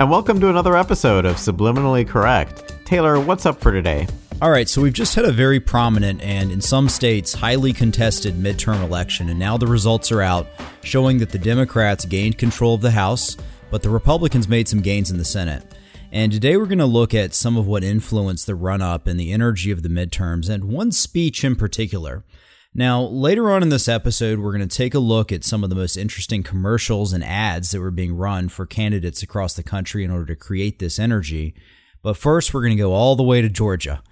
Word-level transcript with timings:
And 0.00 0.10
welcome 0.10 0.40
to 0.40 0.48
another 0.48 0.78
episode 0.78 1.26
of 1.26 1.36
Subliminally 1.36 2.08
Correct. 2.08 2.74
Taylor, 2.86 3.20
what's 3.20 3.44
up 3.44 3.60
for 3.60 3.70
today? 3.70 4.06
All 4.40 4.50
right, 4.50 4.66
so 4.66 4.80
we've 4.80 4.94
just 4.94 5.14
had 5.14 5.26
a 5.26 5.30
very 5.30 5.60
prominent 5.60 6.22
and, 6.22 6.50
in 6.50 6.62
some 6.62 6.88
states, 6.88 7.34
highly 7.34 7.74
contested 7.74 8.34
midterm 8.34 8.82
election, 8.82 9.28
and 9.28 9.38
now 9.38 9.58
the 9.58 9.66
results 9.66 10.10
are 10.10 10.22
out 10.22 10.46
showing 10.82 11.18
that 11.18 11.28
the 11.28 11.38
Democrats 11.38 12.06
gained 12.06 12.38
control 12.38 12.76
of 12.76 12.80
the 12.80 12.92
House, 12.92 13.36
but 13.70 13.82
the 13.82 13.90
Republicans 13.90 14.48
made 14.48 14.68
some 14.68 14.80
gains 14.80 15.10
in 15.10 15.18
the 15.18 15.24
Senate. 15.24 15.70
And 16.10 16.32
today 16.32 16.56
we're 16.56 16.64
going 16.64 16.78
to 16.78 16.86
look 16.86 17.12
at 17.12 17.34
some 17.34 17.58
of 17.58 17.66
what 17.66 17.84
influenced 17.84 18.46
the 18.46 18.54
run 18.54 18.80
up 18.80 19.06
and 19.06 19.20
the 19.20 19.32
energy 19.32 19.70
of 19.70 19.82
the 19.82 19.90
midterms, 19.90 20.48
and 20.48 20.64
one 20.64 20.92
speech 20.92 21.44
in 21.44 21.56
particular. 21.56 22.24
Now, 22.72 23.02
later 23.02 23.50
on 23.50 23.62
in 23.64 23.68
this 23.68 23.88
episode, 23.88 24.38
we're 24.38 24.56
going 24.56 24.68
to 24.68 24.76
take 24.76 24.94
a 24.94 25.00
look 25.00 25.32
at 25.32 25.42
some 25.42 25.64
of 25.64 25.70
the 25.70 25.76
most 25.76 25.96
interesting 25.96 26.44
commercials 26.44 27.12
and 27.12 27.24
ads 27.24 27.72
that 27.72 27.80
were 27.80 27.90
being 27.90 28.16
run 28.16 28.48
for 28.48 28.64
candidates 28.64 29.24
across 29.24 29.54
the 29.54 29.64
country 29.64 30.04
in 30.04 30.10
order 30.10 30.26
to 30.26 30.36
create 30.36 30.78
this 30.78 30.98
energy. 30.98 31.54
But 32.00 32.16
first, 32.16 32.54
we're 32.54 32.62
going 32.62 32.76
to 32.76 32.82
go 32.82 32.92
all 32.92 33.16
the 33.16 33.24
way 33.24 33.42
to 33.42 33.48
Georgia, 33.48 34.04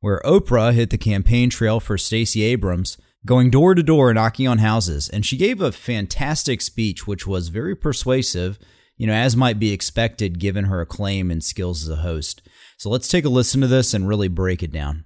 where 0.00 0.20
Oprah 0.24 0.74
hit 0.74 0.90
the 0.90 0.98
campaign 0.98 1.50
trail 1.50 1.78
for 1.78 1.96
Stacey 1.96 2.42
Abrams, 2.42 2.98
going 3.24 3.48
door 3.48 3.76
to 3.76 3.82
door 3.82 4.12
knocking 4.12 4.48
on 4.48 4.58
houses. 4.58 5.08
And 5.08 5.24
she 5.24 5.36
gave 5.36 5.60
a 5.60 5.70
fantastic 5.70 6.62
speech, 6.62 7.06
which 7.06 7.28
was 7.28 7.48
very 7.48 7.76
persuasive, 7.76 8.58
you 8.96 9.06
know, 9.06 9.14
as 9.14 9.36
might 9.36 9.60
be 9.60 9.72
expected 9.72 10.40
given 10.40 10.64
her 10.64 10.80
acclaim 10.80 11.30
and 11.30 11.44
skills 11.44 11.84
as 11.84 11.90
a 11.90 12.02
host. 12.02 12.42
So 12.76 12.90
let's 12.90 13.08
take 13.08 13.24
a 13.24 13.28
listen 13.28 13.60
to 13.60 13.68
this 13.68 13.94
and 13.94 14.08
really 14.08 14.28
break 14.28 14.64
it 14.64 14.72
down. 14.72 15.04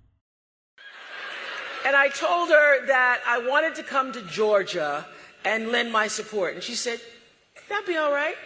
Told 2.15 2.49
her 2.51 2.87
that 2.87 3.21
I 3.27 3.39
wanted 3.39 3.75
to 3.77 3.83
come 3.83 4.13
to 4.13 4.23
Georgia 4.23 5.05
and 5.45 5.69
lend 5.69 5.93
my 5.93 6.07
support. 6.07 6.55
And 6.55 6.63
she 6.63 6.75
said, 6.75 7.01
That'd 7.69 7.87
be 7.87 7.97
all 7.97 8.13
right. 8.13 8.37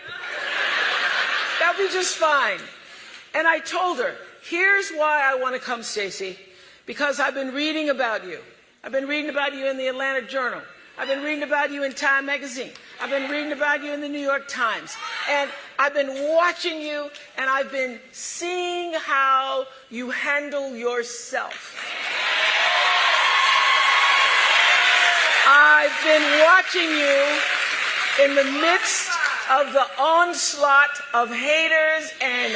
That'd 1.60 1.86
be 1.86 1.92
just 1.92 2.16
fine. 2.16 2.60
And 3.34 3.46
I 3.46 3.58
told 3.58 3.98
her, 3.98 4.14
Here's 4.42 4.90
why 4.90 5.22
I 5.30 5.34
want 5.34 5.54
to 5.54 5.60
come, 5.60 5.82
Stacey, 5.82 6.38
Because 6.86 7.20
I've 7.20 7.34
been 7.34 7.52
reading 7.52 7.90
about 7.90 8.26
you. 8.26 8.40
I've 8.82 8.92
been 8.92 9.06
reading 9.06 9.30
about 9.30 9.54
you 9.54 9.66
in 9.68 9.76
the 9.76 9.88
Atlanta 9.88 10.22
Journal. 10.22 10.62
I've 10.96 11.08
been 11.08 11.22
reading 11.22 11.44
about 11.44 11.70
you 11.70 11.84
in 11.84 11.92
Time 11.92 12.26
Magazine. 12.26 12.72
I've 13.00 13.10
been 13.10 13.30
reading 13.30 13.52
about 13.52 13.84
you 13.84 13.92
in 13.92 14.00
the 14.00 14.08
New 14.08 14.18
York 14.18 14.48
Times. 14.48 14.96
And 15.30 15.50
I've 15.78 15.94
been 15.94 16.28
watching 16.34 16.80
you 16.80 17.08
and 17.36 17.48
I've 17.48 17.70
been 17.70 18.00
seeing 18.10 18.94
how 18.94 19.66
you 19.90 20.10
handle 20.10 20.74
yourself. 20.74 21.76
I've 25.50 26.04
been 26.04 26.44
watching 26.44 26.90
you 26.90 27.24
in 28.22 28.34
the 28.34 28.60
midst 28.60 29.08
of 29.50 29.72
the 29.72 29.86
onslaught 29.98 30.90
of 31.14 31.30
haters 31.30 32.12
and 32.20 32.52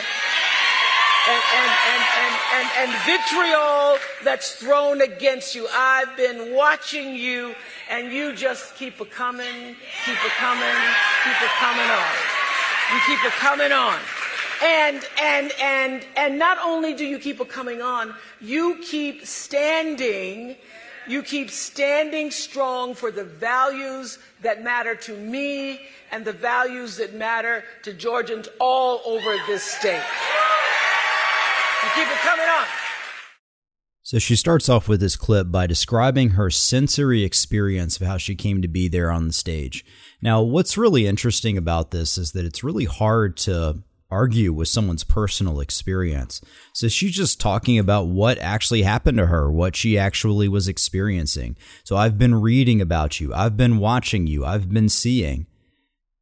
and, 1.24 1.42
and, 1.54 2.02
and, 2.18 2.34
and, 2.52 2.68
and, 2.78 3.02
vitriol 3.06 3.96
that's 4.24 4.56
thrown 4.56 5.00
against 5.02 5.54
you. 5.54 5.68
I've 5.72 6.16
been 6.16 6.52
watching 6.52 7.14
you, 7.14 7.54
and 7.88 8.12
you 8.12 8.34
just 8.34 8.74
keep 8.74 9.00
a 9.00 9.04
coming, 9.04 9.76
keep 10.04 10.16
a 10.16 10.30
coming, 10.40 10.74
keep 11.22 11.40
a 11.40 11.50
coming 11.60 11.88
on. 11.88 12.14
You 12.92 13.00
keep 13.06 13.24
a 13.24 13.30
coming 13.36 13.70
on. 13.70 13.98
And, 14.64 15.06
and, 15.22 15.52
and, 15.60 16.04
and 16.16 16.38
not 16.40 16.58
only 16.58 16.92
do 16.92 17.06
you 17.06 17.20
keep 17.20 17.38
a 17.38 17.44
coming 17.44 17.80
on, 17.80 18.14
you 18.40 18.78
keep 18.82 19.24
standing 19.24 20.56
you 21.08 21.22
keep 21.22 21.50
standing 21.50 22.30
strong 22.30 22.94
for 22.94 23.10
the 23.10 23.24
values 23.24 24.18
that 24.42 24.62
matter 24.62 24.94
to 24.94 25.16
me 25.16 25.80
and 26.10 26.24
the 26.24 26.32
values 26.32 26.96
that 26.96 27.14
matter 27.14 27.64
to 27.82 27.92
Georgians 27.92 28.48
all 28.58 29.00
over 29.04 29.36
this 29.46 29.62
state. 29.62 30.02
You 31.82 31.88
keep 31.94 32.08
it 32.08 32.18
coming. 32.18 32.46
So 34.04 34.18
she 34.18 34.36
starts 34.36 34.68
off 34.68 34.88
with 34.88 35.00
this 35.00 35.16
clip 35.16 35.50
by 35.50 35.66
describing 35.66 36.30
her 36.30 36.50
sensory 36.50 37.24
experience 37.24 37.98
of 37.98 38.06
how 38.06 38.18
she 38.18 38.34
came 38.34 38.60
to 38.60 38.68
be 38.68 38.86
there 38.86 39.10
on 39.10 39.26
the 39.26 39.32
stage. 39.32 39.86
Now, 40.20 40.42
what's 40.42 40.76
really 40.76 41.06
interesting 41.06 41.56
about 41.56 41.92
this 41.92 42.18
is 42.18 42.32
that 42.32 42.44
it's 42.44 42.62
really 42.62 42.84
hard 42.84 43.38
to 43.38 43.82
argue 44.12 44.52
with 44.52 44.68
someone's 44.68 45.02
personal 45.02 45.58
experience. 45.58 46.40
So 46.74 46.88
she's 46.88 47.16
just 47.16 47.40
talking 47.40 47.78
about 47.78 48.06
what 48.06 48.38
actually 48.38 48.82
happened 48.82 49.18
to 49.18 49.26
her, 49.26 49.50
what 49.50 49.74
she 49.74 49.98
actually 49.98 50.48
was 50.48 50.68
experiencing. 50.68 51.56
So 51.82 51.96
I've 51.96 52.18
been 52.18 52.34
reading 52.34 52.80
about 52.80 53.18
you, 53.18 53.32
I've 53.34 53.56
been 53.56 53.78
watching 53.78 54.26
you, 54.26 54.44
I've 54.44 54.68
been 54.68 54.88
seeing. 54.88 55.46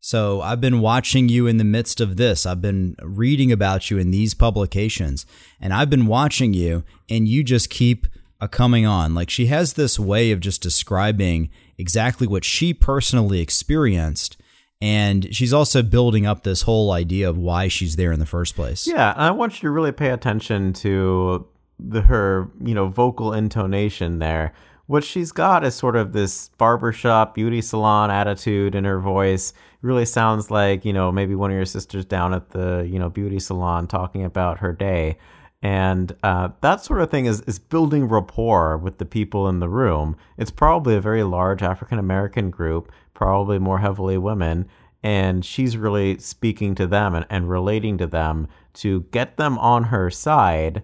So 0.03 0.41
I've 0.41 0.63
been 0.63 0.81
watching 0.81 1.29
you 1.29 1.47
in 1.47 1.59
the 1.59 1.65
midst 1.65 2.01
of 2.01 2.17
this. 2.17 2.47
I've 2.47 2.63
been 2.63 2.97
reading 3.03 3.53
about 3.53 3.91
you 3.91 3.99
in 3.99 4.11
these 4.11 4.33
publications, 4.33 5.27
and 5.61 5.75
I've 5.75 5.91
been 5.91 6.07
watching 6.07 6.55
you, 6.55 6.85
and 7.11 7.29
you 7.29 7.45
just 7.45 7.69
keep 7.69 8.07
a 8.41 8.49
coming 8.49 8.87
on. 8.87 9.15
Like 9.15 9.29
she 9.29 9.47
has 9.47 9.75
this 9.75 9.99
way 9.99 10.31
of 10.31 10.41
just 10.41 10.63
describing 10.63 11.51
exactly 11.77 12.27
what 12.27 12.45
she 12.45 12.73
personally 12.73 13.41
experienced 13.41 14.39
and 14.81 15.35
she's 15.35 15.53
also 15.53 15.83
building 15.83 16.27
up 16.27 16.43
this 16.43 16.63
whole 16.63 16.91
idea 16.93 17.29
of 17.29 17.37
why 17.37 17.69
she's 17.69 17.97
there 17.97 18.13
in 18.13 18.19
the 18.19 18.27
first 18.27 18.55
place. 18.57 18.87
Yeah, 18.87 19.13
I 19.17 19.31
want 19.31 19.55
you 19.55 19.69
to 19.69 19.71
really 19.71 19.93
pay 19.93 20.11
attention 20.11 20.73
to 20.75 21.47
the 21.79 22.03
her, 22.03 22.51
you 22.63 22.75
know, 22.75 22.89
vocal 22.89 23.33
intonation 23.33 24.19
there. 24.19 24.53
What 24.87 25.05
she's 25.05 25.33
got 25.33 25.65
is 25.65 25.75
sort 25.75 25.97
of 25.97 26.13
this 26.13 26.49
barbershop 26.59 27.35
beauty 27.35 27.61
salon 27.61 28.11
attitude 28.11 28.75
in 28.75 28.85
her 28.85 28.99
voice. 28.99 29.51
It 29.51 29.87
really 29.87 30.05
sounds 30.05 30.51
like, 30.51 30.85
you 30.85 30.93
know, 30.93 31.13
maybe 31.13 31.35
one 31.35 31.51
of 31.51 31.57
your 31.57 31.67
sisters 31.67 32.05
down 32.05 32.35
at 32.35 32.51
the, 32.51 32.87
you 32.91 32.99
know, 32.99 33.09
beauty 33.09 33.39
salon 33.39 33.87
talking 33.87 34.25
about 34.25 34.59
her 34.59 34.73
day. 34.73 35.17
And 35.63 36.17
uh, 36.23 36.49
that 36.63 36.83
sort 36.83 37.03
of 37.03 37.11
thing 37.11 37.27
is, 37.27 37.43
is 37.43 37.59
building 37.59 38.09
rapport 38.09 38.79
with 38.79 38.99
the 38.99 39.05
people 39.05 39.47
in 39.49 39.61
the 39.61 39.69
room. 39.69 40.17
It's 40.39 40.51
probably 40.51 40.97
a 40.97 41.01
very 41.01 41.23
large 41.23 41.63
African 41.63 41.99
American 41.99 42.51
group, 42.51 42.91
probably 43.21 43.59
more 43.59 43.79
heavily 43.79 44.17
women. 44.17 44.67
And 45.03 45.45
she's 45.45 45.77
really 45.77 46.19
speaking 46.19 46.75
to 46.77 46.87
them 46.87 47.15
and, 47.15 47.27
and 47.29 47.51
relating 47.51 47.99
to 47.99 48.07
them 48.07 48.49
to 48.75 49.03
get 49.13 49.37
them 49.37 49.59
on 49.59 49.85
her 49.85 50.11
side 50.11 50.83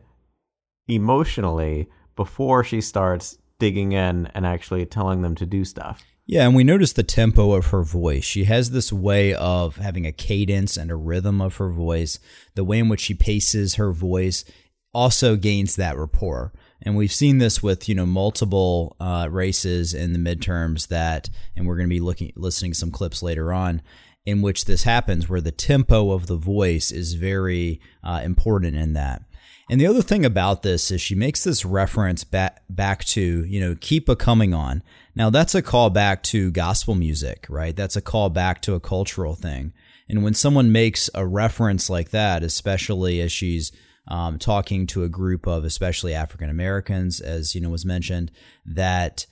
emotionally 0.86 1.88
before 2.14 2.62
she 2.62 2.82
starts 2.82 3.38
digging 3.58 3.92
in 3.92 4.26
and 4.34 4.46
actually 4.46 4.84
telling 4.84 5.22
them 5.22 5.34
to 5.34 5.46
do 5.46 5.64
stuff. 5.64 6.04
Yeah, 6.26 6.44
and 6.44 6.54
we 6.54 6.62
notice 6.62 6.92
the 6.92 7.02
tempo 7.02 7.52
of 7.52 7.68
her 7.68 7.82
voice. 7.82 8.24
She 8.24 8.44
has 8.44 8.70
this 8.70 8.92
way 8.92 9.32
of 9.32 9.76
having 9.76 10.06
a 10.06 10.12
cadence 10.12 10.76
and 10.76 10.90
a 10.90 10.96
rhythm 10.96 11.40
of 11.40 11.56
her 11.56 11.70
voice. 11.70 12.18
The 12.54 12.64
way 12.64 12.80
in 12.80 12.90
which 12.90 13.00
she 13.00 13.14
paces 13.14 13.76
her 13.76 13.92
voice 13.92 14.44
also 14.92 15.36
gains 15.36 15.76
that 15.76 15.96
rapport. 15.96 16.52
And 16.82 16.96
we've 16.96 17.12
seen 17.12 17.38
this 17.38 17.62
with 17.62 17.88
you 17.88 17.94
know 17.94 18.06
multiple 18.06 18.96
uh, 19.00 19.28
races 19.30 19.94
in 19.94 20.12
the 20.12 20.18
midterms 20.18 20.88
that, 20.88 21.30
and 21.56 21.66
we're 21.66 21.76
going 21.76 21.88
to 21.88 21.94
be 21.94 22.00
looking 22.00 22.32
listening 22.36 22.72
to 22.72 22.78
some 22.78 22.90
clips 22.90 23.22
later 23.22 23.52
on 23.52 23.82
in 24.24 24.42
which 24.42 24.64
this 24.64 24.82
happens, 24.82 25.28
where 25.28 25.40
the 25.40 25.52
tempo 25.52 26.10
of 26.10 26.26
the 26.26 26.36
voice 26.36 26.90
is 26.90 27.14
very 27.14 27.80
uh, 28.02 28.20
important 28.24 28.76
in 28.76 28.92
that. 28.92 29.22
And 29.68 29.80
the 29.80 29.86
other 29.86 30.02
thing 30.02 30.24
about 30.24 30.62
this 30.62 30.90
is 30.90 31.00
she 31.00 31.14
makes 31.14 31.42
this 31.42 31.64
reference 31.64 32.22
back 32.22 32.62
back 32.70 33.04
to 33.06 33.44
you 33.44 33.60
know 33.60 33.74
keep 33.80 34.08
a 34.08 34.16
coming 34.16 34.54
on. 34.54 34.82
Now 35.14 35.30
that's 35.30 35.54
a 35.54 35.62
call 35.62 35.90
back 35.90 36.22
to 36.24 36.50
gospel 36.50 36.94
music, 36.94 37.46
right? 37.48 37.74
That's 37.74 37.96
a 37.96 38.02
call 38.02 38.30
back 38.30 38.60
to 38.62 38.74
a 38.74 38.80
cultural 38.80 39.34
thing. 39.34 39.72
And 40.08 40.22
when 40.22 40.34
someone 40.34 40.70
makes 40.70 41.10
a 41.14 41.26
reference 41.26 41.90
like 41.90 42.10
that, 42.10 42.44
especially 42.44 43.20
as 43.20 43.32
she's 43.32 43.72
um, 44.08 44.38
talking 44.38 44.86
to 44.88 45.04
a 45.04 45.08
group 45.08 45.46
of 45.46 45.64
especially 45.64 46.14
African 46.14 46.48
Americans, 46.48 47.20
as 47.20 47.54
you 47.54 47.60
know 47.60 47.70
was 47.70 47.84
mentioned, 47.84 48.30
that 48.64 49.26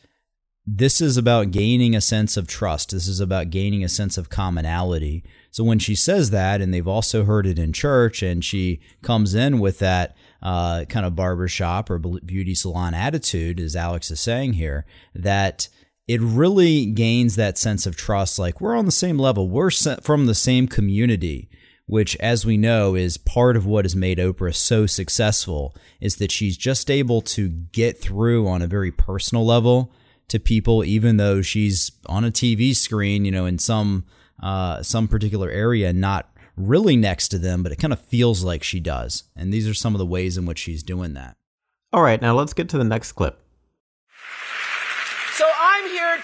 this 0.66 1.00
is 1.00 1.16
about 1.16 1.50
gaining 1.50 1.94
a 1.94 2.00
sense 2.00 2.36
of 2.36 2.46
trust. 2.46 2.90
This 2.90 3.06
is 3.06 3.20
about 3.20 3.50
gaining 3.50 3.84
a 3.84 3.88
sense 3.88 4.16
of 4.16 4.30
commonality. 4.30 5.22
So 5.50 5.62
when 5.62 5.78
she 5.78 5.94
says 5.94 6.30
that, 6.30 6.60
and 6.60 6.72
they've 6.72 6.88
also 6.88 7.24
heard 7.24 7.46
it 7.46 7.58
in 7.58 7.72
church, 7.72 8.22
and 8.22 8.42
she 8.42 8.80
comes 9.02 9.34
in 9.34 9.60
with 9.60 9.78
that 9.80 10.16
uh, 10.42 10.84
kind 10.88 11.04
of 11.04 11.14
barbershop 11.14 11.90
or 11.90 11.98
beauty 11.98 12.54
salon 12.54 12.94
attitude, 12.94 13.60
as 13.60 13.76
Alex 13.76 14.10
is 14.10 14.20
saying 14.20 14.54
here, 14.54 14.86
that 15.14 15.68
it 16.08 16.20
really 16.20 16.86
gains 16.86 17.36
that 17.36 17.58
sense 17.58 17.86
of 17.86 17.96
trust. 17.96 18.38
Like 18.38 18.60
we're 18.60 18.76
on 18.76 18.86
the 18.86 18.92
same 18.92 19.18
level, 19.18 19.48
we're 19.48 19.70
from 19.70 20.26
the 20.26 20.34
same 20.34 20.66
community 20.66 21.48
which, 21.86 22.16
as 22.16 22.46
we 22.46 22.56
know, 22.56 22.94
is 22.94 23.16
part 23.16 23.56
of 23.56 23.66
what 23.66 23.84
has 23.84 23.94
made 23.94 24.18
Oprah 24.18 24.54
so 24.54 24.86
successful, 24.86 25.74
is 26.00 26.16
that 26.16 26.32
she's 26.32 26.56
just 26.56 26.90
able 26.90 27.20
to 27.22 27.48
get 27.48 28.00
through 28.00 28.48
on 28.48 28.62
a 28.62 28.66
very 28.66 28.90
personal 28.90 29.44
level 29.44 29.92
to 30.28 30.40
people, 30.40 30.84
even 30.84 31.18
though 31.18 31.42
she's 31.42 31.92
on 32.06 32.24
a 32.24 32.30
TV 32.30 32.74
screen, 32.74 33.24
you 33.24 33.30
know, 33.30 33.46
in 33.46 33.58
some 33.58 34.04
uh, 34.42 34.82
some 34.82 35.08
particular 35.08 35.50
area, 35.50 35.92
not 35.92 36.28
really 36.56 36.96
next 36.96 37.28
to 37.28 37.38
them, 37.38 37.62
but 37.62 37.72
it 37.72 37.76
kind 37.76 37.92
of 37.92 38.00
feels 38.00 38.42
like 38.42 38.62
she 38.62 38.80
does. 38.80 39.24
And 39.36 39.52
these 39.52 39.68
are 39.68 39.74
some 39.74 39.94
of 39.94 39.98
the 39.98 40.06
ways 40.06 40.36
in 40.36 40.46
which 40.46 40.58
she's 40.58 40.82
doing 40.82 41.14
that. 41.14 41.36
All 41.92 42.02
right, 42.02 42.20
now 42.20 42.34
let's 42.34 42.52
get 42.52 42.68
to 42.70 42.78
the 42.78 42.84
next 42.84 43.12
clip 43.12 43.43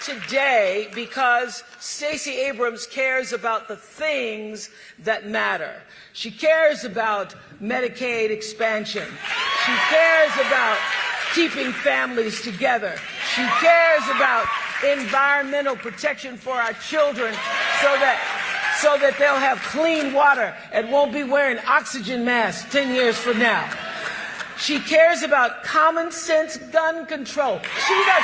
today 0.01 0.89
because 0.93 1.63
Stacey 1.79 2.31
Abrams 2.31 2.87
cares 2.87 3.33
about 3.33 3.67
the 3.67 3.75
things 3.75 4.69
that 4.99 5.27
matter. 5.27 5.81
She 6.13 6.31
cares 6.31 6.83
about 6.83 7.35
Medicaid 7.61 8.31
expansion. 8.31 9.07
She 9.65 9.73
cares 9.89 10.33
about 10.47 10.77
keeping 11.33 11.71
families 11.71 12.41
together. 12.41 12.95
She 13.35 13.43
cares 13.59 14.03
about 14.15 14.47
environmental 14.83 15.75
protection 15.75 16.37
for 16.37 16.53
our 16.53 16.73
children 16.73 17.33
so 17.81 17.93
that 17.99 18.19
so 18.81 18.97
that 18.97 19.15
they'll 19.19 19.35
have 19.35 19.59
clean 19.59 20.11
water 20.11 20.55
and 20.71 20.91
won't 20.91 21.13
be 21.13 21.23
wearing 21.23 21.59
oxygen 21.67 22.25
masks 22.25 22.71
10 22.71 22.95
years 22.95 23.15
from 23.15 23.37
now. 23.37 23.69
She 24.57 24.79
cares 24.79 25.21
about 25.21 25.63
common 25.63 26.11
sense 26.11 26.57
gun 26.57 27.05
control. 27.05 27.59
She 27.87 27.93
does 27.93 28.23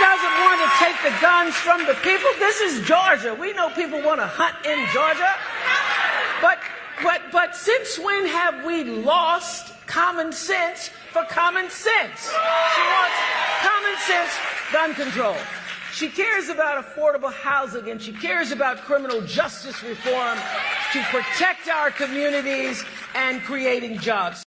doesn't 0.00 0.36
want 0.42 0.60
to 0.60 0.70
take 0.82 0.96
the 1.02 1.14
guns 1.20 1.54
from 1.54 1.86
the 1.86 1.94
people. 2.02 2.30
This 2.38 2.60
is 2.60 2.86
Georgia. 2.86 3.34
We 3.34 3.52
know 3.52 3.70
people 3.70 4.02
want 4.02 4.20
to 4.20 4.26
hunt 4.26 4.54
in 4.64 4.86
Georgia. 4.92 5.32
But 6.40 6.58
but 7.02 7.22
but 7.32 7.56
since 7.56 7.98
when 7.98 8.26
have 8.26 8.64
we 8.64 8.84
lost 8.84 9.72
common 9.86 10.32
sense 10.32 10.90
for 11.12 11.24
common 11.24 11.70
sense? 11.70 12.30
She 12.30 12.82
wants 12.96 13.18
common 13.62 13.96
sense 13.98 14.30
gun 14.72 14.94
control. 14.94 15.36
She 15.92 16.08
cares 16.08 16.48
about 16.48 16.84
affordable 16.84 17.32
housing 17.32 17.88
and 17.88 18.02
she 18.02 18.12
cares 18.12 18.50
about 18.50 18.78
criminal 18.78 19.20
justice 19.20 19.82
reform 19.82 20.38
to 20.92 21.02
protect 21.04 21.68
our 21.68 21.90
communities 21.90 22.84
and 23.14 23.40
creating 23.42 23.98
jobs. 23.98 24.42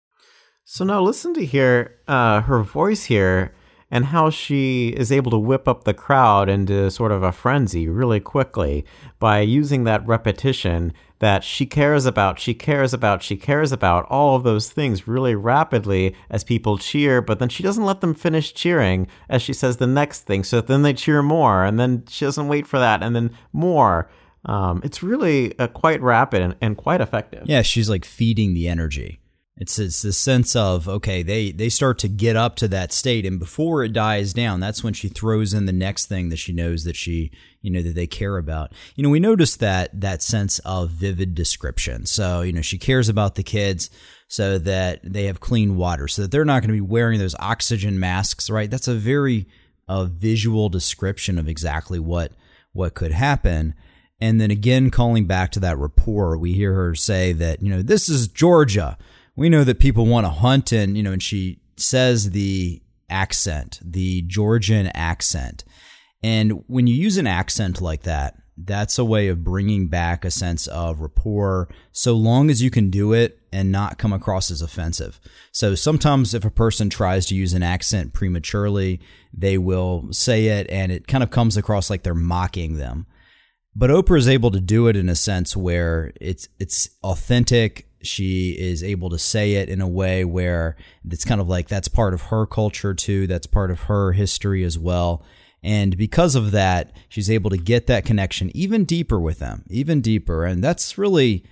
So 0.66 0.84
now 0.84 1.02
listen 1.02 1.34
to 1.36 1.46
hear 1.46 1.96
uh, 2.08 2.42
her 2.42 2.62
voice 2.64 3.06
here 3.06 3.54
and 3.89 4.06
how 4.06 4.30
she 4.30 4.89
is 4.89 5.12
able 5.12 5.31
to 5.31 5.38
whip 5.38 5.68
up 5.68 5.84
the 5.84 5.94
crowd 5.94 6.50
into 6.50 6.92
sort 6.92 7.12
of 7.12 7.24
a 7.24 7.31
frenzy 7.31 7.88
really 7.88 8.19
quickly 8.19 8.86
by 9.19 9.39
using 9.39 9.84
that 9.84 10.06
repetition 10.06 10.94
that 11.19 11.44
she 11.44 11.66
cares 11.66 12.06
about, 12.06 12.39
she 12.39 12.54
cares 12.54 12.94
about, 12.94 13.24
she 13.24 13.36
cares 13.36 13.72
about, 13.72 14.06
all 14.10 14.36
of 14.36 14.44
those 14.44 14.69
things 14.69 15.07
really 15.07 15.34
rapidly 15.34 16.16
as 16.30 16.44
people 16.44 16.78
cheer, 16.78 17.22
but 17.22 17.39
then 17.39 17.50
she 17.50 17.63
doesn't 17.63 17.86
let 17.86 18.01
them 18.01 18.13
finish 18.13 18.54
cheering 18.54 19.07
as 19.30 19.42
she 19.42 19.54
says 19.54 19.78
the 19.78 19.88
next 19.88 20.22
thing. 20.22 20.44
So 20.44 20.62
then 20.62 20.84
they 20.84 20.94
cheer 20.94 21.24
more, 21.24 21.63
and 21.63 21.80
then 21.80 22.04
she 22.07 22.25
doesn't 22.25 22.48
wait 22.48 22.68
for 22.68 22.78
that, 22.78 23.01
and 23.01 23.16
then 23.16 23.31
more. 23.51 24.10
Um, 24.45 24.81
it's 24.84 25.01
really 25.01 25.57
uh, 25.57 25.68
quite 25.68 26.01
rapid 26.01 26.42
and, 26.42 26.56
and 26.62 26.78
quite 26.78 27.01
effective. 27.01 27.44
Yeah, 27.48 27.63
she's 27.63 27.89
like 27.89 28.06
feeding 28.06 28.54
the 28.54 28.68
energy. 28.68 29.19
It's 29.59 29.80
it's 29.80 30.04
the 30.04 30.13
sense 30.13 30.56
of 30.56 30.88
okay, 30.88 31.24
they 31.24 31.51
they 31.51 31.69
start 31.69 31.98
to 32.00 32.07
get 32.07 32.36
up 32.36 32.56
to 32.57 32.68
that 32.68 32.94
state, 32.94 33.25
and 33.25 33.39
before 33.39 33.83
it 33.83 33.92
dies 33.92 34.31
down, 34.31 34.59
that's 34.59 34.83
when 34.83 34.94
she 34.94 35.09
throws 35.09 35.51
in 35.51 35.65
the 35.65 35.74
next 35.74 36.06
thing 36.06 36.30
that 36.30 36.38
she 36.38 36.54
knows 36.54 36.83
that 36.83 36.95
she 36.95 37.31
you 37.62 37.71
know 37.71 37.81
that 37.81 37.95
they 37.95 38.06
care 38.06 38.38
about. 38.38 38.71
You 38.95 39.01
know, 39.01 39.09
we 39.09 39.19
notice 39.19 39.56
that 39.56 40.00
that 40.00 40.21
sense 40.21 40.59
of 40.59 40.92
vivid 40.92 41.33
description. 41.33 42.06
So 42.06 42.42
you 42.42 42.54
know, 42.54 42.62
she 42.62 42.77
cares 42.77 43.09
about 43.09 43.33
the 43.33 43.42
kids 43.42 43.89
so 44.27 44.59
that 44.59 45.00
they 45.04 45.24
have 45.24 45.39
clean 45.39 45.75
water, 45.75 46.07
so 46.07 46.21
that 46.21 46.31
they're 46.31 46.45
not 46.45 46.62
going 46.62 46.69
to 46.69 46.74
be 46.74 46.81
wearing 46.81 47.18
those 47.18 47.36
oxygen 47.39 48.00
masks. 48.00 48.51
Right? 48.51 48.69
That's 48.69 48.88
a 48.88 48.94
very 48.94 49.48
uh, 49.88 50.06
visual 50.06 50.69
description 50.69 51.39
of 51.39 51.48
exactly 51.48 51.98
what 51.98 52.31
what 52.74 52.94
could 52.94 53.12
happen. 53.12 53.74
And 54.21 54.39
then 54.39 54.51
again, 54.51 54.92
calling 54.92 55.25
back 55.25 55.51
to 55.53 55.60
that 55.62 55.80
rapport, 55.80 56.38
we 56.38 56.53
hear 56.53 56.75
her 56.75 56.94
say 56.94 57.33
that 57.33 57.63
you 57.63 57.71
know 57.71 57.81
this 57.81 58.07
is 58.07 58.27
Georgia 58.27 59.00
we 59.38 59.50
know 59.50 59.63
that 59.63 59.80
people 59.80 60.06
want 60.06 60.25
to 60.25 60.31
hunt 60.31 60.74
and, 60.74 60.98
you 60.98 61.04
know, 61.04 61.13
and 61.13 61.24
she 61.24 61.62
says 61.78 62.31
the 62.31 62.81
accent, 63.10 63.80
the 63.84 64.24
Georgian 64.24 64.88
accent. 64.88 65.63
And 66.24 66.63
when 66.68 66.88
you 66.88 66.95
use 66.95 67.18
an 67.18 67.28
accent 67.28 67.80
like 67.80 68.01
that, 68.04 68.36
that's 68.57 68.98
a 68.98 69.06
way 69.06 69.28
of 69.28 69.44
bringing 69.44 69.88
back 69.88 70.25
a 70.25 70.31
sense 70.31 70.66
of 70.66 71.00
rapport 71.00 71.69
so 71.92 72.16
long 72.16 72.50
as 72.50 72.63
you 72.63 72.72
can 72.72 72.89
do 72.89 73.13
it 73.13 73.39
and 73.54 73.72
not 73.72 74.00
come 74.00 74.12
across 74.12 74.50
as 74.50 74.63
offensive. 74.63 75.19
So 75.51 75.75
sometimes 75.75 76.34
if 76.34 76.44
a 76.44 76.50
person 76.50 76.89
tries 76.89 77.28
to 77.28 77.36
use 77.36 77.54
an 77.54 77.62
accent 77.62 78.13
prematurely, 78.13 79.00
they 79.31 79.60
will 79.60 80.12
say 80.12 80.48
it 80.48 80.68
and 80.72 80.92
it 80.92 81.07
kind 81.07 81.24
of 81.24 81.30
comes 81.30 81.56
across 81.56 81.92
like 81.92 82.01
they're 82.01 82.16
mocking 82.16 82.78
them. 82.78 83.06
But 83.75 83.92
Oprah 83.92 84.18
is 84.18 84.28
able 84.28 84.50
to 84.50 84.60
do 84.60 84.88
it 84.88 84.95
in 84.95 85.07
a 85.07 85.16
sense 85.16 85.56
where 85.56 86.12
it's 86.19 86.48
it's 86.57 86.89
authentic 87.04 87.88
she 88.07 88.51
is 88.51 88.83
able 88.83 89.09
to 89.09 89.18
say 89.19 89.54
it 89.54 89.69
in 89.69 89.81
a 89.81 89.88
way 89.88 90.25
where 90.25 90.75
it's 91.09 91.25
kind 91.25 91.42
of 91.42 91.48
like 91.48 91.68
that's 91.68 91.88
part 91.88 92.13
of 92.13 92.24
her 92.24 92.45
culture 92.45 92.94
too 92.94 93.27
that's 93.27 93.48
part 93.48 93.71
of 93.71 93.81
her 93.81 94.13
history 94.13 94.63
as 94.63 94.77
well. 94.77 95.24
And 95.63 95.98
because 95.98 96.36
of 96.36 96.51
that 96.51 96.92
she's 97.09 97.30
able 97.30 97.50
to 97.50 97.57
get 97.57 97.88
that 97.88 98.06
connection 98.06 98.51
even 98.56 98.86
deeper 98.86 99.19
with 99.19 99.39
them 99.39 99.63
even 99.69 100.01
deeper. 100.01 100.45
And 100.45 100.63
that's 100.63 100.98
really 100.98 101.44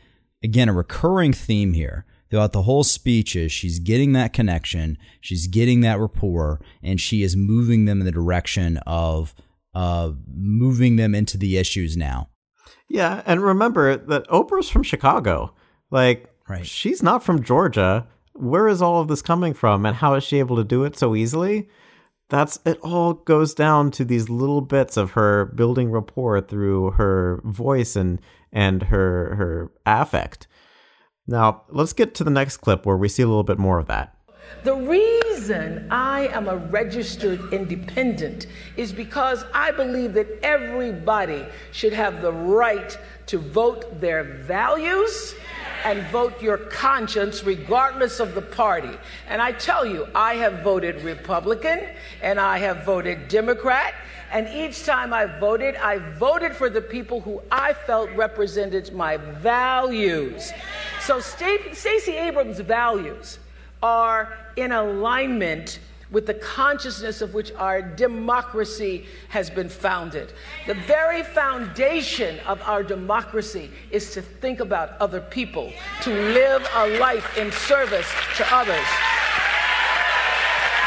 again 0.43 0.69
a 0.69 0.73
recurring 0.73 1.33
theme 1.33 1.73
here. 1.73 2.05
Throughout 2.29 2.53
the 2.53 2.63
whole 2.63 2.83
speech 2.83 3.35
is 3.35 3.51
she's 3.51 3.79
getting 3.79 4.13
that 4.13 4.33
connection 4.33 4.97
she's 5.21 5.47
getting 5.47 5.81
that 5.81 5.99
rapport 5.99 6.61
and 6.81 6.99
she 6.99 7.23
is 7.23 7.35
moving 7.35 7.85
them 7.85 7.99
in 7.99 8.05
the 8.05 8.11
direction 8.11 8.77
of 8.85 9.35
uh, 9.73 10.11
moving 10.33 10.95
them 10.95 11.13
into 11.13 11.37
the 11.37 11.57
issues 11.57 11.97
now. 11.97 12.29
Yeah 12.89 13.21
and 13.25 13.41
remember 13.41 13.97
that 13.97 14.27
oprah's 14.29 14.69
from 14.69 14.83
chicago. 14.83 15.53
Like 15.91 16.34
Right. 16.47 16.65
She's 16.65 17.01
not 17.01 17.23
from 17.23 17.43
Georgia. 17.43 18.07
Where 18.33 18.67
is 18.67 18.81
all 18.81 19.01
of 19.01 19.07
this 19.07 19.21
coming 19.21 19.53
from 19.53 19.85
and 19.85 19.95
how 19.95 20.13
is 20.15 20.23
she 20.23 20.39
able 20.39 20.57
to 20.57 20.63
do 20.63 20.83
it 20.83 20.97
so 20.97 21.15
easily? 21.15 21.69
That's 22.29 22.59
it 22.65 22.79
all 22.81 23.13
goes 23.13 23.53
down 23.53 23.91
to 23.91 24.05
these 24.05 24.29
little 24.29 24.61
bits 24.61 24.97
of 24.97 25.11
her 25.11 25.45
building 25.45 25.91
rapport 25.91 26.41
through 26.41 26.91
her 26.91 27.39
voice 27.43 27.95
and 27.95 28.19
and 28.51 28.83
her 28.83 29.35
her 29.35 29.71
affect. 29.85 30.47
Now, 31.27 31.63
let's 31.69 31.93
get 31.93 32.13
to 32.15 32.23
the 32.23 32.31
next 32.31 32.57
clip 32.57 32.85
where 32.85 32.97
we 32.97 33.09
see 33.09 33.23
a 33.23 33.27
little 33.27 33.43
bit 33.43 33.57
more 33.57 33.79
of 33.79 33.87
that. 33.87 34.15
The 34.63 34.75
reason 34.75 35.87
I 35.91 36.27
am 36.27 36.47
a 36.47 36.57
registered 36.57 37.53
independent 37.53 38.47
is 38.77 38.93
because 38.93 39.43
I 39.53 39.71
believe 39.71 40.13
that 40.13 40.27
everybody 40.43 41.45
should 41.71 41.93
have 41.93 42.21
the 42.21 42.31
right 42.31 42.97
to 43.27 43.37
vote 43.39 43.99
their 43.99 44.23
values 44.23 45.35
and 45.83 46.01
vote 46.07 46.41
your 46.41 46.57
conscience 46.57 47.43
regardless 47.43 48.19
of 48.19 48.33
the 48.35 48.41
party. 48.41 48.97
And 49.27 49.41
I 49.41 49.51
tell 49.51 49.85
you, 49.85 50.07
I 50.15 50.35
have 50.35 50.63
voted 50.63 51.01
Republican 51.01 51.87
and 52.21 52.39
I 52.39 52.57
have 52.57 52.83
voted 52.83 53.27
Democrat. 53.27 53.93
And 54.31 54.47
each 54.49 54.83
time 54.83 55.13
I 55.13 55.25
voted, 55.25 55.75
I 55.75 55.99
voted 56.17 56.55
for 56.55 56.69
the 56.69 56.81
people 56.81 57.21
who 57.21 57.41
I 57.51 57.73
felt 57.73 58.09
represented 58.11 58.91
my 58.93 59.17
values. 59.17 60.51
So 61.01 61.19
Stacey 61.19 62.13
Abrams' 62.13 62.59
values 62.59 63.39
are 63.83 64.35
in 64.55 64.71
alignment 64.71 65.79
with 66.11 66.25
the 66.25 66.33
consciousness 66.35 67.21
of 67.21 67.33
which 67.33 67.51
our 67.53 67.81
democracy 67.81 69.05
has 69.29 69.49
been 69.49 69.69
founded. 69.69 70.33
The 70.67 70.75
very 70.75 71.23
foundation 71.23 72.39
of 72.41 72.61
our 72.63 72.83
democracy 72.83 73.71
is 73.91 74.11
to 74.11 74.21
think 74.21 74.59
about 74.59 74.97
other 74.99 75.21
people, 75.21 75.73
to 76.01 76.09
live 76.09 76.67
a 76.75 76.99
life 76.99 77.37
in 77.37 77.51
service 77.51 78.09
to 78.37 78.55
others. 78.55 78.85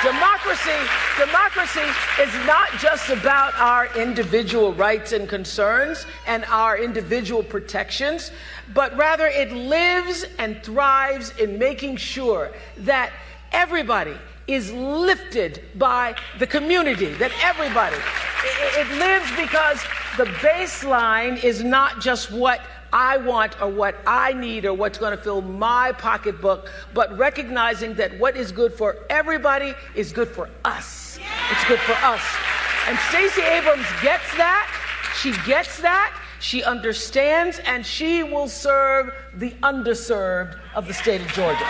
democracy, 0.03 0.79
democracy 1.19 1.91
is 2.23 2.33
not 2.47 2.71
just 2.79 3.11
about 3.11 3.53
our 3.59 3.87
individual 3.97 4.73
rights 4.73 5.11
and 5.13 5.29
concerns 5.29 6.07
and 6.29 6.45
our 6.45 6.79
individual 6.79 7.43
protections, 7.43 8.31
but 8.73 8.97
rather 8.97 9.27
it 9.27 9.53
lives 9.53 10.25
and 10.39 10.63
thrives 10.63 11.33
in 11.41 11.59
making 11.59 11.97
sure 11.97 12.53
that 12.79 13.13
everybody 13.51 14.15
is 14.49 14.73
lifted 14.73 15.63
by 15.77 16.17
the 16.39 16.47
community, 16.47 17.13
that 17.15 17.31
everybody, 17.43 17.97
it, 17.97 18.89
it 18.89 18.99
lives 18.99 19.31
because 19.37 19.81
the 20.17 20.25
baseline 20.41 21.43
is 21.45 21.63
not 21.63 22.01
just 22.01 22.33
what 22.33 22.61
I 22.93 23.19
want 23.19 23.61
or 23.61 23.69
what 23.69 23.97
I 24.07 24.33
need 24.33 24.65
or 24.65 24.73
what's 24.73 24.97
going 24.97 25.17
to 25.17 25.23
fill 25.23 25.43
my 25.43 25.93
pocketbook, 25.93 26.71
but 26.95 27.17
recognizing 27.19 27.95
that 27.95 28.19
what 28.19 28.37
is 28.37 28.51
good 28.51 28.73
for 28.73 28.97
everybody 29.11 29.75
is 29.95 30.13
good 30.13 30.29
for 30.29 30.49
us. 30.65 31.19
It's 31.51 31.65
good 31.67 31.81
for 31.81 31.97
us. 32.05 32.23
And 32.87 32.99
Stacey 33.11 33.43
Abrams 33.43 33.87
gets 34.03 34.35
that. 34.39 34.67
She 35.21 35.33
gets 35.47 35.81
that. 35.81 36.19
She 36.41 36.63
understands, 36.63 37.59
and 37.67 37.85
she 37.85 38.23
will 38.23 38.49
serve 38.49 39.13
the 39.35 39.51
underserved 39.63 40.59
of 40.75 40.87
the 40.87 40.95
state 40.95 41.21
of 41.21 41.27
Georgia. 41.29 41.67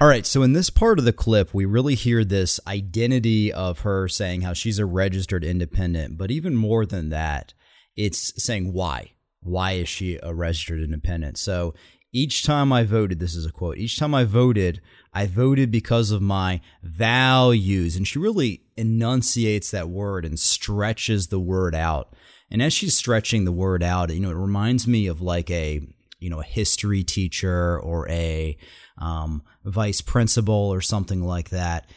All 0.00 0.06
right, 0.06 0.24
so 0.24 0.44
in 0.44 0.52
this 0.52 0.70
part 0.70 1.00
of 1.00 1.04
the 1.04 1.12
clip, 1.12 1.52
we 1.52 1.64
really 1.64 1.96
hear 1.96 2.22
this 2.22 2.60
identity 2.68 3.52
of 3.52 3.80
her 3.80 4.06
saying 4.06 4.42
how 4.42 4.52
she's 4.52 4.78
a 4.78 4.86
registered 4.86 5.42
independent, 5.42 6.16
but 6.16 6.30
even 6.30 6.54
more 6.54 6.86
than 6.86 7.08
that, 7.08 7.52
it's 7.96 8.32
saying 8.40 8.72
why. 8.72 9.14
Why 9.40 9.72
is 9.72 9.88
she 9.88 10.20
a 10.22 10.32
registered 10.32 10.80
independent? 10.80 11.36
So 11.36 11.74
each 12.12 12.44
time 12.44 12.72
I 12.72 12.84
voted, 12.84 13.18
this 13.18 13.34
is 13.34 13.44
a 13.44 13.50
quote, 13.50 13.78
each 13.78 13.98
time 13.98 14.14
I 14.14 14.22
voted, 14.22 14.80
I 15.12 15.26
voted 15.26 15.72
because 15.72 16.12
of 16.12 16.22
my 16.22 16.60
values. 16.80 17.96
And 17.96 18.06
she 18.06 18.20
really 18.20 18.62
enunciates 18.76 19.72
that 19.72 19.88
word 19.88 20.24
and 20.24 20.38
stretches 20.38 21.26
the 21.26 21.40
word 21.40 21.74
out. 21.74 22.14
And 22.52 22.62
as 22.62 22.72
she's 22.72 22.96
stretching 22.96 23.46
the 23.46 23.52
word 23.52 23.82
out, 23.82 24.14
you 24.14 24.20
know, 24.20 24.30
it 24.30 24.34
reminds 24.34 24.86
me 24.86 25.08
of 25.08 25.20
like 25.20 25.50
a, 25.50 25.80
you 26.20 26.30
know, 26.30 26.38
a 26.38 26.44
history 26.44 27.02
teacher 27.02 27.80
or 27.80 28.08
a 28.08 28.56
um, 29.00 29.42
vice 29.64 30.00
principal 30.00 30.54
or 30.54 30.80
something 30.80 31.22
like 31.22 31.50
that, 31.50 31.88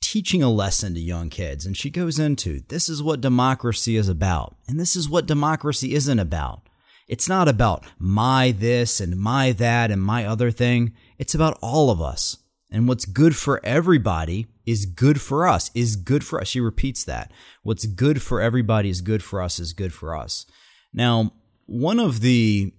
teaching 0.00 0.42
a 0.42 0.50
lesson 0.50 0.94
to 0.94 1.00
young 1.00 1.30
kids. 1.30 1.66
And 1.66 1.76
she 1.76 1.90
goes 1.90 2.18
into 2.18 2.60
this 2.68 2.88
is 2.88 3.02
what 3.02 3.20
democracy 3.20 3.96
is 3.96 4.08
about, 4.08 4.56
and 4.68 4.78
this 4.78 4.96
is 4.96 5.08
what 5.08 5.26
democracy 5.26 5.94
isn't 5.94 6.18
about. 6.18 6.62
It's 7.06 7.28
not 7.28 7.48
about 7.48 7.84
my 7.98 8.50
this 8.50 9.00
and 9.00 9.18
my 9.18 9.52
that 9.52 9.90
and 9.90 10.02
my 10.02 10.24
other 10.24 10.50
thing. 10.50 10.94
It's 11.18 11.34
about 11.34 11.58
all 11.60 11.90
of 11.90 12.00
us. 12.00 12.38
And 12.70 12.88
what's 12.88 13.04
good 13.04 13.36
for 13.36 13.60
everybody 13.64 14.46
is 14.66 14.86
good 14.86 15.20
for 15.20 15.46
us, 15.46 15.70
is 15.74 15.96
good 15.96 16.24
for 16.24 16.40
us. 16.40 16.48
She 16.48 16.60
repeats 16.60 17.04
that. 17.04 17.30
What's 17.62 17.86
good 17.86 18.22
for 18.22 18.40
everybody 18.40 18.88
is 18.88 19.00
good 19.00 19.22
for 19.22 19.42
us, 19.42 19.60
is 19.60 19.72
good 19.72 19.92
for 19.92 20.16
us. 20.16 20.46
Now, 20.92 21.32
one 21.66 22.00
of 22.00 22.20
the 22.20 22.72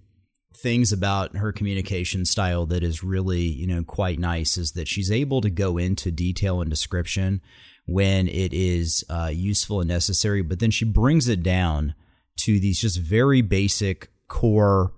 things 0.56 0.92
about 0.92 1.36
her 1.36 1.52
communication 1.52 2.24
style 2.24 2.66
that 2.66 2.82
is 2.82 3.02
really, 3.02 3.42
you 3.42 3.66
know, 3.66 3.82
quite 3.82 4.18
nice 4.18 4.56
is 4.56 4.72
that 4.72 4.88
she's 4.88 5.10
able 5.10 5.40
to 5.40 5.50
go 5.50 5.78
into 5.78 6.10
detail 6.10 6.60
and 6.60 6.70
description 6.70 7.40
when 7.86 8.26
it 8.28 8.52
is 8.52 9.04
uh, 9.08 9.30
useful 9.32 9.80
and 9.80 9.88
necessary, 9.88 10.42
but 10.42 10.58
then 10.58 10.70
she 10.70 10.84
brings 10.84 11.28
it 11.28 11.42
down 11.42 11.94
to 12.36 12.58
these 12.58 12.80
just 12.80 12.98
very 12.98 13.42
basic 13.42 14.10
core 14.28 14.92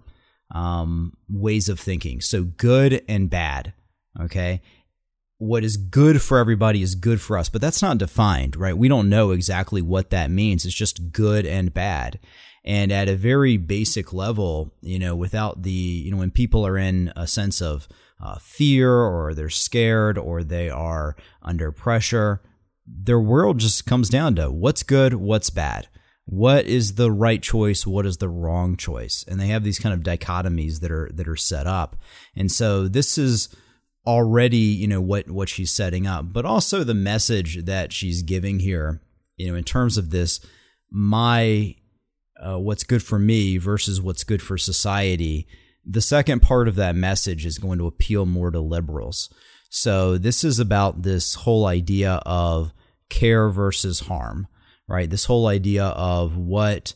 um, 0.55 1.12
ways 1.29 1.69
of 1.69 1.79
thinking. 1.79 2.21
So 2.21 2.45
good 2.45 3.05
and 3.09 3.29
bad. 3.29 3.75
Okay. 4.19 4.62
What 5.37 5.62
is 5.62 5.77
good 5.77 6.21
for 6.21 6.38
everybody 6.38 6.83
is 6.83 6.97
good 6.97 7.21
for 7.21 7.38
us, 7.38 7.49
but 7.49 7.61
that's 7.61 7.83
not 7.83 7.99
defined, 7.99 8.57
right? 8.57 8.77
We 8.77 8.88
don't 8.88 9.09
know 9.09 9.31
exactly 9.31 9.81
what 9.83 10.11
that 10.11 10.31
means. 10.31 10.65
It's 10.65 10.75
just 10.75 11.12
good 11.12 11.47
and 11.47 11.73
bad. 11.73 12.19
And 12.69 12.93
at 12.93 13.09
a 13.09 13.17
very 13.17 13.57
basic 13.57 14.13
level, 14.13 14.75
you 14.83 14.99
know, 14.99 15.17
without 15.17 15.63
the, 15.63 15.71
you 15.71 16.11
know, 16.11 16.19
when 16.19 16.31
people 16.31 16.67
are 16.67 16.77
in 16.77 17.11
a 17.17 17.27
sense 17.27 17.63
of 17.63 17.89
uh, 18.23 18.37
fear 18.43 18.93
or 18.93 19.33
they're 19.33 19.49
scared 19.49 20.19
or 20.19 20.45
they 20.45 20.69
are 20.69 21.17
under 21.43 21.73
pressure, 21.73 22.43
their 22.87 23.21
world 23.21 23.57
just 23.59 23.87
comes 23.87 24.11
down 24.11 24.35
to 24.35 24.51
what's 24.51 24.83
good, 24.83 25.15
what's 25.15 25.49
bad. 25.49 25.89
What 26.27 26.67
is 26.67 26.97
the 26.97 27.11
right 27.11 27.43
choice? 27.43 27.87
What 27.87 28.05
is 28.05 28.19
the 28.19 28.29
wrong 28.29 28.77
choice? 28.77 29.25
And 29.27 29.41
they 29.41 29.47
have 29.47 29.65
these 29.65 29.79
kind 29.79 29.95
of 29.95 30.01
dichotomies 30.01 30.81
that 30.81 30.91
are 30.91 31.09
that 31.15 31.27
are 31.27 31.37
set 31.37 31.67
up. 31.67 31.97
And 32.37 32.53
so 32.53 32.87
this 32.87 33.17
is 33.17 33.49
already, 34.07 34.59
you 34.59 34.87
know, 34.87 35.01
what 35.01 35.31
what 35.31 35.49
she's 35.49 35.71
setting 35.71 36.07
up, 36.07 36.35
but 36.35 36.45
also 36.45 36.85
the 36.85 36.93
message 36.93 37.65
that 37.65 37.95
she's 37.95 38.21
giving 38.21 38.61
here, 38.61 39.01
you 39.39 39.51
know, 39.51 39.57
in 39.57 39.65
terms 39.65 39.97
of 39.97 40.11
this 40.11 40.39
my 40.91 41.75
uh, 42.45 42.59
what's 42.59 42.85
good 42.85 43.02
for 43.02 43.18
me 43.18 43.59
versus 43.59 44.00
what's 44.00 44.25
good 44.25 44.42
for 44.42 44.59
society, 44.59 45.47
the 45.85 46.00
second 46.00 46.40
part 46.40 46.68
of 46.68 46.76
that 46.76 46.95
message 46.95 47.47
is 47.47 47.59
going 47.59 47.78
to 47.78 47.87
appeal 47.87 48.26
more 48.26 48.50
to 48.50 48.61
liberals. 48.61 49.33
So 49.71 50.18
this 50.18 50.45
is 50.45 50.59
about 50.59 51.02
this 51.02 51.35
whole 51.35 51.66
idea 51.66 52.23
of 52.26 52.73
care 53.11 53.49
versus 53.49 54.00
harm, 54.00 54.49
right? 54.87 55.09
This 55.09 55.25
whole 55.26 55.47
idea 55.47 55.87
of 55.87 56.37
what 56.37 56.95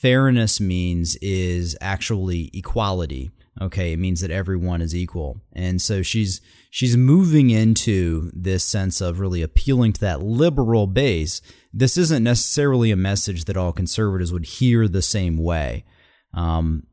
fairness 0.00 0.60
means 0.60 1.16
is 1.16 1.76
actually 1.80 2.50
equality. 2.52 3.30
Okay, 3.60 3.92
it 3.92 3.98
means 3.98 4.20
that 4.20 4.30
everyone 4.30 4.82
is 4.82 4.94
equal. 4.94 5.40
And 5.52 5.80
so 5.80 6.02
she's 6.02 6.40
she's 6.74 6.96
moving 6.96 7.50
into 7.50 8.32
this 8.34 8.64
sense 8.64 9.00
of 9.00 9.20
really 9.20 9.42
appealing 9.42 9.92
to 9.92 10.00
that 10.00 10.20
liberal 10.20 10.88
base 10.88 11.40
this 11.76 11.96
isn't 11.96 12.22
necessarily 12.22 12.92
a 12.92 12.96
message 12.96 13.44
that 13.44 13.56
all 13.56 13.72
conservatives 13.72 14.32
would 14.32 14.44
hear 14.44 14.86
the 14.86 15.02
same 15.02 15.36
way. 15.36 15.84
Um, 16.32 16.86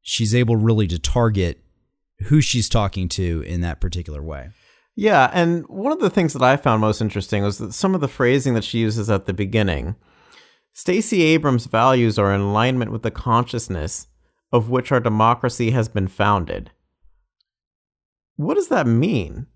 she's 0.00 0.34
able 0.34 0.56
really 0.56 0.86
to 0.88 0.98
target 0.98 1.60
who 2.26 2.40
she's 2.40 2.70
talking 2.70 3.08
to 3.10 3.42
in 3.46 3.60
that 3.60 3.80
particular 3.80 4.22
way. 4.22 4.48
Yeah, 4.96 5.30
and 5.34 5.66
one 5.68 5.92
of 5.92 6.00
the 6.00 6.08
things 6.08 6.32
that 6.32 6.42
I 6.42 6.56
found 6.56 6.80
most 6.80 7.02
interesting 7.02 7.42
was 7.42 7.58
that 7.58 7.74
some 7.74 7.94
of 7.94 8.00
the 8.00 8.08
phrasing 8.08 8.54
that 8.54 8.64
she 8.64 8.78
uses 8.78 9.10
at 9.10 9.26
the 9.26 9.34
beginning. 9.34 9.96
Stacey 10.72 11.22
Abrams' 11.22 11.66
values 11.66 12.18
are 12.18 12.32
in 12.32 12.40
alignment 12.40 12.92
with 12.92 13.02
the 13.02 13.10
consciousness 13.10 14.06
of 14.52 14.70
which 14.70 14.90
our 14.90 15.00
democracy 15.00 15.72
has 15.72 15.88
been 15.88 16.08
founded. 16.08 16.70
What 18.36 18.54
does 18.54 18.68
that 18.68 18.86
mean? 18.86 19.46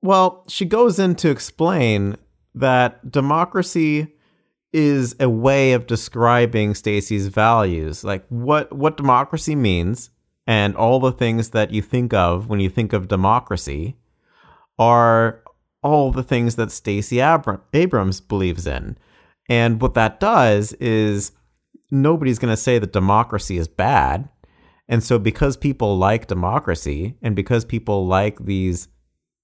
Well, 0.00 0.44
she 0.48 0.64
goes 0.64 0.98
in 0.98 1.14
to 1.16 1.30
explain 1.30 2.16
that 2.54 3.10
democracy 3.10 4.14
is 4.72 5.14
a 5.20 5.28
way 5.28 5.72
of 5.72 5.86
describing 5.86 6.74
Stacey's 6.74 7.28
values, 7.28 8.04
like 8.04 8.24
what 8.28 8.72
what 8.72 8.96
democracy 8.96 9.54
means, 9.54 10.10
and 10.46 10.74
all 10.76 10.98
the 10.98 11.12
things 11.12 11.50
that 11.50 11.72
you 11.72 11.82
think 11.82 12.12
of 12.12 12.48
when 12.48 12.60
you 12.60 12.68
think 12.70 12.92
of 12.92 13.08
democracy 13.08 13.96
are 14.78 15.42
all 15.82 16.10
the 16.10 16.22
things 16.22 16.56
that 16.56 16.70
Stacey 16.70 17.20
Abrams 17.20 18.20
believes 18.20 18.66
in. 18.66 18.96
And 19.48 19.80
what 19.80 19.94
that 19.94 20.20
does 20.20 20.72
is 20.74 21.32
nobody's 21.90 22.38
going 22.38 22.52
to 22.52 22.56
say 22.56 22.78
that 22.78 22.92
democracy 22.92 23.58
is 23.58 23.68
bad. 23.68 24.28
And 24.88 25.02
so 25.02 25.18
because 25.18 25.56
people 25.56 25.96
like 25.96 26.26
democracy 26.26 27.16
and 27.22 27.36
because 27.36 27.64
people 27.64 28.06
like 28.06 28.44
these 28.44 28.88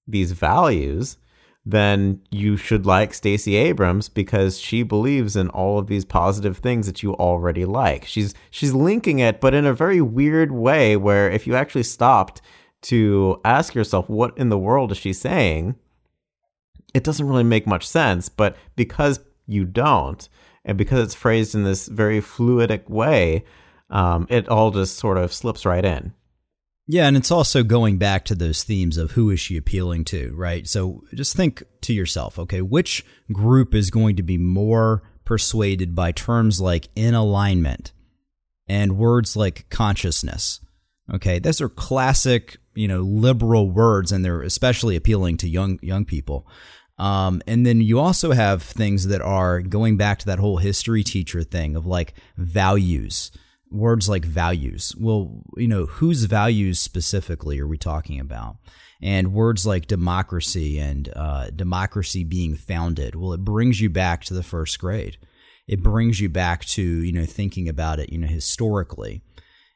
these 0.07 0.31
values, 0.31 1.17
then 1.65 2.19
you 2.31 2.57
should 2.57 2.85
like 2.85 3.13
Stacey 3.13 3.55
Abrams 3.55 4.09
because 4.09 4.59
she 4.59 4.81
believes 4.81 5.35
in 5.35 5.49
all 5.49 5.77
of 5.77 5.87
these 5.87 6.03
positive 6.03 6.57
things 6.57 6.87
that 6.87 7.03
you 7.03 7.13
already 7.15 7.65
like. 7.65 8.05
She's 8.05 8.33
she's 8.49 8.73
linking 8.73 9.19
it 9.19 9.39
but 9.39 9.53
in 9.53 9.65
a 9.65 9.73
very 9.73 10.01
weird 10.01 10.51
way 10.51 10.97
where 10.97 11.29
if 11.29 11.45
you 11.45 11.55
actually 11.55 11.83
stopped 11.83 12.41
to 12.81 13.39
ask 13.43 13.75
yourself 13.75 14.09
what 14.09 14.37
in 14.37 14.49
the 14.49 14.57
world 14.57 14.91
is 14.91 14.97
she 14.97 15.13
saying, 15.13 15.75
it 16.93 17.03
doesn't 17.03 17.27
really 17.27 17.43
make 17.43 17.67
much 17.67 17.87
sense, 17.87 18.29
but 18.29 18.55
because 18.75 19.19
you 19.45 19.65
don't 19.65 20.27
and 20.65 20.77
because 20.77 21.03
it's 21.03 21.15
phrased 21.15 21.55
in 21.55 21.63
this 21.63 21.87
very 21.87 22.21
fluidic 22.21 22.89
way, 22.89 23.43
um, 23.89 24.27
it 24.29 24.47
all 24.49 24.71
just 24.71 24.97
sort 24.97 25.17
of 25.17 25.33
slips 25.33 25.65
right 25.65 25.83
in. 25.83 26.13
Yeah, 26.91 27.07
and 27.07 27.15
it's 27.15 27.29
also 27.29 27.61
going 27.61 27.99
back 27.99 28.25
to 28.25 28.35
those 28.35 28.63
themes 28.63 28.97
of 28.97 29.11
who 29.11 29.29
is 29.29 29.39
she 29.39 29.57
appealing 29.57 30.05
to, 30.05 30.33
right? 30.35 30.67
So 30.67 31.03
just 31.13 31.35
think 31.35 31.61
to 31.81 31.93
yourself, 31.93 32.39
okay, 32.39 32.61
which 32.63 33.05
group 33.31 33.75
is 33.75 33.91
going 33.91 34.15
to 34.15 34.23
be 34.23 34.39
more 34.39 35.03
persuaded 35.23 35.93
by 35.93 36.11
terms 36.11 36.59
like 36.59 36.89
in 36.95 37.13
alignment 37.13 37.91
and 38.67 38.97
words 38.97 39.35
like 39.35 39.69
consciousness? 39.69 40.61
Okay, 41.13 41.37
those 41.37 41.61
are 41.61 41.69
classic, 41.69 42.57
you 42.73 42.87
know, 42.87 43.01
liberal 43.01 43.69
words, 43.69 44.11
and 44.11 44.25
they're 44.25 44.41
especially 44.41 44.95
appealing 44.95 45.37
to 45.37 45.47
young 45.47 45.77
young 45.83 46.05
people. 46.05 46.47
Um, 46.97 47.43
and 47.45 47.67
then 47.67 47.81
you 47.81 47.99
also 47.99 48.31
have 48.31 48.63
things 48.63 49.07
that 49.07 49.21
are 49.21 49.61
going 49.61 49.95
back 49.95 50.17
to 50.19 50.25
that 50.25 50.39
whole 50.39 50.57
history 50.57 51.03
teacher 51.03 51.43
thing 51.43 51.75
of 51.75 51.85
like 51.85 52.15
values 52.35 53.29
words 53.71 54.09
like 54.09 54.25
values. 54.25 54.95
Well, 54.97 55.43
you 55.57 55.67
know, 55.67 55.85
whose 55.85 56.23
values 56.25 56.79
specifically 56.79 57.59
are 57.59 57.67
we 57.67 57.77
talking 57.77 58.19
about? 58.19 58.57
And 59.01 59.33
words 59.33 59.65
like 59.65 59.87
democracy 59.87 60.77
and 60.77 61.11
uh, 61.15 61.51
democracy 61.51 62.23
being 62.23 62.55
founded. 62.55 63.15
Well, 63.15 63.33
it 63.33 63.45
brings 63.45 63.79
you 63.79 63.89
back 63.89 64.23
to 64.25 64.33
the 64.33 64.43
first 64.43 64.79
grade. 64.79 65.17
It 65.67 65.83
brings 65.83 66.19
you 66.19 66.29
back 66.29 66.65
to 66.65 66.81
you 66.81 67.13
know 67.13 67.25
thinking 67.25 67.69
about 67.69 67.99
it 67.99 68.11
you 68.11 68.17
know 68.17 68.27
historically. 68.27 69.21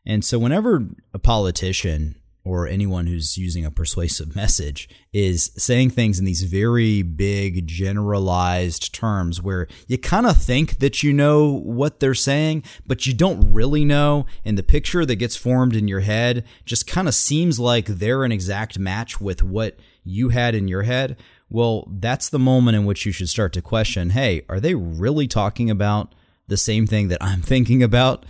And 0.05 0.25
so, 0.25 0.39
whenever 0.39 0.81
a 1.13 1.19
politician 1.19 2.15
or 2.45 2.67
anyone 2.67 3.07
who's 3.07 3.37
using 3.37 3.65
a 3.65 3.71
persuasive 3.71 4.35
message 4.35 4.89
is 5.13 5.51
saying 5.55 5.89
things 5.89 6.19
in 6.19 6.25
these 6.25 6.43
very 6.43 7.01
big 7.01 7.65
generalized 7.65 8.93
terms 8.93 9.41
where 9.41 9.67
you 9.87 9.97
kind 9.97 10.25
of 10.25 10.35
think 10.35 10.79
that 10.79 11.03
you 11.03 11.13
know 11.13 11.53
what 11.59 11.99
they're 11.99 12.13
saying 12.13 12.61
but 12.85 13.05
you 13.07 13.13
don't 13.13 13.53
really 13.53 13.85
know. 13.85 14.25
And 14.43 14.57
the 14.57 14.63
picture 14.63 15.05
that 15.05 15.15
gets 15.15 15.37
formed 15.37 15.75
in 15.75 15.87
your 15.87 16.01
head 16.01 16.43
just 16.65 16.85
kind 16.85 17.07
of 17.07 17.15
seems 17.15 17.59
like 17.59 17.85
they're 17.85 18.25
an 18.25 18.31
exact 18.31 18.77
match 18.77 19.21
with 19.21 19.41
what 19.41 19.77
you 20.03 20.29
had 20.29 20.53
in 20.53 20.67
your 20.67 20.83
head. 20.83 21.15
Well 21.49 21.87
that's 21.89 22.27
the 22.27 22.39
moment 22.39 22.75
in 22.75 22.85
which 22.85 23.05
you 23.05 23.13
should 23.13 23.29
start 23.29 23.53
to 23.53 23.61
question 23.61 24.09
hey 24.09 24.43
are 24.49 24.59
they 24.59 24.75
really 24.75 25.27
talking 25.27 25.69
about 25.69 26.13
the 26.49 26.57
same 26.57 26.87
thing 26.87 27.07
that 27.07 27.23
I'm 27.23 27.41
thinking 27.41 27.81
about? 27.81 28.25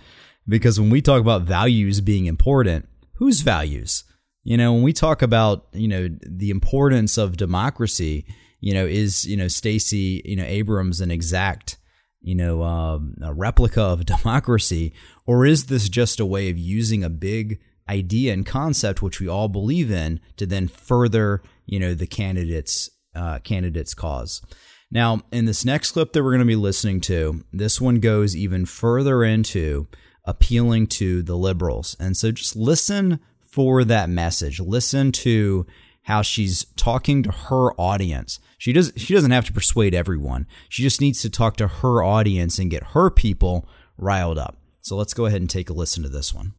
Because 0.46 0.78
when 0.78 0.90
we 0.90 1.02
talk 1.02 1.20
about 1.20 1.42
values 1.42 2.00
being 2.00 2.26
important 2.26 2.88
whose 3.14 3.40
values? 3.40 4.04
You 4.42 4.56
know, 4.56 4.72
when 4.72 4.82
we 4.82 4.92
talk 4.92 5.22
about, 5.22 5.66
you 5.72 5.88
know, 5.88 6.08
the 6.20 6.50
importance 6.50 7.16
of 7.16 7.36
democracy, 7.36 8.26
you 8.60 8.74
know, 8.74 8.84
is, 8.86 9.24
you 9.24 9.36
know, 9.36 9.48
Stacey, 9.48 10.22
you 10.24 10.36
know, 10.36 10.44
Abrams 10.44 11.00
an 11.00 11.10
exact, 11.10 11.78
you 12.20 12.34
know, 12.34 12.62
um, 12.62 13.14
a 13.22 13.32
replica 13.32 13.82
of 13.82 14.06
democracy? 14.06 14.92
Or 15.26 15.46
is 15.46 15.66
this 15.66 15.88
just 15.88 16.20
a 16.20 16.26
way 16.26 16.50
of 16.50 16.58
using 16.58 17.02
a 17.02 17.10
big 17.10 17.60
idea 17.88 18.32
and 18.32 18.44
concept, 18.44 19.02
which 19.02 19.20
we 19.20 19.28
all 19.28 19.48
believe 19.48 19.90
in, 19.90 20.20
to 20.36 20.46
then 20.46 20.68
further, 20.68 21.42
you 21.66 21.80
know, 21.80 21.94
the 21.94 22.06
candidate's, 22.06 22.90
uh, 23.14 23.38
candidate's 23.38 23.94
cause? 23.94 24.42
Now, 24.90 25.22
in 25.32 25.46
this 25.46 25.64
next 25.64 25.92
clip 25.92 26.12
that 26.12 26.22
we're 26.22 26.30
going 26.30 26.38
to 26.40 26.44
be 26.44 26.54
listening 26.54 27.00
to, 27.02 27.44
this 27.52 27.80
one 27.80 27.98
goes 27.98 28.36
even 28.36 28.66
further 28.66 29.24
into 29.24 29.88
appealing 30.24 30.86
to 30.86 31.22
the 31.22 31.36
liberals. 31.36 31.96
And 32.00 32.16
so 32.16 32.32
just 32.32 32.56
listen 32.56 33.20
for 33.40 33.84
that 33.84 34.08
message. 34.08 34.60
Listen 34.60 35.12
to 35.12 35.66
how 36.02 36.22
she's 36.22 36.66
talking 36.76 37.22
to 37.22 37.30
her 37.30 37.72
audience. 37.80 38.38
She 38.58 38.72
does 38.72 38.92
she 38.96 39.14
doesn't 39.14 39.30
have 39.30 39.46
to 39.46 39.52
persuade 39.52 39.94
everyone. 39.94 40.46
She 40.68 40.82
just 40.82 41.00
needs 41.00 41.20
to 41.22 41.30
talk 41.30 41.56
to 41.56 41.68
her 41.68 42.02
audience 42.02 42.58
and 42.58 42.70
get 42.70 42.82
her 42.88 43.10
people 43.10 43.68
riled 43.96 44.38
up. 44.38 44.56
So 44.80 44.96
let's 44.96 45.14
go 45.14 45.26
ahead 45.26 45.40
and 45.40 45.48
take 45.48 45.70
a 45.70 45.72
listen 45.72 46.02
to 46.02 46.08
this 46.08 46.34
one. 46.34 46.54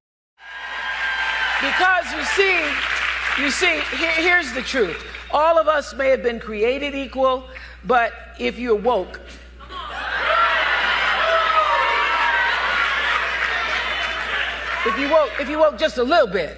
Because 1.62 2.12
you 2.12 2.24
see, 2.24 2.72
you 3.40 3.50
see, 3.52 3.80
here, 3.98 4.12
here's 4.12 4.52
the 4.54 4.62
truth. 4.62 5.06
All 5.32 5.58
of 5.58 5.68
us 5.68 5.94
may 5.94 6.10
have 6.10 6.24
been 6.24 6.40
created 6.40 6.96
equal, 6.96 7.48
but 7.86 8.14
if 8.40 8.58
you're 8.58 8.76
woke, 8.76 9.22
if 14.86 15.00
you 15.00 15.10
woke, 15.10 15.32
if 15.40 15.50
you 15.50 15.60
woke 15.60 15.78
just 15.78 15.98
a 15.98 16.04
little 16.04 16.28
bit, 16.28 16.58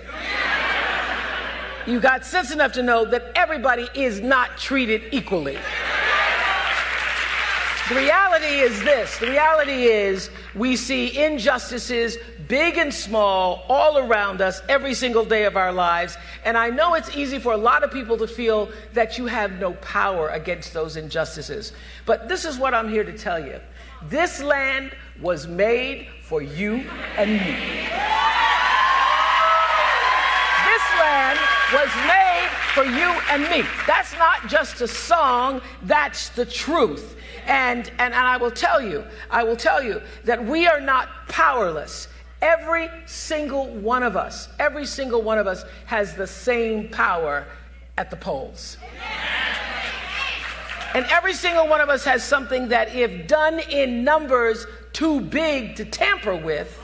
you 1.85 1.99
got 2.01 2.25
sense 2.25 2.51
enough 2.51 2.73
to 2.73 2.83
know 2.83 3.05
that 3.05 3.31
everybody 3.35 3.87
is 3.93 4.19
not 4.19 4.57
treated 4.57 5.03
equally. 5.11 5.57
The 7.87 7.95
reality 7.95 8.47
is 8.47 8.83
this 8.83 9.17
the 9.17 9.27
reality 9.27 9.83
is 9.83 10.29
we 10.55 10.75
see 10.75 11.17
injustices, 11.17 12.17
big 12.49 12.77
and 12.77 12.93
small, 12.93 13.63
all 13.69 13.97
around 13.97 14.41
us 14.41 14.61
every 14.67 14.93
single 14.93 15.23
day 15.23 15.45
of 15.45 15.55
our 15.55 15.71
lives. 15.71 16.17
And 16.43 16.57
I 16.57 16.69
know 16.69 16.95
it's 16.95 17.15
easy 17.15 17.39
for 17.39 17.53
a 17.53 17.57
lot 17.57 17.83
of 17.83 17.91
people 17.91 18.17
to 18.17 18.27
feel 18.27 18.69
that 18.91 19.17
you 19.17 19.27
have 19.27 19.53
no 19.53 19.71
power 19.75 20.27
against 20.29 20.73
those 20.73 20.97
injustices. 20.97 21.71
But 22.05 22.27
this 22.27 22.43
is 22.43 22.57
what 22.57 22.73
I'm 22.73 22.89
here 22.89 23.05
to 23.05 23.17
tell 23.17 23.39
you 23.39 23.61
this 24.03 24.41
land 24.41 24.95
was 25.21 25.47
made 25.47 26.07
for 26.21 26.41
you 26.41 26.75
and 27.17 27.31
me. 27.31 27.55
This 30.65 30.83
land 30.99 31.39
was 31.73 31.89
made 32.05 32.49
for 32.73 32.83
you 32.83 33.09
and 33.31 33.43
me. 33.49 33.67
That's 33.87 34.13
not 34.17 34.47
just 34.47 34.81
a 34.81 34.87
song, 34.87 35.61
that's 35.83 36.29
the 36.29 36.45
truth. 36.45 37.15
And, 37.47 37.89
and, 37.97 38.13
and 38.13 38.27
I 38.27 38.37
will 38.37 38.51
tell 38.51 38.81
you, 38.81 39.03
I 39.31 39.43
will 39.43 39.55
tell 39.55 39.83
you 39.83 40.01
that 40.25 40.43
we 40.43 40.67
are 40.67 40.81
not 40.81 41.09
powerless. 41.27 42.07
Every 42.41 42.89
single 43.05 43.67
one 43.67 44.03
of 44.03 44.15
us, 44.15 44.49
every 44.59 44.85
single 44.85 45.23
one 45.23 45.39
of 45.39 45.47
us 45.47 45.63
has 45.85 46.13
the 46.13 46.27
same 46.27 46.89
power 46.89 47.47
at 47.97 48.11
the 48.11 48.17
polls. 48.17 48.77
And 50.93 51.05
every 51.11 51.33
single 51.33 51.67
one 51.67 51.81
of 51.81 51.89
us 51.89 52.03
has 52.05 52.23
something 52.23 52.69
that, 52.69 52.95
if 52.95 53.27
done 53.27 53.59
in 53.59 54.03
numbers 54.03 54.65
too 54.93 55.21
big 55.21 55.75
to 55.75 55.85
tamper 55.85 56.35
with, 56.35 56.79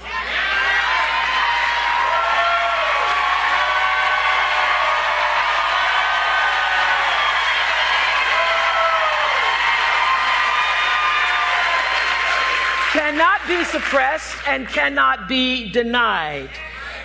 cannot 12.91 13.47
be 13.47 13.63
suppressed 13.63 14.35
and 14.47 14.67
cannot 14.67 15.27
be 15.27 15.71
denied. 15.71 16.49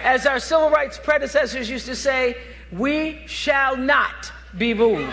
As 0.03 0.27
our 0.27 0.39
civil 0.39 0.69
rights 0.69 0.99
predecessors 1.03 1.71
used 1.71 1.87
to 1.87 1.97
say, 1.97 2.37
we 2.71 3.23
shall 3.27 3.77
not 3.77 4.31
be 4.57 4.75
moved. 4.75 5.13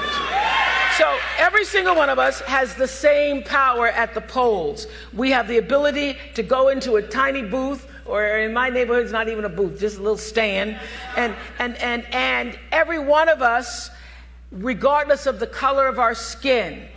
So 0.97 1.19
every 1.37 1.65
single 1.65 1.93
one 1.93 2.07
of 2.07 2.19
us 2.19 2.39
has 2.41 2.73
the 2.75 2.87
same 2.87 3.43
power 3.43 3.89
at 3.89 4.13
the 4.13 4.21
polls. 4.21 4.87
We 5.11 5.29
have 5.31 5.45
the 5.45 5.57
ability 5.57 6.17
to 6.35 6.43
go 6.43 6.69
into 6.69 6.95
a 6.95 7.01
tiny 7.01 7.41
booth, 7.41 7.85
or 8.05 8.25
in 8.25 8.53
my 8.53 8.69
neighborhood, 8.69 9.03
it's 9.03 9.11
not 9.11 9.27
even 9.27 9.43
a 9.43 9.49
booth, 9.49 9.77
just 9.77 9.97
a 9.97 10.01
little 10.01 10.15
stand, 10.15 10.79
and 11.17 11.35
and 11.59 11.75
and 11.77 12.05
and 12.13 12.57
every 12.71 12.99
one 12.99 13.27
of 13.27 13.41
us, 13.41 13.89
regardless 14.51 15.25
of 15.25 15.41
the 15.41 15.47
color 15.47 15.85
of 15.87 15.99
our 15.99 16.15
skin, 16.15 16.87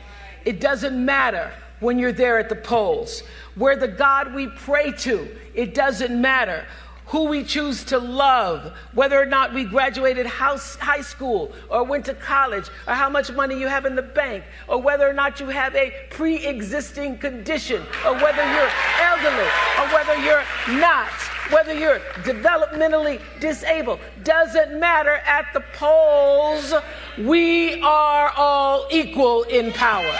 it 0.45 0.61
doesn't 0.61 1.05
matter 1.05 1.51
when 1.81 1.99
you're 1.99 2.13
there 2.13 2.39
at 2.39 2.49
the 2.49 2.57
polls. 2.57 3.25
We're 3.57 3.75
the 3.75 3.89
God 3.89 4.33
we 4.33 4.47
pray 4.47 4.93
to. 4.93 5.29
It 5.55 5.75
doesn't 5.75 6.21
matter 6.21 6.65
who 7.09 7.25
we 7.25 7.43
choose 7.43 7.85
to 7.85 7.99
love, 7.99 8.73
whether 8.93 9.21
or 9.21 9.25
not 9.25 9.55
we 9.55 9.65
graduated 9.65 10.27
house, 10.27 10.77
high 10.77 11.01
school 11.01 11.51
or 11.71 11.83
went 11.83 12.05
to 12.05 12.15
college, 12.15 12.69
or 12.87 12.95
how 12.95 13.09
much 13.09 13.33
money 13.33 13.59
you 13.59 13.67
have 13.67 13.87
in 13.87 13.97
the 13.97 14.03
bank, 14.03 14.45
or 14.69 14.81
whether 14.81 15.09
or 15.09 15.13
not 15.15 15.41
you 15.41 15.47
have 15.47 15.75
a 15.75 15.93
pre 16.11 16.47
existing 16.47 17.17
condition, 17.19 17.83
or 18.05 18.13
whether 18.15 18.45
you're 18.53 18.71
elderly, 19.01 19.49
or 19.79 19.87
whether 19.95 20.17
you're 20.17 20.45
not, 20.79 21.09
whether 21.51 21.73
you're 21.73 21.99
developmentally 22.25 23.21
disabled. 23.41 24.01
Doesn't 24.23 24.79
matter 24.79 25.15
at 25.27 25.47
the 25.55 25.61
polls. 25.75 26.75
We 27.17 27.81
are 27.81 28.33
all 28.37 28.87
equal 28.91 29.45
in 29.45 29.73
power. 29.73 30.15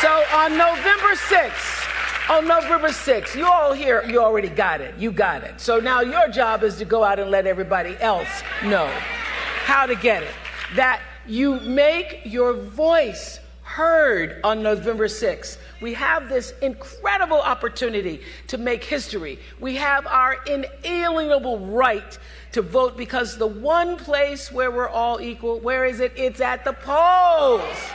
So 0.00 0.24
on 0.34 0.56
November 0.56 1.14
6th, 1.14 1.79
on 2.30 2.46
November 2.46 2.90
6th, 2.90 3.34
you 3.34 3.44
all 3.44 3.72
here, 3.72 4.04
you 4.08 4.22
already 4.22 4.48
got 4.48 4.80
it. 4.80 4.94
You 4.96 5.10
got 5.10 5.42
it. 5.42 5.60
So 5.60 5.80
now 5.80 6.00
your 6.00 6.28
job 6.28 6.62
is 6.62 6.76
to 6.76 6.84
go 6.84 7.02
out 7.02 7.18
and 7.18 7.28
let 7.28 7.44
everybody 7.44 7.96
else 7.98 8.28
know 8.64 8.86
how 9.64 9.84
to 9.84 9.96
get 9.96 10.22
it. 10.22 10.32
That 10.76 11.02
you 11.26 11.58
make 11.58 12.20
your 12.24 12.52
voice 12.52 13.40
heard 13.62 14.40
on 14.44 14.62
November 14.62 15.08
6th. 15.08 15.58
We 15.80 15.92
have 15.94 16.28
this 16.28 16.54
incredible 16.62 17.40
opportunity 17.40 18.22
to 18.46 18.58
make 18.58 18.84
history. 18.84 19.40
We 19.58 19.74
have 19.76 20.06
our 20.06 20.36
inalienable 20.46 21.58
right 21.66 22.16
to 22.52 22.62
vote 22.62 22.96
because 22.96 23.38
the 23.38 23.46
one 23.48 23.96
place 23.96 24.52
where 24.52 24.70
we're 24.70 24.88
all 24.88 25.20
equal, 25.20 25.58
where 25.58 25.84
is 25.84 25.98
it? 25.98 26.12
It's 26.14 26.40
at 26.40 26.64
the 26.64 26.74
polls. 26.74 27.90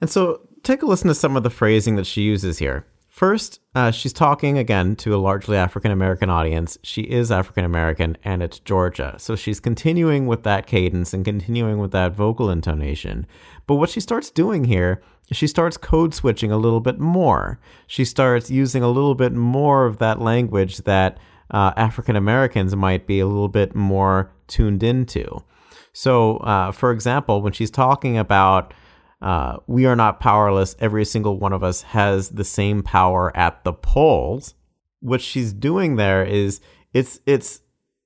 And 0.00 0.08
so 0.08 0.40
take 0.62 0.80
a 0.80 0.86
listen 0.86 1.08
to 1.08 1.14
some 1.14 1.36
of 1.36 1.42
the 1.42 1.50
phrasing 1.50 1.96
that 1.96 2.06
she 2.06 2.22
uses 2.22 2.58
here. 2.58 2.86
First, 3.22 3.60
uh, 3.76 3.92
she's 3.92 4.12
talking 4.12 4.58
again 4.58 4.96
to 4.96 5.14
a 5.14 5.16
largely 5.16 5.56
African 5.56 5.92
American 5.92 6.28
audience. 6.28 6.76
She 6.82 7.02
is 7.02 7.30
African 7.30 7.64
American 7.64 8.18
and 8.24 8.42
it's 8.42 8.58
Georgia. 8.58 9.14
So 9.16 9.36
she's 9.36 9.60
continuing 9.60 10.26
with 10.26 10.42
that 10.42 10.66
cadence 10.66 11.14
and 11.14 11.24
continuing 11.24 11.78
with 11.78 11.92
that 11.92 12.16
vocal 12.16 12.50
intonation. 12.50 13.28
But 13.68 13.76
what 13.76 13.90
she 13.90 14.00
starts 14.00 14.28
doing 14.28 14.64
here 14.64 15.00
is 15.30 15.36
she 15.36 15.46
starts 15.46 15.76
code 15.76 16.14
switching 16.14 16.50
a 16.50 16.56
little 16.56 16.80
bit 16.80 16.98
more. 16.98 17.60
She 17.86 18.04
starts 18.04 18.50
using 18.50 18.82
a 18.82 18.90
little 18.90 19.14
bit 19.14 19.32
more 19.32 19.86
of 19.86 19.98
that 19.98 20.20
language 20.20 20.78
that 20.78 21.18
uh, 21.52 21.72
African 21.76 22.16
Americans 22.16 22.74
might 22.74 23.06
be 23.06 23.20
a 23.20 23.26
little 23.28 23.46
bit 23.46 23.72
more 23.72 24.32
tuned 24.48 24.82
into. 24.82 25.44
So, 25.92 26.38
uh, 26.38 26.72
for 26.72 26.90
example, 26.90 27.40
when 27.40 27.52
she's 27.52 27.70
talking 27.70 28.18
about 28.18 28.74
uh, 29.22 29.58
we 29.68 29.86
are 29.86 29.94
not 29.94 30.18
powerless. 30.18 30.74
Every 30.80 31.04
single 31.04 31.38
one 31.38 31.52
of 31.52 31.62
us 31.62 31.82
has 31.82 32.30
the 32.30 32.44
same 32.44 32.82
power 32.82 33.34
at 33.36 33.62
the 33.64 33.72
polls. 33.72 34.54
what 35.00 35.20
she's 35.20 35.52
doing 35.52 35.96
there 35.96 36.24
is 36.24 36.60
it's 36.92 37.20
it's 37.26 37.60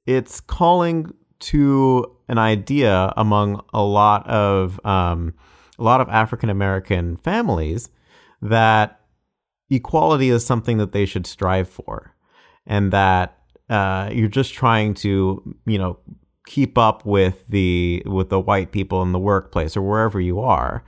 it's 0.07 0.41
calling 0.41 1.13
to 1.39 2.17
an 2.29 2.39
idea 2.39 3.13
among 3.17 3.63
a 3.73 3.83
lot 3.83 4.27
of 4.29 4.79
um, 4.85 5.35
a 5.79 5.83
lot 5.83 6.01
of 6.01 6.09
African 6.09 6.51
American 6.51 7.17
families 7.17 7.91
that 8.43 9.01
equality 9.71 10.31
is 10.31 10.45
something 10.45 10.79
that 10.79 10.93
they 10.93 11.07
should 11.07 11.27
strive 11.27 11.69
for, 11.69 12.15
and 12.67 12.93
that 12.93 13.39
uh, 13.71 14.11
you're 14.13 14.29
just 14.29 14.53
trying 14.53 14.95
to 14.95 15.57
you 15.67 15.79
know 15.79 15.99
keep 16.47 16.79
up 16.79 17.05
with 17.05 17.47
the 17.49 18.03
with 18.07 18.29
the 18.29 18.41
white 18.41 18.71
people 18.71 19.03
in 19.03 19.13
the 19.13 19.19
workplace 19.19 19.77
or 19.77 19.83
wherever 19.83 20.21
you 20.21 20.41
are, 20.41 20.85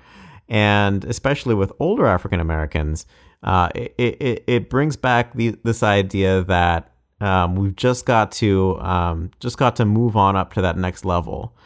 and 0.49 1.05
especially 1.05 1.55
with 1.55 1.73
older 1.79 2.07
African 2.07 2.41
Americans, 2.41 3.07
uh, 3.43 3.69
it, 3.75 3.95
it 3.99 4.45
it 4.47 4.71
brings 4.71 4.97
back 4.97 5.35
the, 5.35 5.57
this 5.63 5.83
idea 5.83 6.43
that 6.45 6.93
um, 7.21 7.57
we've 7.57 7.77
just 7.77 8.07
got 8.07 8.33
to 8.33 8.79
um, 8.81 9.31
just 9.41 9.59
got 9.59 9.77
to 9.77 9.85
move 9.85 10.17
on 10.17 10.37
up 10.37 10.55
to 10.55 10.63
that 10.63 10.77
next 10.77 11.05
level. 11.05 11.57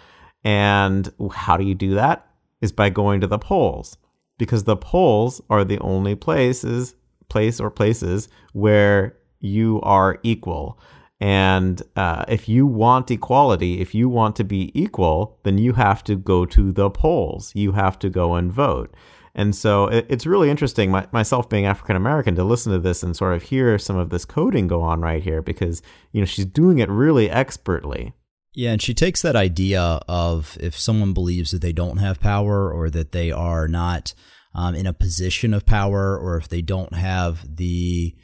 And 0.45 1.13
how 1.35 1.57
do 1.57 1.65
you 1.65 1.75
do 1.75 1.95
that? 1.95 2.27
Is 2.61 2.73
by 2.73 2.91
going 2.91 3.21
to 3.21 3.27
the 3.27 3.39
polls 3.39 3.97
because 4.39 4.65
the 4.65 4.77
polls 4.77 5.41
are 5.51 5.65
the 5.65 5.79
only 5.81 6.15
places 6.15 6.95
place 7.29 7.59
or 7.61 7.71
places 7.71 8.29
where 8.53 9.17
you 9.41 9.81
are 9.83 10.19
equal. 10.23 10.79
And 11.23 11.81
uh, 11.95 12.25
if 12.27 12.49
you 12.49 12.67
want 12.67 13.09
equality, 13.09 13.81
if 13.81 13.95
you 13.95 14.09
want 14.09 14.35
to 14.37 14.45
be 14.45 14.73
equal, 14.75 15.39
then 15.45 15.57
you 15.57 15.75
have 15.75 16.03
to 16.05 16.17
go 16.17 16.45
to 16.47 16.73
the 16.73 16.91
polls. 16.91 17.53
You 17.55 17.71
have 17.73 17.97
to 18.01 18.11
go 18.11 18.35
and 18.35 18.53
vote. 18.53 18.93
And 19.33 19.55
so 19.55 19.87
it, 19.87 20.05
it's 20.09 20.27
really 20.27 20.51
interesting, 20.51 20.91
my, 20.91 21.07
myself 21.13 21.49
being 21.49 21.65
African 21.65 21.95
American, 21.95 22.35
to 22.35 22.43
listen 22.43 22.73
to 22.73 22.81
this 22.81 23.05
and 23.05 23.17
sort 23.17 23.35
of 23.35 23.45
hear 23.45 23.79
some 23.79 23.97
of 23.97 24.11
this 24.11 24.25
coding 24.25 24.67
go 24.67 24.83
on 24.83 25.01
right 25.01 25.23
here 25.23 25.43
because, 25.43 25.81
you 26.11 26.21
know, 26.21 26.25
she's 26.25 26.45
doing 26.45 26.81
it 26.81 26.89
really 26.89 27.31
expertly. 27.31 28.15
Yeah, 28.53 28.73
and 28.73 28.83
she 28.83 28.93
takes 28.93 29.23
that 29.23 29.37
idea 29.37 30.01
of 30.09 30.59
if 30.61 30.77
someone 30.77 31.13
believes 31.13 31.53
that 31.53 31.63
they 31.63 31.73
don't 31.73 31.99
have 31.99 32.19
power 32.19 32.69
or 32.69 32.91
that 32.91 33.13
they 33.13 33.31
are 33.31 33.69
not 33.69 34.13
um, 34.57 34.75
in 34.75 34.89
a 34.89 34.93
position 34.93 35.55
of 35.55 35.67
power 35.67 36.19
or 36.19 36.37
if 36.37 36.49
they 36.49 36.63
don't 36.63 36.95
have 36.95 37.57
the 37.57 38.17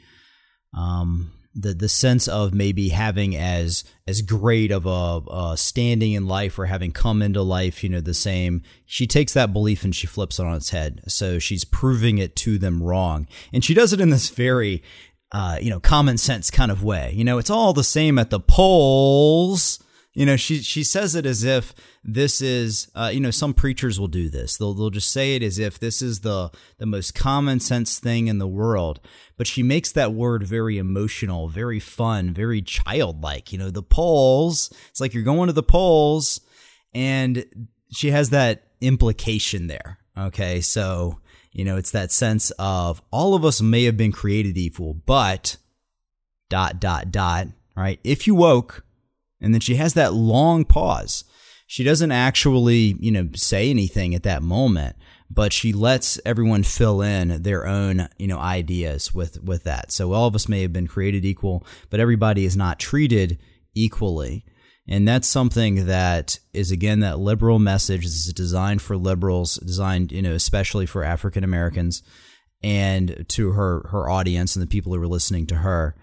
um, 0.77 1.31
the 1.59 1.73
the 1.73 1.89
sense 1.89 2.27
of 2.27 2.53
maybe 2.53 2.89
having 2.89 3.35
as 3.35 3.83
as 4.07 4.21
great 4.21 4.71
of 4.71 4.85
a, 4.85 5.21
a, 5.31 5.57
standing 5.57 6.13
in 6.13 6.27
life 6.27 6.57
or 6.57 6.65
having 6.65 6.91
come 6.91 7.21
into 7.21 7.41
life, 7.41 7.83
you 7.83 7.89
know, 7.89 8.01
the 8.01 8.13
same. 8.13 8.61
She 8.85 9.05
takes 9.05 9.33
that 9.33 9.53
belief 9.53 9.83
and 9.83 9.95
she 9.95 10.07
flips 10.07 10.39
it 10.39 10.45
on 10.45 10.55
its 10.55 10.71
head. 10.71 11.01
So 11.07 11.39
she's 11.39 11.63
proving 11.63 12.17
it 12.17 12.35
to 12.37 12.57
them 12.57 12.81
wrong, 12.81 13.27
and 13.53 13.63
she 13.63 13.73
does 13.73 13.93
it 13.93 14.01
in 14.01 14.09
this 14.09 14.29
very, 14.29 14.83
uh, 15.31 15.57
you 15.61 15.69
know, 15.69 15.79
common 15.79 16.17
sense 16.17 16.49
kind 16.49 16.71
of 16.71 16.83
way. 16.83 17.11
You 17.15 17.23
know, 17.23 17.37
it's 17.37 17.49
all 17.49 17.73
the 17.73 17.83
same 17.83 18.17
at 18.17 18.29
the 18.29 18.39
polls. 18.39 19.79
You 20.19 20.25
know, 20.25 20.35
she 20.35 20.61
she 20.61 20.83
says 20.83 21.15
it 21.15 21.25
as 21.25 21.45
if 21.45 21.73
this 22.03 22.41
is, 22.41 22.91
uh, 22.93 23.09
you 23.13 23.21
know, 23.21 23.31
some 23.31 23.53
preachers 23.53 24.01
will 24.01 24.09
do 24.09 24.27
this. 24.27 24.57
They'll 24.57 24.73
they'll 24.73 24.89
just 24.89 25.11
say 25.11 25.37
it 25.37 25.41
as 25.41 25.57
if 25.57 25.79
this 25.79 26.01
is 26.01 26.19
the 26.19 26.51
the 26.77 26.85
most 26.85 27.15
common 27.15 27.61
sense 27.61 27.99
thing 27.99 28.27
in 28.27 28.37
the 28.37 28.45
world. 28.45 28.99
But 29.37 29.47
she 29.47 29.63
makes 29.63 29.93
that 29.93 30.11
word 30.11 30.43
very 30.43 30.77
emotional, 30.77 31.47
very 31.47 31.79
fun, 31.79 32.33
very 32.33 32.61
childlike. 32.61 33.53
You 33.53 33.59
know, 33.59 33.69
the 33.69 33.81
polls. 33.81 34.69
It's 34.89 34.99
like 34.99 35.13
you're 35.13 35.23
going 35.23 35.47
to 35.47 35.53
the 35.53 35.63
polls, 35.63 36.41
and 36.93 37.45
she 37.89 38.11
has 38.11 38.29
that 38.31 38.63
implication 38.81 39.67
there. 39.67 39.99
Okay, 40.17 40.59
so 40.59 41.21
you 41.53 41.63
know, 41.63 41.77
it's 41.77 41.91
that 41.91 42.11
sense 42.11 42.51
of 42.59 43.01
all 43.09 43.35
of 43.35 43.45
us 43.45 43.61
may 43.61 43.85
have 43.85 43.95
been 43.95 44.11
created 44.11 44.57
equal, 44.57 44.95
but 44.95 45.55
dot 46.49 46.81
dot 46.81 47.09
dot. 47.09 47.47
Right? 47.73 48.01
If 48.03 48.27
you 48.27 48.35
woke 48.35 48.83
and 49.41 49.53
then 49.53 49.61
she 49.61 49.75
has 49.75 49.93
that 49.93 50.13
long 50.13 50.65
pause. 50.65 51.23
She 51.67 51.83
doesn't 51.83 52.11
actually, 52.11 52.95
you 52.99 53.11
know, 53.11 53.29
say 53.35 53.69
anything 53.69 54.15
at 54.15 54.23
that 54.23 54.41
moment, 54.41 54.95
but 55.29 55.53
she 55.53 55.71
lets 55.71 56.19
everyone 56.25 56.63
fill 56.63 57.01
in 57.01 57.43
their 57.43 57.67
own, 57.67 58.09
you 58.17 58.27
know, 58.27 58.39
ideas 58.39 59.13
with 59.13 59.43
with 59.43 59.63
that. 59.63 59.91
So 59.91 60.13
all 60.13 60.27
of 60.27 60.35
us 60.35 60.49
may 60.49 60.61
have 60.63 60.73
been 60.73 60.87
created 60.87 61.25
equal, 61.25 61.65
but 61.89 61.99
everybody 61.99 62.45
is 62.45 62.57
not 62.57 62.79
treated 62.79 63.39
equally. 63.75 64.45
And 64.87 65.07
that's 65.07 65.27
something 65.27 65.85
that 65.85 66.39
is 66.51 66.71
again 66.71 67.01
that 67.01 67.19
liberal 67.19 67.59
message. 67.59 68.01
This 68.01 68.25
is 68.25 68.33
designed 68.33 68.81
for 68.81 68.97
liberals, 68.97 69.55
designed, 69.57 70.11
you 70.11 70.23
know, 70.23 70.33
especially 70.33 70.87
for 70.87 71.03
African 71.03 71.43
Americans 71.43 72.01
and 72.63 73.25
to 73.29 73.51
her 73.51 73.87
her 73.89 74.09
audience 74.09 74.55
and 74.55 74.63
the 74.63 74.69
people 74.69 74.93
who 74.93 75.01
are 75.01 75.07
listening 75.07 75.45
to 75.47 75.57
her. 75.57 75.95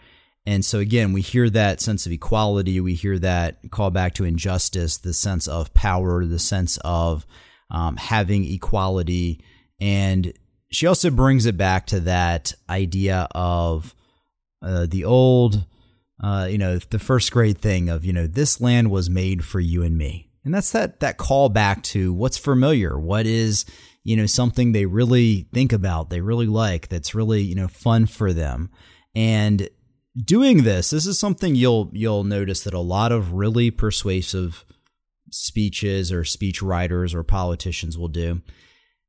And 0.46 0.64
so 0.64 0.78
again, 0.78 1.12
we 1.12 1.22
hear 1.22 1.50
that 1.50 1.80
sense 1.80 2.06
of 2.06 2.12
equality. 2.12 2.80
We 2.80 2.94
hear 2.94 3.18
that 3.18 3.70
call 3.70 3.90
back 3.90 4.14
to 4.14 4.24
injustice, 4.24 4.96
the 4.96 5.12
sense 5.12 5.48
of 5.48 5.74
power, 5.74 6.24
the 6.24 6.38
sense 6.38 6.78
of 6.84 7.26
um, 7.70 7.96
having 7.96 8.44
equality. 8.44 9.42
And 9.80 10.32
she 10.70 10.86
also 10.86 11.10
brings 11.10 11.46
it 11.46 11.56
back 11.56 11.86
to 11.86 12.00
that 12.00 12.52
idea 12.70 13.28
of 13.32 13.94
uh, 14.62 14.86
the 14.88 15.04
old, 15.04 15.64
uh, 16.22 16.46
you 16.48 16.58
know, 16.58 16.78
the 16.78 16.98
first 16.98 17.32
grade 17.32 17.58
thing 17.58 17.88
of, 17.88 18.04
you 18.04 18.12
know, 18.12 18.26
this 18.26 18.60
land 18.60 18.90
was 18.90 19.10
made 19.10 19.44
for 19.44 19.60
you 19.60 19.82
and 19.82 19.98
me. 19.98 20.30
And 20.44 20.54
that's 20.54 20.70
that, 20.72 21.00
that 21.00 21.16
call 21.16 21.48
back 21.48 21.82
to 21.84 22.12
what's 22.12 22.38
familiar, 22.38 22.96
what 22.96 23.26
is, 23.26 23.64
you 24.04 24.16
know, 24.16 24.26
something 24.26 24.70
they 24.70 24.86
really 24.86 25.48
think 25.52 25.72
about, 25.72 26.08
they 26.08 26.20
really 26.20 26.46
like, 26.46 26.86
that's 26.88 27.16
really, 27.16 27.42
you 27.42 27.56
know, 27.56 27.66
fun 27.66 28.06
for 28.06 28.32
them. 28.32 28.70
And 29.16 29.68
doing 30.24 30.62
this, 30.62 30.90
this 30.90 31.06
is 31.06 31.18
something 31.18 31.54
you'll 31.54 31.90
you'll 31.92 32.24
notice 32.24 32.62
that 32.64 32.74
a 32.74 32.80
lot 32.80 33.12
of 33.12 33.32
really 33.32 33.70
persuasive 33.70 34.64
speeches 35.30 36.12
or 36.12 36.24
speech 36.24 36.62
writers 36.62 37.14
or 37.14 37.22
politicians 37.22 37.98
will 37.98 38.08
do. 38.08 38.40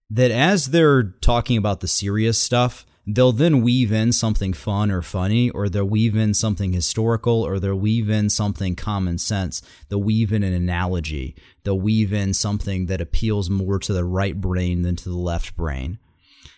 That 0.10 0.32
as 0.32 0.68
they're 0.68 1.04
talking 1.04 1.58
about 1.58 1.82
the 1.82 1.88
serious 1.88 2.42
stuff, 2.42 2.86
they'll 3.06 3.34
then 3.34 3.62
weave 3.62 3.92
in 3.92 4.12
something 4.12 4.54
fun 4.54 4.90
or 4.90 5.02
funny, 5.02 5.50
or 5.50 5.70
they'll 5.70 5.86
weave 5.86 6.16
in 6.16 6.34
something 6.34 6.74
historical, 6.74 7.42
or 7.42 7.60
they'll 7.60 7.76
weave 7.76 8.10
in 8.10 8.30
something 8.30 8.76
common 8.76 9.18
sense. 9.18 9.62
They'll 9.90 10.02
weave 10.02 10.32
in 10.32 10.44
an 10.44 10.54
analogy. 10.54 11.36
They'll 11.64 11.80
weave 11.80 12.14
in 12.14 12.34
something 12.34 12.86
that 12.86 13.02
appeals 13.02 13.50
more 13.50 13.80
to 13.80 13.94
the 13.94 14.06
right 14.06 14.40
brain 14.40 14.82
than 14.82 14.96
to 14.98 15.10
the 15.10 15.18
left 15.18 15.56
brain. 15.56 16.00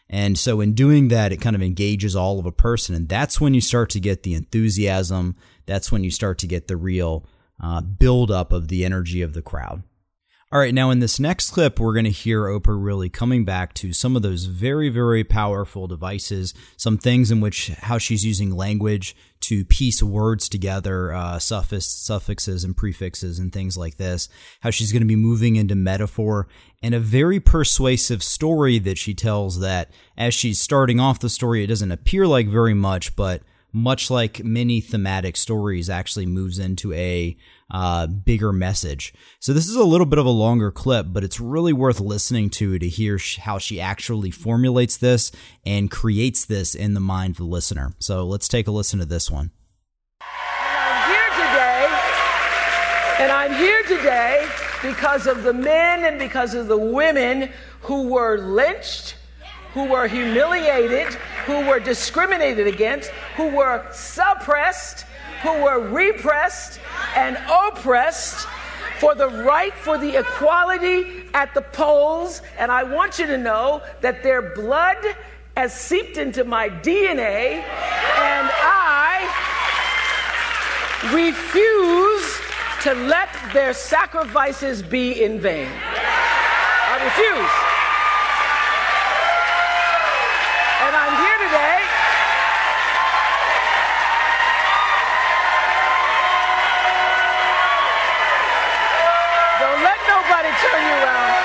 And 0.10 0.38
so 0.38 0.60
in 0.60 0.74
doing 0.74 1.10
that, 1.10 1.32
it 1.32 1.38
kind 1.38 1.56
of 1.56 1.62
engages 1.62 2.16
all 2.16 2.40
of 2.40 2.46
a 2.46 2.52
person. 2.52 2.96
And 2.96 3.08
that's 3.08 3.40
when 3.40 3.54
you 3.54 3.62
start 3.62 3.90
to 3.92 4.00
get 4.00 4.24
the 4.24 4.34
enthusiasm. 4.34 5.36
That's 5.66 5.92
when 5.92 6.04
you 6.04 6.10
start 6.10 6.40
to 6.40 6.48
get 6.48 6.68
the 6.68 6.78
real 6.78 7.26
uh, 7.62 7.82
buildup 7.82 8.52
of 8.52 8.70
the 8.70 8.84
energy 8.86 9.22
of 9.22 9.34
the 9.34 9.42
crowd. 9.42 9.84
All 10.52 10.60
right, 10.60 10.74
now 10.74 10.90
in 10.90 11.00
this 11.00 11.20
next 11.20 11.52
clip, 11.52 11.80
we're 11.80 11.94
going 11.94 12.06
to 12.06 12.12
hear 12.12 12.46
Oprah 12.46 12.84
really 12.84 13.08
coming 13.08 13.46
back 13.46 13.72
to 13.76 13.94
some 13.94 14.16
of 14.16 14.24
those 14.24 14.46
very, 14.46 14.90
very 14.90 15.24
powerful 15.24 15.86
devices, 15.86 16.56
some 16.76 16.98
things 16.98 17.30
in 17.30 17.40
which 17.40 17.68
how 17.68 18.00
she's 18.00 18.26
using 18.26 18.56
language 18.56 19.16
to 19.42 19.64
piece 19.64 20.02
words 20.02 20.50
together, 20.50 21.14
uh, 21.14 21.38
suffix, 21.38 21.86
suffixes 21.86 22.64
and 22.64 22.76
prefixes 22.76 23.38
and 23.38 23.54
things 23.54 23.78
like 23.78 23.98
this, 23.98 24.28
how 24.62 24.72
she's 24.72 24.92
going 24.92 25.04
to 25.04 25.08
be 25.08 25.16
moving 25.16 25.56
into 25.56 25.76
metaphor, 25.76 26.48
and 26.82 26.96
a 26.96 27.00
very 27.00 27.40
persuasive 27.40 28.24
story 28.24 28.80
that 28.80 28.98
she 28.98 29.14
tells 29.14 29.60
that 29.60 29.92
as 30.18 30.34
she's 30.34 30.62
starting 30.62 31.00
off 31.00 31.20
the 31.20 31.30
story, 31.30 31.64
it 31.64 31.68
doesn't 31.68 31.92
appear 31.92 32.26
like 32.26 32.48
very 32.48 32.74
much, 32.74 33.16
but 33.16 33.42
much 33.72 34.10
like 34.10 34.44
many 34.44 34.82
thematic 34.82 35.38
stories, 35.38 35.90
actually 35.90 36.26
moves 36.26 36.58
into 36.58 36.92
a 36.94 37.38
uh, 37.70 38.08
bigger 38.08 38.52
message. 38.52 39.14
So 39.40 39.54
this 39.54 39.68
is 39.68 39.76
a 39.76 39.84
little 39.84 40.08
bit 40.08 40.18
of 40.18 40.26
a 40.26 40.32
longer 40.32 40.72
clip, 40.72 41.08
but 41.10 41.24
it's 41.24 41.40
really 41.40 41.74
worth 41.74 42.00
listening 42.00 42.50
to 42.52 42.80
to 42.80 42.88
hear 42.88 43.20
how 43.42 43.60
she 43.60 43.80
actually 43.80 44.32
formulates 44.32 44.98
this 44.98 45.32
and 45.66 45.92
creates 45.92 46.46
this 46.46 46.74
in 46.74 46.94
the 46.94 47.00
mind 47.00 47.32
of 47.32 47.38
the 47.38 47.44
listener. 47.44 47.94
So 48.00 48.26
let's 48.26 48.48
take 48.48 48.68
a 48.68 48.72
listen 48.72 49.00
to 49.00 49.06
this 49.06 49.30
one. 49.30 49.52
I'm 50.22 51.12
here 51.12 51.30
today, 51.46 51.88
and 53.20 53.32
I'm 53.32 53.54
here 53.54 53.84
today 53.84 54.69
because 54.82 55.28
of 55.28 55.44
the 55.44 55.54
men 55.54 56.06
and 56.06 56.20
because 56.20 56.54
of 56.54 56.68
the 56.68 56.78
women 56.78 57.52
who 57.82 58.10
were 58.10 58.38
lynched, 58.38 59.16
who 59.74 59.86
were 59.86 60.08
humiliated, 60.08 61.14
who 61.46 61.66
were 61.68 61.80
discriminated 61.80 62.68
against, 62.68 63.10
who 63.36 63.48
were 63.48 63.86
suppressed, 63.92 65.06
who 65.44 65.64
were 65.64 65.80
repressed 65.90 66.80
and 67.16 67.38
oppressed 67.50 68.48
for 69.00 69.16
the 69.16 69.30
right 69.30 69.74
for 69.74 69.98
the 69.98 70.20
equality 70.20 71.24
at 71.34 71.54
the 71.54 71.62
polls. 71.62 72.42
And 72.58 72.72
I 72.72 72.84
want 72.84 73.20
you 73.20 73.28
to 73.28 73.38
know 73.38 73.82
that 74.02 74.24
their 74.24 74.42
blood 74.42 74.98
has 75.56 75.74
seeped 75.74 76.18
into 76.18 76.44
my 76.44 76.70
DNA, 76.70 77.64
and 77.64 78.50
I 78.52 79.28
refuse 81.14 82.49
to 82.84 82.94
let 82.94 83.28
their 83.54 83.74
sacrifices 83.74 84.82
be 84.82 85.22
in 85.22 85.38
vain. 85.38 85.68
I 85.68 86.96
refuse. 87.04 87.54
And 90.88 90.96
I'm 90.96 91.16
here 91.20 91.40
today. 91.44 91.78
Don't 99.60 99.84
let 99.84 100.00
nobody 100.08 100.52
turn 100.64 100.82
you 100.88 100.96
around. 101.04 101.36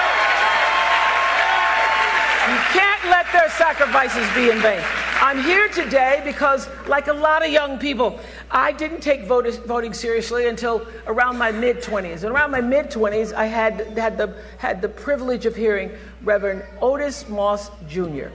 You 2.46 2.60
can't 2.78 3.04
let 3.10 3.26
their 3.32 3.50
sacrifices 3.50 4.24
be 4.36 4.50
in 4.50 4.60
vain. 4.62 4.84
I'm 5.20 5.42
here 5.42 5.68
today 5.68 6.20
because, 6.24 6.68
like 6.86 7.08
a 7.08 7.12
lot 7.12 7.44
of 7.44 7.50
young 7.50 7.78
people, 7.78 8.20
I 8.54 8.70
didn't 8.70 9.00
take 9.00 9.24
voting 9.24 9.92
seriously 9.92 10.46
until 10.46 10.86
around 11.08 11.36
my 11.38 11.50
mid 11.50 11.78
20s. 11.78 12.22
And 12.22 12.32
around 12.32 12.52
my 12.52 12.60
mid 12.60 12.86
20s, 12.86 13.32
I 13.32 13.46
had, 13.46 13.98
had, 13.98 14.16
the, 14.16 14.36
had 14.58 14.80
the 14.80 14.88
privilege 14.88 15.44
of 15.44 15.56
hearing 15.56 15.90
Reverend 16.22 16.62
Otis 16.80 17.28
Moss 17.28 17.70
Jr., 17.88 18.28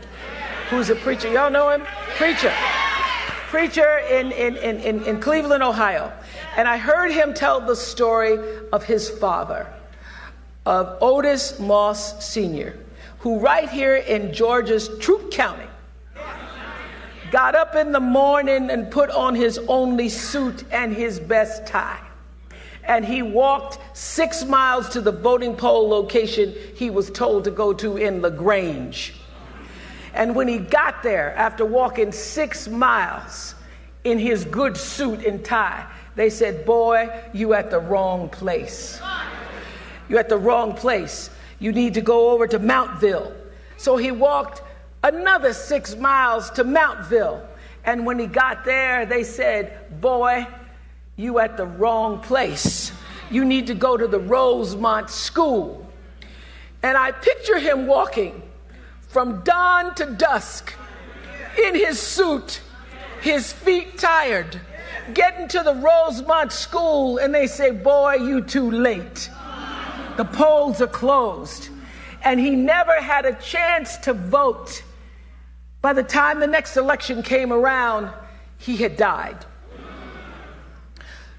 who's 0.69 0.89
a 0.89 0.95
preacher. 0.95 1.31
Y'all 1.31 1.49
know 1.49 1.69
him? 1.69 1.83
Preacher. 2.17 2.53
Preacher 3.47 3.99
in, 4.11 4.33
in, 4.33 4.57
in, 4.57 5.03
in, 5.05 5.21
Cleveland, 5.21 5.63
Ohio. 5.63 6.11
And 6.57 6.67
I 6.67 6.77
heard 6.77 7.13
him 7.13 7.33
tell 7.33 7.61
the 7.61 7.75
story 7.75 8.37
of 8.73 8.83
his 8.83 9.09
father, 9.09 9.73
of 10.65 10.97
Otis 11.01 11.59
Moss 11.59 12.27
Sr., 12.27 12.77
who, 13.19 13.39
right 13.39 13.69
here 13.69 13.95
in 13.95 14.33
Georgia's 14.33 14.89
Troup 14.99 15.31
County, 15.31 15.68
got 17.31 17.55
up 17.55 17.75
in 17.75 17.91
the 17.91 17.99
morning 17.99 18.69
and 18.69 18.89
put 18.89 19.09
on 19.09 19.35
his 19.35 19.57
only 19.67 20.09
suit 20.09 20.63
and 20.71 20.93
his 20.93 21.19
best 21.19 21.65
tie. 21.65 21.99
And 22.83 23.05
he 23.05 23.21
walked 23.21 23.77
six 23.93 24.43
miles 24.43 24.89
to 24.89 25.01
the 25.01 25.11
voting 25.11 25.55
poll 25.55 25.87
location 25.87 26.55
he 26.75 26.89
was 26.89 27.11
told 27.11 27.43
to 27.43 27.51
go 27.51 27.73
to 27.73 27.97
in 27.97 28.21
LaGrange. 28.21 29.13
And 30.13 30.35
when 30.35 30.47
he 30.47 30.57
got 30.57 31.03
there, 31.03 31.35
after 31.35 31.65
walking 31.65 32.11
six 32.11 32.67
miles 32.67 33.53
in 34.03 34.17
his 34.17 34.43
good 34.45 34.75
suit 34.75 35.23
and 35.23 35.45
tie, 35.45 35.85
they 36.15 36.29
said, 36.29 36.65
Boy, 36.65 37.09
you 37.33 37.53
at 37.53 37.69
the 37.69 37.79
wrong 37.79 38.27
place. 38.27 38.99
You 40.09 40.17
at 40.17 40.29
the 40.29 40.37
wrong 40.37 40.73
place. 40.73 41.29
You 41.59 41.71
need 41.71 41.93
to 41.93 42.01
go 42.01 42.31
over 42.31 42.47
to 42.47 42.59
Mountville. 42.59 43.33
So 43.77 43.97
he 43.97 44.11
walked 44.11 44.63
another 45.03 45.53
six 45.53 45.95
miles 45.95 46.49
to 46.51 46.63
Mountville. 46.63 47.45
And 47.85 48.05
when 48.05 48.19
he 48.19 48.27
got 48.27 48.65
there, 48.65 49.05
they 49.05 49.23
said, 49.23 49.99
Boy, 50.01 50.47
you 51.15 51.39
at 51.39 51.57
the 51.57 51.65
wrong 51.65 52.19
place. 52.19 52.91
You 53.31 53.45
need 53.45 53.67
to 53.67 53.75
go 53.75 53.97
to 53.97 54.07
the 54.07 54.19
Rosemont 54.19 55.09
School. 55.09 55.87
And 56.81 56.97
I 56.97 57.11
picture 57.11 57.59
him 57.59 57.87
walking 57.87 58.41
from 59.07 59.41
dawn 59.41 59.95
to 59.95 60.05
dusk 60.05 60.73
in 61.57 61.75
his 61.75 61.99
suit, 61.99 62.61
his 63.21 63.51
feet 63.51 63.97
tired, 63.97 64.59
getting 65.13 65.47
to 65.49 65.61
the 65.63 65.73
Rosemont 65.75 66.51
School, 66.51 67.17
and 67.17 67.33
they 67.33 67.47
say, 67.47 67.71
Boy, 67.71 68.15
you 68.15 68.41
too 68.41 68.71
late. 68.71 69.29
The 70.17 70.25
polls 70.25 70.81
are 70.81 70.87
closed. 70.87 71.69
And 72.23 72.39
he 72.39 72.51
never 72.51 73.01
had 73.01 73.25
a 73.25 73.33
chance 73.35 73.97
to 73.97 74.13
vote 74.13 74.83
by 75.81 75.93
the 75.93 76.03
time 76.03 76.39
the 76.39 76.47
next 76.47 76.75
election 76.77 77.23
came 77.23 77.53
around, 77.53 78.11
he 78.57 78.75
had 78.77 78.97
died. 78.97 79.45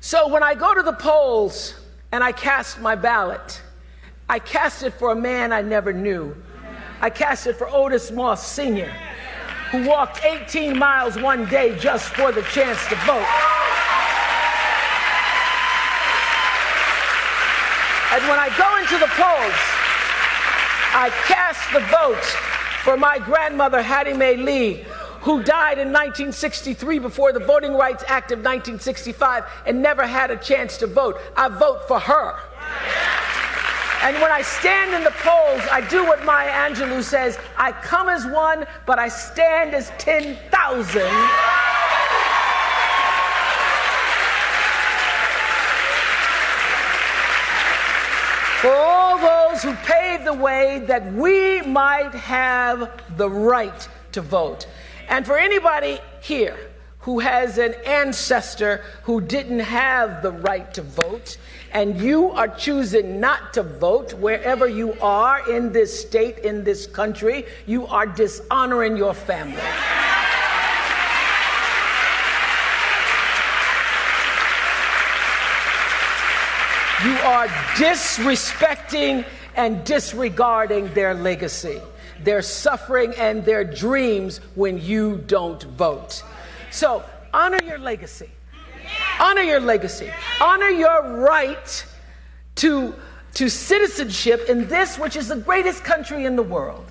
So 0.00 0.28
when 0.28 0.42
I 0.42 0.54
go 0.54 0.74
to 0.74 0.82
the 0.82 0.94
polls 0.94 1.74
and 2.10 2.24
I 2.24 2.32
cast 2.32 2.80
my 2.80 2.94
ballot, 2.94 3.60
I 4.28 4.38
cast 4.38 4.82
it 4.82 4.94
for 4.94 5.12
a 5.12 5.16
man 5.16 5.52
I 5.52 5.60
never 5.60 5.92
knew. 5.92 6.34
I 7.02 7.10
cast 7.10 7.46
it 7.46 7.56
for 7.56 7.68
Otis 7.68 8.10
Moss 8.10 8.46
Sr., 8.46 8.90
who 9.70 9.86
walked 9.86 10.24
18 10.24 10.78
miles 10.78 11.20
one 11.20 11.46
day 11.46 11.78
just 11.78 12.14
for 12.14 12.32
the 12.32 12.42
chance 12.42 12.78
to 12.88 12.96
vote. 13.06 13.26
And 18.12 18.22
when 18.26 18.38
I 18.38 18.48
go 18.58 18.76
into 18.78 18.98
the 18.98 19.10
polls, 19.14 19.60
I 20.92 21.10
cast 21.28 21.72
the 21.72 21.80
vote 21.86 22.59
for 22.82 22.96
my 22.96 23.18
grandmother, 23.18 23.82
Hattie 23.82 24.14
Mae 24.14 24.36
Lee, 24.36 24.84
who 25.20 25.42
died 25.42 25.78
in 25.78 25.88
1963 25.88 26.98
before 26.98 27.32
the 27.32 27.40
Voting 27.40 27.74
Rights 27.74 28.02
Act 28.08 28.32
of 28.32 28.38
1965 28.38 29.44
and 29.66 29.82
never 29.82 30.06
had 30.06 30.30
a 30.30 30.36
chance 30.36 30.78
to 30.78 30.86
vote. 30.86 31.20
I 31.36 31.48
vote 31.48 31.86
for 31.86 32.00
her. 32.00 32.38
And 34.02 34.16
when 34.22 34.32
I 34.32 34.40
stand 34.40 34.94
in 34.94 35.04
the 35.04 35.10
polls, 35.10 35.60
I 35.70 35.86
do 35.90 36.04
what 36.06 36.24
Maya 36.24 36.50
Angelou 36.50 37.02
says 37.02 37.38
I 37.58 37.72
come 37.72 38.08
as 38.08 38.26
one, 38.26 38.66
but 38.86 38.98
I 38.98 39.08
stand 39.08 39.74
as 39.74 39.90
10,000. 39.98 41.02
For 48.62 49.00
those 49.60 49.70
who 49.70 49.76
paved 49.84 50.24
the 50.24 50.32
way 50.32 50.82
that 50.86 51.12
we 51.12 51.62
might 51.62 52.14
have 52.14 52.90
the 53.16 53.28
right 53.28 53.88
to 54.12 54.20
vote. 54.20 54.66
And 55.08 55.26
for 55.26 55.36
anybody 55.36 55.98
here 56.22 56.58
who 57.00 57.18
has 57.20 57.58
an 57.58 57.74
ancestor 57.86 58.84
who 59.04 59.20
didn't 59.20 59.60
have 59.60 60.22
the 60.22 60.32
right 60.32 60.72
to 60.74 60.82
vote, 60.82 61.38
and 61.72 62.00
you 62.00 62.30
are 62.30 62.48
choosing 62.48 63.20
not 63.20 63.54
to 63.54 63.62
vote 63.62 64.12
wherever 64.14 64.66
you 64.66 64.94
are 65.00 65.50
in 65.50 65.72
this 65.72 66.00
state, 66.00 66.38
in 66.38 66.62
this 66.62 66.86
country, 66.86 67.46
you 67.66 67.86
are 67.86 68.06
dishonoring 68.06 68.96
your 68.96 69.14
family. 69.14 69.56
You 77.02 77.16
are 77.24 77.46
disrespecting 77.76 79.24
and 79.56 79.84
disregarding 79.84 80.92
their 80.94 81.14
legacy, 81.14 81.80
their 82.22 82.42
suffering, 82.42 83.14
and 83.16 83.44
their 83.44 83.64
dreams 83.64 84.38
when 84.54 84.80
you 84.80 85.18
don't 85.18 85.62
vote. 85.62 86.22
So 86.70 87.04
honor 87.32 87.62
your 87.64 87.78
legacy. 87.78 88.30
Honor 89.18 89.42
your 89.42 89.60
legacy. 89.60 90.10
Honor 90.40 90.68
your 90.68 91.16
right 91.18 91.86
to, 92.56 92.94
to 93.34 93.48
citizenship 93.48 94.48
in 94.48 94.68
this, 94.68 94.98
which 94.98 95.16
is 95.16 95.28
the 95.28 95.36
greatest 95.36 95.84
country 95.84 96.24
in 96.24 96.36
the 96.36 96.42
world. 96.42 96.90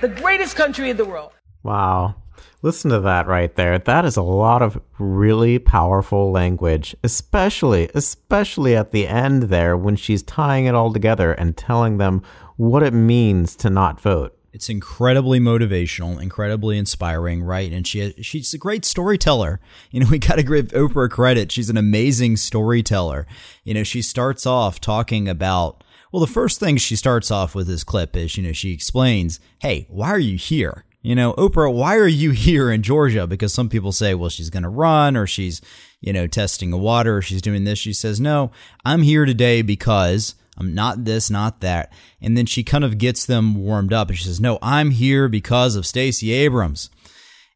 The 0.00 0.08
greatest 0.08 0.56
country 0.56 0.90
in 0.90 0.96
the 0.96 1.04
world. 1.04 1.32
Wow. 1.62 2.14
Listen 2.62 2.90
to 2.90 3.00
that 3.00 3.26
right 3.26 3.54
there. 3.54 3.78
That 3.78 4.04
is 4.04 4.16
a 4.16 4.22
lot 4.22 4.62
of 4.62 4.80
really 4.98 5.58
powerful 5.58 6.30
language, 6.30 6.96
especially, 7.04 7.90
especially 7.94 8.74
at 8.74 8.90
the 8.90 9.06
end 9.06 9.44
there 9.44 9.76
when 9.76 9.96
she's 9.96 10.22
tying 10.22 10.66
it 10.66 10.74
all 10.74 10.92
together 10.92 11.32
and 11.32 11.56
telling 11.56 11.98
them 11.98 12.22
what 12.56 12.82
it 12.82 12.92
means 12.92 13.54
to 13.56 13.70
not 13.70 14.00
vote. 14.00 14.34
It's 14.52 14.68
incredibly 14.68 15.38
motivational, 15.38 16.20
incredibly 16.20 16.78
inspiring, 16.78 17.42
right? 17.42 17.70
And 17.70 17.86
she 17.86 18.14
she's 18.22 18.54
a 18.54 18.58
great 18.58 18.84
storyteller. 18.84 19.60
You 19.90 20.00
know, 20.00 20.08
we 20.10 20.18
got 20.18 20.36
to 20.36 20.42
give 20.42 20.68
Oprah 20.68 21.10
credit. 21.10 21.52
She's 21.52 21.70
an 21.70 21.76
amazing 21.76 22.38
storyteller. 22.38 23.26
You 23.62 23.74
know, 23.74 23.84
she 23.84 24.02
starts 24.02 24.46
off 24.46 24.80
talking 24.80 25.28
about 25.28 25.84
well, 26.10 26.20
the 26.20 26.26
first 26.26 26.58
thing 26.58 26.78
she 26.78 26.96
starts 26.96 27.30
off 27.30 27.54
with 27.54 27.66
this 27.66 27.84
clip 27.84 28.16
is, 28.16 28.36
you 28.36 28.42
know, 28.42 28.52
she 28.52 28.72
explains, 28.72 29.40
"Hey, 29.60 29.86
why 29.90 30.08
are 30.08 30.18
you 30.18 30.36
here?" 30.38 30.84
You 31.02 31.14
know, 31.14 31.32
Oprah, 31.34 31.72
why 31.72 31.96
are 31.96 32.08
you 32.08 32.30
here 32.32 32.70
in 32.70 32.82
Georgia? 32.82 33.26
Because 33.26 33.52
some 33.54 33.68
people 33.68 33.92
say, 33.92 34.14
well, 34.14 34.30
she's 34.30 34.50
going 34.50 34.62
to 34.62 34.68
run 34.68 35.16
or 35.16 35.26
she's, 35.26 35.60
you 36.00 36.12
know, 36.12 36.26
testing 36.26 36.70
the 36.70 36.78
water 36.78 37.18
or 37.18 37.22
she's 37.22 37.42
doing 37.42 37.64
this. 37.64 37.78
She 37.78 37.92
says, 37.92 38.20
no, 38.20 38.50
I'm 38.84 39.02
here 39.02 39.24
today 39.24 39.62
because 39.62 40.34
I'm 40.56 40.74
not 40.74 41.04
this, 41.04 41.30
not 41.30 41.60
that. 41.60 41.92
And 42.20 42.36
then 42.36 42.46
she 42.46 42.64
kind 42.64 42.84
of 42.84 42.98
gets 42.98 43.26
them 43.26 43.54
warmed 43.54 43.92
up 43.92 44.08
and 44.08 44.18
she 44.18 44.24
says, 44.24 44.40
no, 44.40 44.58
I'm 44.60 44.90
here 44.90 45.28
because 45.28 45.76
of 45.76 45.86
Stacey 45.86 46.32
Abrams. 46.32 46.90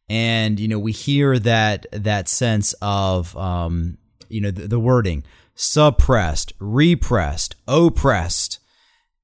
And, 0.09 0.61
you 0.61 0.69
know, 0.69 0.79
we 0.79 0.93
hear 0.93 1.39
that, 1.39 1.87
that 1.93 2.29
sense 2.29 2.75
of, 2.83 3.37
um, 3.37 3.99
you 4.29 4.41
know, 4.41 4.51
the, 4.51 4.69
the 4.69 4.81
wording 4.81 5.25
suppressed, 5.55 6.53
repressed, 6.59 7.55
oppressed. 7.67 8.59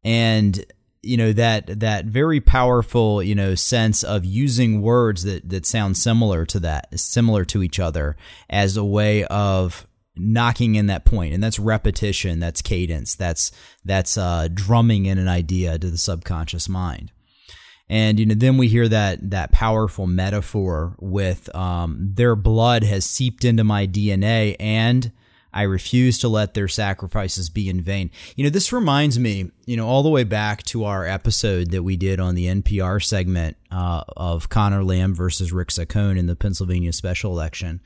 And 0.04 0.64
you 1.02 1.16
know 1.16 1.32
that 1.32 1.80
that 1.80 2.06
very 2.06 2.40
powerful 2.40 3.22
you 3.22 3.34
know 3.34 3.54
sense 3.54 4.02
of 4.02 4.24
using 4.24 4.82
words 4.82 5.22
that 5.22 5.48
that 5.48 5.64
sound 5.64 5.96
similar 5.96 6.44
to 6.44 6.58
that 6.61 6.98
similar 6.98 7.44
to 7.44 7.62
each 7.62 7.78
other 7.78 8.16
as 8.50 8.76
a 8.76 8.84
way 8.84 9.24
of 9.24 9.87
knocking 10.18 10.74
in 10.74 10.87
that 10.88 11.04
point. 11.04 11.32
And 11.32 11.42
that's 11.42 11.58
repetition 11.58 12.40
that's 12.40 12.62
cadence 12.62 13.14
that's 13.14 13.52
that's 13.84 14.18
uh, 14.18 14.48
drumming 14.52 15.06
in 15.06 15.18
an 15.18 15.28
idea 15.28 15.78
to 15.78 15.90
the 15.90 15.98
subconscious 15.98 16.68
mind. 16.68 17.12
And 17.88 18.20
you 18.20 18.26
know 18.26 18.34
then 18.34 18.58
we 18.58 18.68
hear 18.68 18.88
that 18.88 19.30
that 19.30 19.52
powerful 19.52 20.06
metaphor 20.06 20.94
with 21.00 21.54
um, 21.54 21.96
their 22.14 22.37
blood 22.37 22.82
has 22.84 23.04
seeped 23.04 23.44
into 23.44 23.64
my 23.64 23.87
dna 23.87 24.56
and 24.61 25.12
I 25.59 25.62
refuse 25.62 26.18
to 26.18 26.29
let 26.29 26.55
their 26.55 26.68
sacrifices 26.68 27.51
be 27.51 27.68
in 27.68 27.81
vain. 27.81 28.12
You 28.37 28.44
know, 28.44 28.51
this 28.51 28.73
reminds 28.73 29.18
me, 29.18 29.51
you 29.66 29.77
know, 29.77 29.88
all 29.88 30.05
the 30.05 30.09
way 30.09 30.23
back 30.23 30.62
to 30.66 30.85
our 30.85 31.05
episode 31.05 31.73
that 31.73 31.83
we 31.83 31.97
did 31.97 32.21
on 32.21 32.37
the 32.37 32.47
NPR 32.47 33.03
segment 33.03 33.57
uh, 33.73 34.05
of 34.16 34.49
Conor 34.51 34.85
Lamb 34.85 35.16
versus 35.16 35.51
Rick 35.51 35.71
Saccone 35.71 36.16
in 36.16 36.27
the 36.27 36.37
Pennsylvania 36.37 36.92
special 36.92 37.33
election. 37.33 37.81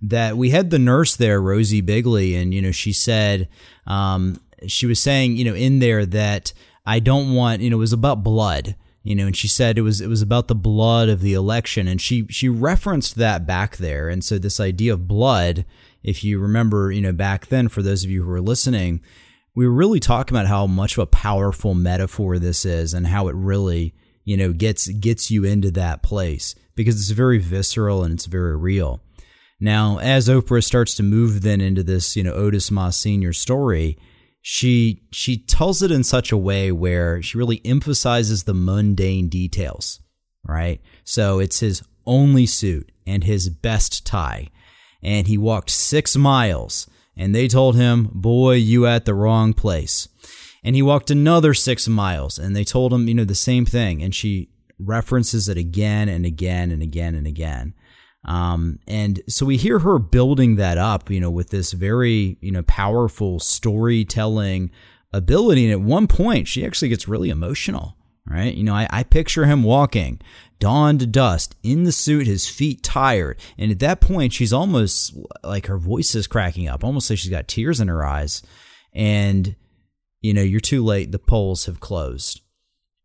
That 0.00 0.38
we 0.38 0.48
had 0.48 0.70
the 0.70 0.78
nurse 0.78 1.16
there, 1.16 1.38
Rosie 1.38 1.82
Bigley, 1.82 2.34
and 2.34 2.54
you 2.54 2.62
know 2.62 2.70
she 2.70 2.94
said, 2.94 3.50
um, 3.86 4.40
she 4.66 4.86
was 4.86 4.98
saying, 4.98 5.36
you 5.36 5.44
know, 5.44 5.54
in 5.54 5.80
there 5.80 6.06
that 6.06 6.54
I 6.86 6.98
don't 6.98 7.34
want, 7.34 7.60
you 7.60 7.68
know, 7.68 7.76
it 7.76 7.80
was 7.80 7.92
about 7.92 8.24
blood, 8.24 8.74
you 9.02 9.14
know, 9.14 9.26
and 9.26 9.36
she 9.36 9.48
said 9.48 9.76
it 9.76 9.82
was 9.82 10.00
it 10.00 10.08
was 10.08 10.22
about 10.22 10.48
the 10.48 10.54
blood 10.54 11.10
of 11.10 11.20
the 11.20 11.34
election, 11.34 11.88
and 11.88 12.00
she 12.00 12.26
she 12.30 12.48
referenced 12.48 13.16
that 13.16 13.46
back 13.46 13.76
there, 13.76 14.08
and 14.08 14.24
so 14.24 14.38
this 14.38 14.58
idea 14.58 14.94
of 14.94 15.06
blood, 15.06 15.66
if 16.08 16.24
you 16.24 16.38
remember, 16.38 16.90
you 16.90 17.02
know, 17.02 17.12
back 17.12 17.46
then, 17.48 17.68
for 17.68 17.82
those 17.82 18.02
of 18.02 18.10
you 18.10 18.22
who 18.22 18.30
are 18.30 18.40
listening, 18.40 19.02
we 19.54 19.66
were 19.66 19.74
really 19.74 20.00
talking 20.00 20.34
about 20.34 20.46
how 20.46 20.66
much 20.66 20.92
of 20.92 21.02
a 21.02 21.06
powerful 21.06 21.74
metaphor 21.74 22.38
this 22.38 22.64
is, 22.64 22.94
and 22.94 23.06
how 23.06 23.28
it 23.28 23.34
really, 23.34 23.94
you 24.24 24.36
know, 24.36 24.52
gets 24.52 24.88
gets 24.88 25.30
you 25.30 25.44
into 25.44 25.70
that 25.72 26.02
place 26.02 26.54
because 26.74 26.96
it's 26.96 27.10
very 27.10 27.38
visceral 27.38 28.02
and 28.04 28.14
it's 28.14 28.24
very 28.24 28.56
real. 28.56 29.02
Now, 29.60 29.98
as 29.98 30.28
Oprah 30.28 30.64
starts 30.64 30.94
to 30.94 31.02
move 31.02 31.42
then 31.42 31.60
into 31.60 31.82
this, 31.82 32.16
you 32.16 32.22
know, 32.22 32.32
Otis 32.32 32.70
Moss 32.70 32.96
Sr. 32.96 33.34
story, 33.34 33.98
she 34.40 35.02
she 35.12 35.36
tells 35.36 35.82
it 35.82 35.90
in 35.90 36.04
such 36.04 36.32
a 36.32 36.38
way 36.38 36.72
where 36.72 37.20
she 37.20 37.36
really 37.36 37.60
emphasizes 37.66 38.44
the 38.44 38.54
mundane 38.54 39.28
details, 39.28 40.00
right? 40.42 40.80
So 41.04 41.38
it's 41.38 41.60
his 41.60 41.82
only 42.06 42.46
suit 42.46 42.90
and 43.06 43.24
his 43.24 43.50
best 43.50 44.06
tie. 44.06 44.48
And 45.02 45.26
he 45.26 45.38
walked 45.38 45.70
6 45.70 46.16
miles 46.16 46.88
and 47.16 47.34
they 47.34 47.48
told 47.48 47.76
him, 47.76 48.10
"Boy, 48.12 48.54
you 48.54 48.86
at 48.86 49.04
the 49.04 49.14
wrong 49.14 49.52
place." 49.52 50.08
And 50.64 50.74
he 50.74 50.82
walked 50.82 51.10
another 51.10 51.54
6 51.54 51.88
miles 51.88 52.38
and 52.38 52.54
they 52.54 52.64
told 52.64 52.92
him, 52.92 53.08
you 53.08 53.14
know, 53.14 53.24
the 53.24 53.34
same 53.34 53.64
thing 53.64 54.02
and 54.02 54.14
she 54.14 54.50
references 54.78 55.48
it 55.48 55.56
again 55.56 56.08
and 56.08 56.24
again 56.24 56.70
and 56.70 56.82
again 56.82 57.14
and 57.14 57.26
again. 57.26 57.74
Um, 58.24 58.78
and 58.86 59.22
so 59.28 59.46
we 59.46 59.56
hear 59.56 59.78
her 59.80 59.98
building 59.98 60.56
that 60.56 60.78
up, 60.78 61.10
you 61.10 61.20
know, 61.20 61.30
with 61.30 61.50
this 61.50 61.72
very, 61.72 62.36
you 62.40 62.50
know, 62.50 62.62
powerful 62.62 63.40
storytelling 63.40 64.70
ability. 65.12 65.64
And 65.64 65.72
at 65.72 65.80
one 65.80 66.06
point, 66.06 66.48
she 66.48 66.66
actually 66.66 66.88
gets 66.88 67.08
really 67.08 67.30
emotional, 67.30 67.96
right? 68.26 68.54
You 68.54 68.64
know, 68.64 68.74
I, 68.74 68.88
I 68.90 69.02
picture 69.04 69.46
him 69.46 69.62
walking 69.62 70.20
dawn 70.58 70.98
to 70.98 71.06
dust 71.06 71.56
in 71.62 71.84
the 71.84 71.92
suit, 71.92 72.26
his 72.26 72.48
feet 72.48 72.82
tired. 72.82 73.38
And 73.56 73.70
at 73.70 73.78
that 73.80 74.00
point, 74.00 74.32
she's 74.32 74.52
almost 74.52 75.16
like 75.42 75.66
her 75.66 75.78
voice 75.78 76.14
is 76.14 76.26
cracking 76.26 76.68
up, 76.68 76.84
almost 76.84 77.10
like 77.10 77.18
she's 77.18 77.30
got 77.30 77.48
tears 77.48 77.80
in 77.80 77.88
her 77.88 78.04
eyes. 78.04 78.42
And, 78.92 79.56
you 80.20 80.34
know, 80.34 80.42
you're 80.42 80.60
too 80.60 80.84
late. 80.84 81.12
The 81.12 81.18
polls 81.18 81.66
have 81.66 81.80
closed 81.80 82.40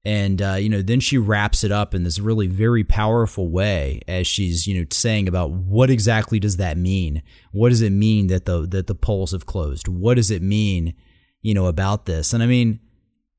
and 0.06 0.42
uh, 0.42 0.56
you 0.56 0.70
know 0.70 0.82
then 0.82 1.00
she 1.00 1.18
wraps 1.18 1.63
it 1.63 1.72
up 1.72 1.94
in 1.94 2.04
this 2.04 2.20
really 2.20 2.48
very 2.48 2.84
powerful 2.84 3.50
way 3.50 4.02
as 4.08 4.28
she's 4.28 4.68
you 4.68 4.80
know 4.80 4.86
saying 4.92 5.28
about 5.28 5.52
what 5.52 5.89
exactly 5.89 6.39
does 6.39 6.58
that 6.58 6.78
mean 6.78 7.22
what 7.52 7.70
does 7.70 7.82
it 7.82 7.92
mean 7.92 8.28
that 8.28 8.46
the 8.46 8.68
that 8.68 8.88
the 8.88 8.96
polls 8.96 9.32
have 9.32 9.46
closed 9.46 9.88
what 9.88 10.16
does 10.16 10.30
it 10.30 10.42
mean 10.42 10.94
you 11.42 11.54
know 11.54 11.68
about 11.68 12.06
this 12.06 12.34
and 12.34 12.44
i 12.44 12.46
mean 12.46 12.80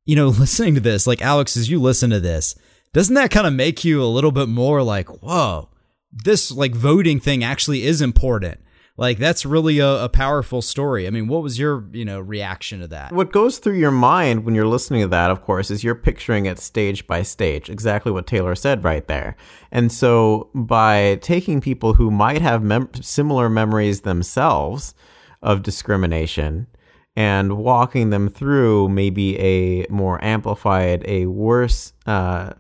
you 0.05 0.17
know 0.17 0.29
listening 0.41 0.75
to 0.75 0.81
this 0.81 1.07
like 1.07 1.23
alex 1.23 1.57
as 1.57 1.69
you 1.69 1.81
listen 1.81 2.11
to 2.11 2.21
this 2.21 2.55
doesn't 2.95 3.15
that 3.15 3.31
kind 3.31 3.47
of 3.47 3.53
make 3.53 3.85
you 3.85 4.03
a 4.03 4.07
little 4.07 4.33
bit 4.33 4.49
more 4.49 4.83
like 4.83 5.09
whoa 5.23 5.69
this 6.11 6.51
like 6.51 6.75
voting 6.75 7.21
thing 7.21 7.45
actually 7.45 7.85
is 7.85 8.01
important 8.01 8.59
like 8.97 9.19
that's 9.19 9.45
really 9.45 9.81
a, 9.81 10.05
a, 10.05 10.09
powerful 10.09 10.63
story. 10.63 11.09
I 11.09 11.11
mean, 11.11 11.27
what 11.27 11.43
was 11.43 11.59
your 11.59 11.85
you 11.93 12.05
know 12.05 12.21
reaction 12.21 12.79
to 12.81 12.87
that? 12.89 13.13
What 13.13 13.33
goes 13.33 13.59
through 13.59 13.79
your 13.79 13.91
mind 13.91 14.45
when 14.45 14.55
you're 14.55 14.69
listening 14.69 15.03
to 15.03 15.09
that, 15.09 15.33
of 15.33 15.43
course, 15.43 15.71
is 15.71 15.83
you're 15.83 15.97
picturing 15.97 16.47
it 16.47 16.61
stage 16.61 17.07
by 17.09 17.23
stage, 17.23 17.69
exactly 17.69 18.13
what 18.13 18.29
Taylor 18.29 18.55
said 18.55 18.85
right 18.85 19.07
there. 19.09 19.37
And 19.73 19.91
so 19.91 20.49
by 20.55 21.19
taking 21.23 21.61
people 21.61 21.95
who 21.95 22.11
might 22.11 22.41
have 22.41 22.63
mem- 22.63 22.91
similar 23.01 23.49
memories 23.49 24.03
themselves 24.03 24.95
of 25.43 25.65
discrimination 25.65 26.69
and 27.17 27.57
walking 27.57 28.11
them 28.11 28.29
through 28.29 28.89
maybe 28.89 29.39
a 29.39 29.87
more 29.89 30.23
amplified, 30.25 31.05
a 31.07 31.27
worse 31.27 31.93
uh, 32.07 32.53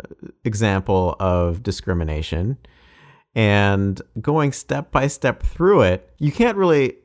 example 0.44 1.16
of 1.18 1.62
discrimination 1.62 2.56
and 3.34 4.00
going 4.20 4.52
step 4.52 4.90
by 4.90 5.06
step 5.06 5.42
through 5.42 5.82
it, 5.82 6.10
you 6.18 6.30
can't 6.30 6.56
really 6.56 6.96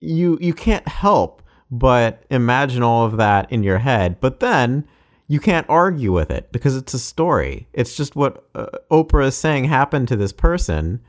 you 0.00 0.38
you 0.40 0.54
can't 0.54 0.86
help 0.86 1.42
but 1.70 2.22
imagine 2.30 2.82
all 2.82 3.04
of 3.04 3.18
that 3.18 3.50
in 3.52 3.62
your 3.62 3.78
head. 3.78 4.20
But 4.20 4.40
then 4.40 4.86
you 5.26 5.40
can't 5.40 5.68
argue 5.68 6.12
with 6.12 6.30
it 6.30 6.50
because 6.52 6.74
it's 6.76 6.94
a 6.94 6.98
story. 6.98 7.68
It's 7.74 7.94
just 7.94 8.16
what 8.16 8.48
uh, 8.54 8.66
Oprah 8.90 9.26
is 9.26 9.36
saying 9.36 9.64
happened 9.64 10.08
to 10.08 10.16
this 10.16 10.32
person 10.32 11.00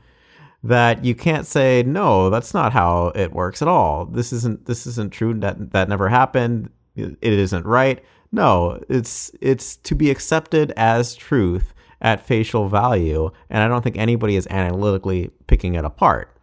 that 0.62 1.04
you 1.04 1.14
can't 1.14 1.46
say 1.46 1.82
no, 1.82 2.28
that's 2.28 2.52
not 2.52 2.72
how 2.72 3.12
it 3.14 3.32
works 3.32 3.62
at 3.62 3.68
all. 3.68 4.04
This 4.04 4.32
isn't 4.32 4.66
this 4.66 4.86
isn't 4.86 5.12
true 5.12 5.34
that 5.40 5.72
that 5.72 5.88
never 5.88 6.08
happened. 6.08 6.70
It 6.96 7.18
isn't 7.22 7.64
right. 7.64 8.04
No, 8.32 8.82
it's 8.88 9.30
it's 9.40 9.76
to 9.76 9.94
be 9.94 10.10
accepted 10.10 10.72
as 10.76 11.14
truth 11.14 11.72
at 12.02 12.24
facial 12.24 12.68
value, 12.68 13.30
and 13.48 13.62
I 13.62 13.68
don't 13.68 13.82
think 13.82 13.98
anybody 13.98 14.36
is 14.36 14.46
analytically 14.48 15.30
picking 15.46 15.74
it 15.74 15.84
apart. 15.84 16.36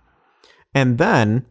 And 0.73 0.97
then 0.97 1.45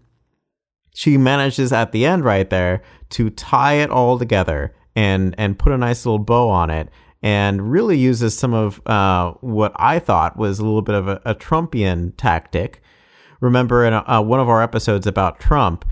she 0.95 1.17
manages 1.17 1.73
at 1.73 1.93
the 1.93 2.05
end 2.07 2.25
right 2.25 2.49
there 2.49 2.83
to 3.11 3.31
tie 3.31 3.75
it 3.75 3.91
all 3.91 4.19
together 4.19 4.75
and 4.97 5.35
and 5.39 5.59
put 5.59 5.73
a 5.73 5.79
nice 5.79 6.05
little 6.05 6.19
bow 6.19 6.49
on 6.49 6.71
it 6.71 6.89
and 7.27 7.73
really 7.73 7.99
uses 7.99 8.39
some 8.39 8.55
of 8.55 8.81
uh, 8.87 9.33
what 9.41 9.73
I 9.75 9.99
thought 9.99 10.37
was 10.37 10.61
a 10.61 10.65
little 10.65 10.81
bit 10.81 10.95
of 10.95 11.09
a, 11.09 11.21
a 11.25 11.35
Trumpian 11.35 12.13
tactic. 12.17 12.81
Remember 13.41 13.85
in 13.85 13.95
a, 13.95 14.09
uh, 14.09 14.23
one 14.23 14.39
of 14.39 14.49
our 14.49 14.63
episodes 14.63 15.09
about 15.09 15.41
Trump, 15.41 15.85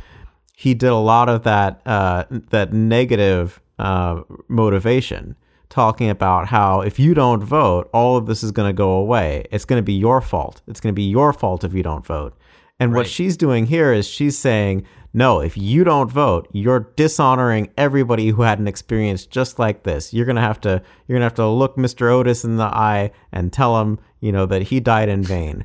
he 0.54 0.74
did 0.74 0.90
a 0.90 0.94
lot 0.94 1.28
of 1.28 1.42
that 1.42 1.84
uh, 1.86 2.22
that 2.50 2.72
negative 2.72 3.60
uh, 3.80 4.20
motivation 4.46 5.34
talking 5.70 6.08
about 6.08 6.46
how 6.46 6.82
if 6.82 7.00
you 7.00 7.14
don't 7.14 7.42
vote, 7.42 7.90
all 7.92 8.16
of 8.16 8.26
this 8.26 8.44
is 8.44 8.52
going 8.52 8.68
to 8.68 8.72
go 8.72 8.92
away. 8.92 9.44
It's 9.50 9.64
going 9.64 9.80
to 9.80 9.82
be 9.82 9.94
your 9.94 10.20
fault. 10.20 10.62
It's 10.68 10.78
going 10.78 10.92
to 10.92 10.96
be 10.96 11.02
your 11.02 11.32
fault 11.32 11.64
if 11.64 11.74
you 11.74 11.82
don't 11.82 12.06
vote. 12.06 12.38
And 12.80 12.92
right. 12.92 13.00
what 13.00 13.06
she's 13.06 13.36
doing 13.36 13.66
here 13.66 13.92
is 13.92 14.06
she's 14.06 14.36
saying, 14.36 14.84
no, 15.12 15.40
if 15.40 15.56
you 15.56 15.84
don't 15.84 16.10
vote, 16.10 16.48
you're 16.52 16.92
dishonoring 16.96 17.70
everybody 17.78 18.28
who 18.28 18.42
had 18.42 18.58
an 18.58 18.66
experience 18.66 19.26
just 19.26 19.60
like 19.60 19.84
this. 19.84 20.12
You're 20.12 20.26
gonna 20.26 20.40
have 20.40 20.60
to 20.62 20.82
you're 21.06 21.16
gonna 21.16 21.26
have 21.26 21.34
to 21.34 21.46
look 21.46 21.76
Mr. 21.76 22.10
Otis 22.10 22.44
in 22.44 22.56
the 22.56 22.64
eye 22.64 23.12
and 23.30 23.52
tell 23.52 23.80
him, 23.80 24.00
you 24.20 24.32
know, 24.32 24.44
that 24.46 24.62
he 24.62 24.80
died 24.80 25.08
in 25.08 25.22
vain. 25.22 25.64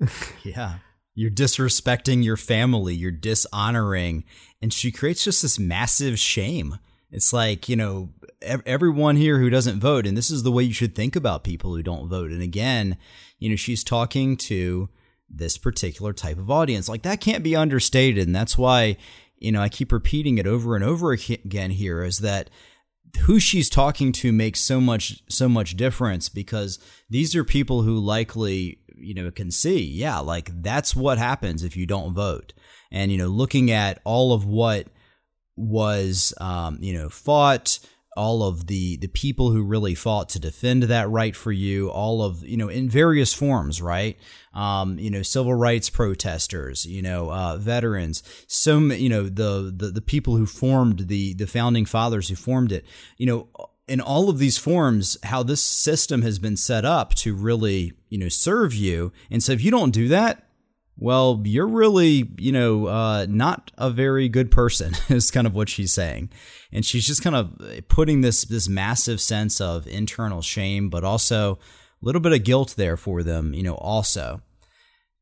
yeah. 0.44 0.74
You're 1.14 1.30
disrespecting 1.30 2.22
your 2.22 2.36
family, 2.36 2.94
you're 2.94 3.10
dishonoring, 3.10 4.24
and 4.62 4.72
she 4.72 4.92
creates 4.92 5.24
just 5.24 5.42
this 5.42 5.58
massive 5.58 6.18
shame. 6.18 6.78
It's 7.10 7.32
like, 7.32 7.68
you 7.68 7.76
know, 7.76 8.10
everyone 8.42 9.16
here 9.16 9.38
who 9.38 9.50
doesn't 9.50 9.80
vote, 9.80 10.06
and 10.06 10.16
this 10.16 10.30
is 10.30 10.42
the 10.42 10.52
way 10.52 10.62
you 10.62 10.72
should 10.72 10.94
think 10.94 11.16
about 11.16 11.42
people 11.42 11.74
who 11.74 11.82
don't 11.82 12.08
vote. 12.08 12.30
And 12.30 12.42
again, 12.42 12.96
you 13.38 13.50
know, 13.50 13.56
she's 13.56 13.82
talking 13.82 14.36
to 14.36 14.88
this 15.30 15.56
particular 15.56 16.12
type 16.12 16.38
of 16.38 16.50
audience. 16.50 16.88
Like 16.88 17.02
that 17.02 17.20
can't 17.20 17.44
be 17.44 17.56
understated. 17.56 18.26
And 18.26 18.34
that's 18.34 18.58
why, 18.58 18.96
you 19.38 19.52
know, 19.52 19.62
I 19.62 19.68
keep 19.68 19.92
repeating 19.92 20.38
it 20.38 20.46
over 20.46 20.74
and 20.74 20.84
over 20.84 21.12
again 21.12 21.70
here 21.70 22.02
is 22.02 22.18
that 22.18 22.50
who 23.22 23.40
she's 23.40 23.68
talking 23.68 24.12
to 24.12 24.32
makes 24.32 24.60
so 24.60 24.80
much 24.80 25.22
so 25.28 25.48
much 25.48 25.76
difference 25.76 26.28
because 26.28 26.78
these 27.08 27.34
are 27.34 27.44
people 27.44 27.82
who 27.82 27.98
likely 27.98 28.78
you 28.96 29.14
know 29.14 29.30
can 29.30 29.50
see 29.50 29.80
yeah 29.80 30.18
like 30.18 30.62
that's 30.62 30.94
what 30.94 31.18
happens 31.18 31.64
if 31.64 31.76
you 31.76 31.86
don't 31.86 32.14
vote 32.14 32.52
and 32.92 33.10
you 33.10 33.18
know 33.18 33.26
looking 33.26 33.70
at 33.70 34.00
all 34.04 34.32
of 34.32 34.44
what 34.44 34.86
was 35.56 36.32
um, 36.40 36.78
you 36.80 36.92
know 36.92 37.08
fought 37.08 37.78
all 38.16 38.42
of 38.42 38.66
the 38.66 38.96
the 38.96 39.08
people 39.08 39.50
who 39.50 39.62
really 39.62 39.94
fought 39.94 40.28
to 40.28 40.40
defend 40.40 40.84
that 40.84 41.08
right 41.08 41.36
for 41.36 41.52
you 41.52 41.88
all 41.88 42.22
of 42.22 42.44
you 42.46 42.56
know 42.56 42.68
in 42.68 42.88
various 42.88 43.32
forms 43.32 43.80
right? 43.80 44.18
Um, 44.52 44.98
you 44.98 45.10
know 45.10 45.22
civil 45.22 45.54
rights 45.54 45.90
protesters 45.90 46.84
you 46.84 47.02
know 47.02 47.30
uh, 47.30 47.56
veterans 47.56 48.22
so 48.48 48.78
you 48.78 49.08
know 49.08 49.24
the, 49.24 49.72
the 49.74 49.92
the 49.92 50.00
people 50.00 50.36
who 50.36 50.46
formed 50.46 51.06
the 51.06 51.34
the 51.34 51.46
founding 51.46 51.86
fathers 51.86 52.28
who 52.28 52.36
formed 52.36 52.72
it. 52.72 52.84
You 53.16 53.26
know 53.26 53.48
in 53.86 54.00
all 54.00 54.28
of 54.28 54.38
these 54.38 54.56
forms 54.56 55.18
how 55.24 55.42
this 55.42 55.62
system 55.62 56.22
has 56.22 56.38
been 56.38 56.56
set 56.56 56.84
up 56.84 57.14
to 57.14 57.34
really 57.34 57.92
you 58.08 58.18
know 58.18 58.28
serve 58.28 58.74
you. 58.74 59.12
And 59.30 59.42
so 59.42 59.52
if 59.52 59.62
you 59.62 59.70
don't 59.70 59.90
do 59.90 60.08
that 60.08 60.49
well, 61.00 61.40
you're 61.44 61.66
really, 61.66 62.30
you 62.38 62.52
know, 62.52 62.86
uh, 62.86 63.26
not 63.28 63.72
a 63.78 63.90
very 63.90 64.28
good 64.28 64.50
person, 64.50 64.94
is 65.08 65.30
kind 65.30 65.46
of 65.46 65.54
what 65.54 65.70
she's 65.70 65.92
saying. 65.92 66.30
And 66.70 66.84
she's 66.84 67.06
just 67.06 67.22
kind 67.22 67.34
of 67.34 67.58
putting 67.88 68.20
this 68.20 68.44
this 68.44 68.68
massive 68.68 69.20
sense 69.20 69.60
of 69.60 69.86
internal 69.86 70.42
shame, 70.42 70.90
but 70.90 71.02
also 71.02 71.54
a 71.54 72.04
little 72.04 72.20
bit 72.20 72.32
of 72.32 72.44
guilt 72.44 72.74
there 72.76 72.96
for 72.98 73.22
them, 73.22 73.54
you 73.54 73.62
know, 73.62 73.74
also. 73.76 74.42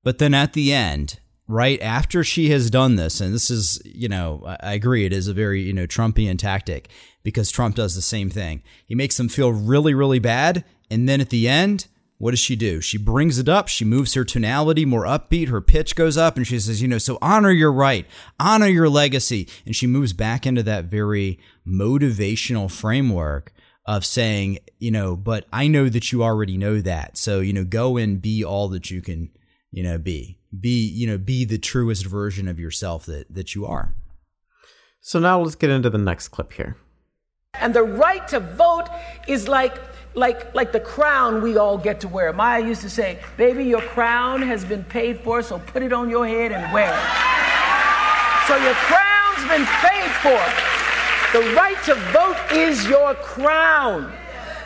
But 0.03 0.19
then 0.19 0.35
at 0.35 0.53
the 0.53 0.73
end, 0.73 1.21
right 1.47 1.81
after 1.81 2.23
she 2.25 2.51
has 2.51 2.71
done 2.71 2.97
this, 2.97 3.21
and 3.21 3.33
this 3.33 3.51
is, 3.51 3.81
you 3.85 4.09
know, 4.09 4.43
I 4.61 4.75
agree, 4.75 5.07
it 5.07 5.13
is 5.13 5.29
a 5.29 5.35
very, 5.35 5.63
you 5.63 5.73
know, 5.73 5.87
Trumpian 5.87 6.39
tactic 6.39 6.89
because 7.23 7.51
Trump 7.51 7.77
does 7.77 7.95
the 7.95 8.03
same 8.03 8.31
thing. 8.31 8.63
He 8.87 8.95
makes 8.95 9.17
them 9.17 9.29
feel 9.29 9.53
really, 9.53 9.95
really 9.95 10.19
bad. 10.19 10.65
And 10.91 11.09
then 11.09 11.21
at 11.21 11.31
the 11.31 11.49
end, 11.49 11.87
what 12.19 12.33
does 12.33 12.41
she 12.41 12.57
do? 12.57 12.81
She 12.81 12.99
brings 12.99 13.39
it 13.39 13.49
up. 13.49 13.69
She 13.69 13.85
moves 13.85 14.15
her 14.15 14.25
tonality 14.25 14.85
more 14.85 15.05
upbeat. 15.05 15.49
Her 15.49 15.61
pitch 15.61 15.95
goes 15.95 16.17
up 16.17 16.37
and 16.37 16.47
she 16.47 16.59
says, 16.59 16.83
you 16.83 16.89
know, 16.89 16.99
so 16.99 17.17
honor 17.23 17.53
your 17.53 17.73
right, 17.73 18.07
honor 18.41 18.67
your 18.67 18.89
legacy. 18.89 19.49
And 19.65 19.75
she 19.75 19.87
moves 19.87 20.13
back 20.13 20.45
into 20.45 20.65
that 20.65 20.87
very 20.87 21.39
motivational 21.67 22.71
framework 22.71 23.53
of 23.87 24.05
saying, 24.05 24.59
you 24.79 24.91
know, 24.91 25.17
but 25.17 25.47
I 25.53 25.69
know 25.69 25.89
that 25.89 26.11
you 26.11 26.25
already 26.25 26.59
know 26.59 26.81
that. 26.81 27.17
So, 27.17 27.39
you 27.41 27.53
know, 27.53 27.65
go 27.65 27.97
and 27.97 28.21
be 28.21 28.45
all 28.45 28.69
that 28.69 28.91
you 28.91 29.01
can, 29.01 29.31
you 29.71 29.85
know, 29.85 29.97
be. 29.97 30.39
Be, 30.59 30.89
you 30.89 31.07
know, 31.07 31.19
be 31.19 31.45
the 31.45 31.59
truest 31.59 32.05
version 32.05 32.49
of 32.49 32.59
yourself 32.59 33.07
that, 33.07 33.33
that 33.33 33.55
you 33.55 33.65
are. 33.65 33.95
So 35.01 35.21
now 35.21 35.41
let's 35.41 35.55
get 35.55 35.71
into 35.71 35.89
the 35.89 35.99
next 35.99 36.29
clip 36.29 36.53
here. 36.53 36.77
And 37.55 37.73
the 37.73 37.83
right 37.83 38.27
to 38.29 38.41
vote 38.41 38.89
is 39.27 39.49
like 39.49 39.79
like 40.19 40.55
like 40.55 40.73
the 40.73 40.81
crown 40.81 41.41
we 41.41 41.57
all 41.57 41.79
get 41.79 42.01
to 42.01 42.09
wear. 42.09 42.33
Maya 42.33 42.63
used 42.63 42.83
to 42.83 42.91
say, 42.91 43.19
"Baby, 43.37 43.65
your 43.65 43.81
crown 43.81 44.43
has 44.43 44.65
been 44.65 44.85
paid 44.85 45.21
for, 45.21 45.43
so 45.43 45.59
put 45.59 45.83
it 45.83 45.93
on 45.93 46.11
your 46.11 46.27
head 46.27 46.53
and 46.53 46.73
wear 46.73 46.93
it." 46.93 48.49
So 48.49 48.57
your 48.57 48.75
crown's 48.75 49.49
been 49.49 49.67
paid 49.67 50.11
for. 50.23 50.41
The 51.39 51.55
right 51.55 51.77
to 51.85 51.95
vote 52.13 52.37
is 52.53 52.87
your 52.89 53.15
crown. 53.15 54.13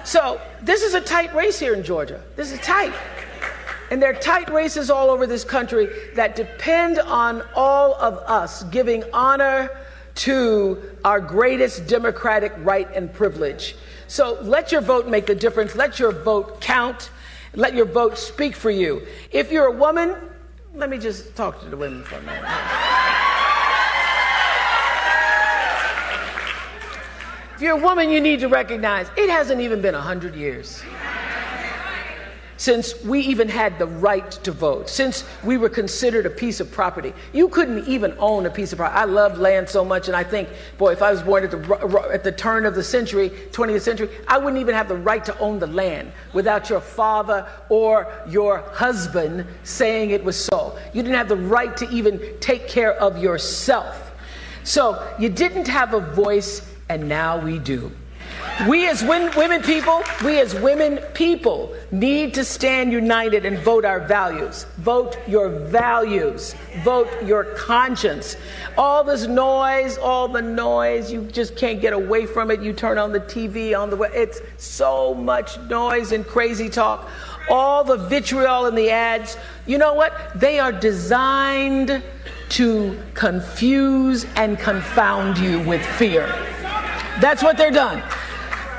So 0.04 0.40
this 0.62 0.82
is 0.82 0.94
a 0.94 1.00
tight 1.00 1.34
race 1.34 1.58
here 1.58 1.74
in 1.74 1.82
Georgia. 1.82 2.20
This 2.36 2.52
is 2.52 2.58
tight. 2.60 2.92
And 3.90 4.00
there 4.00 4.10
are 4.10 4.20
tight 4.20 4.48
races 4.50 4.90
all 4.90 5.10
over 5.10 5.26
this 5.26 5.44
country 5.44 5.88
that 6.14 6.34
depend 6.34 6.98
on 6.98 7.42
all 7.54 7.94
of 7.96 8.14
us 8.18 8.62
giving 8.64 9.04
honor 9.12 9.70
to 10.14 10.78
our 11.04 11.20
greatest 11.20 11.86
democratic 11.86 12.52
right 12.58 12.88
and 12.94 13.12
privilege. 13.12 13.76
So 14.12 14.36
let 14.42 14.70
your 14.70 14.82
vote 14.82 15.08
make 15.08 15.24
the 15.24 15.34
difference. 15.34 15.74
Let 15.74 15.98
your 15.98 16.12
vote 16.12 16.60
count. 16.60 17.08
Let 17.54 17.72
your 17.72 17.86
vote 17.86 18.18
speak 18.18 18.54
for 18.54 18.70
you. 18.70 19.06
If 19.30 19.50
you're 19.50 19.68
a 19.68 19.72
woman, 19.72 20.14
let 20.74 20.90
me 20.90 20.98
just 20.98 21.34
talk 21.34 21.62
to 21.62 21.70
the 21.70 21.78
women 21.78 22.04
for 22.04 22.16
a 22.16 22.20
minute. 22.20 22.44
If 27.54 27.62
you're 27.62 27.78
a 27.78 27.82
woman, 27.82 28.10
you 28.10 28.20
need 28.20 28.40
to 28.40 28.48
recognize 28.48 29.06
it 29.16 29.30
hasn't 29.30 29.62
even 29.62 29.80
been 29.80 29.94
100 29.94 30.34
years 30.34 30.82
since 32.62 33.02
we 33.02 33.18
even 33.18 33.48
had 33.48 33.76
the 33.76 33.86
right 33.88 34.30
to 34.30 34.52
vote, 34.52 34.88
since 34.88 35.24
we 35.42 35.56
were 35.56 35.68
considered 35.68 36.26
a 36.26 36.30
piece 36.30 36.60
of 36.60 36.70
property. 36.70 37.12
You 37.32 37.48
couldn't 37.48 37.88
even 37.88 38.14
own 38.20 38.46
a 38.46 38.50
piece 38.50 38.70
of 38.72 38.78
property. 38.78 39.00
I 39.00 39.04
love 39.04 39.36
land 39.40 39.68
so 39.68 39.84
much, 39.84 40.06
and 40.06 40.16
I 40.16 40.22
think, 40.22 40.48
boy, 40.78 40.92
if 40.92 41.02
I 41.02 41.10
was 41.10 41.22
born 41.22 41.42
at 41.42 41.50
the, 41.50 42.08
at 42.12 42.22
the 42.22 42.30
turn 42.30 42.64
of 42.64 42.76
the 42.76 42.84
century, 42.84 43.30
20th 43.50 43.80
century, 43.80 44.10
I 44.28 44.38
wouldn't 44.38 44.60
even 44.60 44.76
have 44.76 44.86
the 44.86 44.94
right 44.94 45.24
to 45.24 45.36
own 45.40 45.58
the 45.58 45.66
land 45.66 46.12
without 46.32 46.70
your 46.70 46.80
father 46.80 47.48
or 47.68 48.06
your 48.28 48.58
husband 48.58 49.44
saying 49.64 50.10
it 50.10 50.22
was 50.22 50.36
so. 50.36 50.78
You 50.92 51.02
didn't 51.02 51.16
have 51.16 51.28
the 51.28 51.36
right 51.36 51.76
to 51.78 51.90
even 51.90 52.20
take 52.38 52.68
care 52.68 52.92
of 52.92 53.18
yourself. 53.18 54.12
So 54.62 55.04
you 55.18 55.30
didn't 55.30 55.66
have 55.66 55.94
a 55.94 56.00
voice, 56.00 56.62
and 56.88 57.08
now 57.08 57.40
we 57.40 57.58
do. 57.58 57.90
We 58.68 58.88
as 58.88 59.02
women 59.02 59.62
people, 59.62 60.02
we 60.24 60.38
as 60.38 60.54
women 60.54 60.98
people 61.14 61.74
need 61.90 62.34
to 62.34 62.44
stand 62.44 62.92
united 62.92 63.44
and 63.44 63.58
vote 63.58 63.84
our 63.84 63.98
values. 63.98 64.66
Vote 64.78 65.16
your 65.26 65.48
values. 65.48 66.54
Vote 66.84 67.08
your 67.24 67.44
conscience. 67.56 68.36
All 68.76 69.02
this 69.02 69.26
noise, 69.26 69.98
all 69.98 70.28
the 70.28 70.42
noise, 70.42 71.10
you 71.10 71.22
just 71.22 71.56
can't 71.56 71.80
get 71.80 71.92
away 71.92 72.26
from 72.26 72.50
it. 72.50 72.60
You 72.60 72.72
turn 72.72 72.98
on 72.98 73.10
the 73.10 73.20
TV, 73.20 73.76
on 73.76 73.90
the 73.90 73.96
web, 73.96 74.12
it's 74.14 74.40
so 74.58 75.12
much 75.14 75.58
noise 75.62 76.12
and 76.12 76.24
crazy 76.24 76.68
talk. 76.68 77.08
All 77.50 77.82
the 77.82 77.96
vitriol 77.96 78.66
in 78.66 78.74
the 78.74 78.90
ads, 78.90 79.36
you 79.66 79.78
know 79.78 79.94
what? 79.94 80.12
They 80.36 80.60
are 80.60 80.72
designed 80.72 82.02
to 82.50 82.98
confuse 83.14 84.24
and 84.36 84.58
confound 84.58 85.38
you 85.38 85.58
with 85.60 85.84
fear. 85.96 86.26
That's 87.20 87.42
what 87.42 87.56
they're 87.56 87.70
done. 87.70 88.02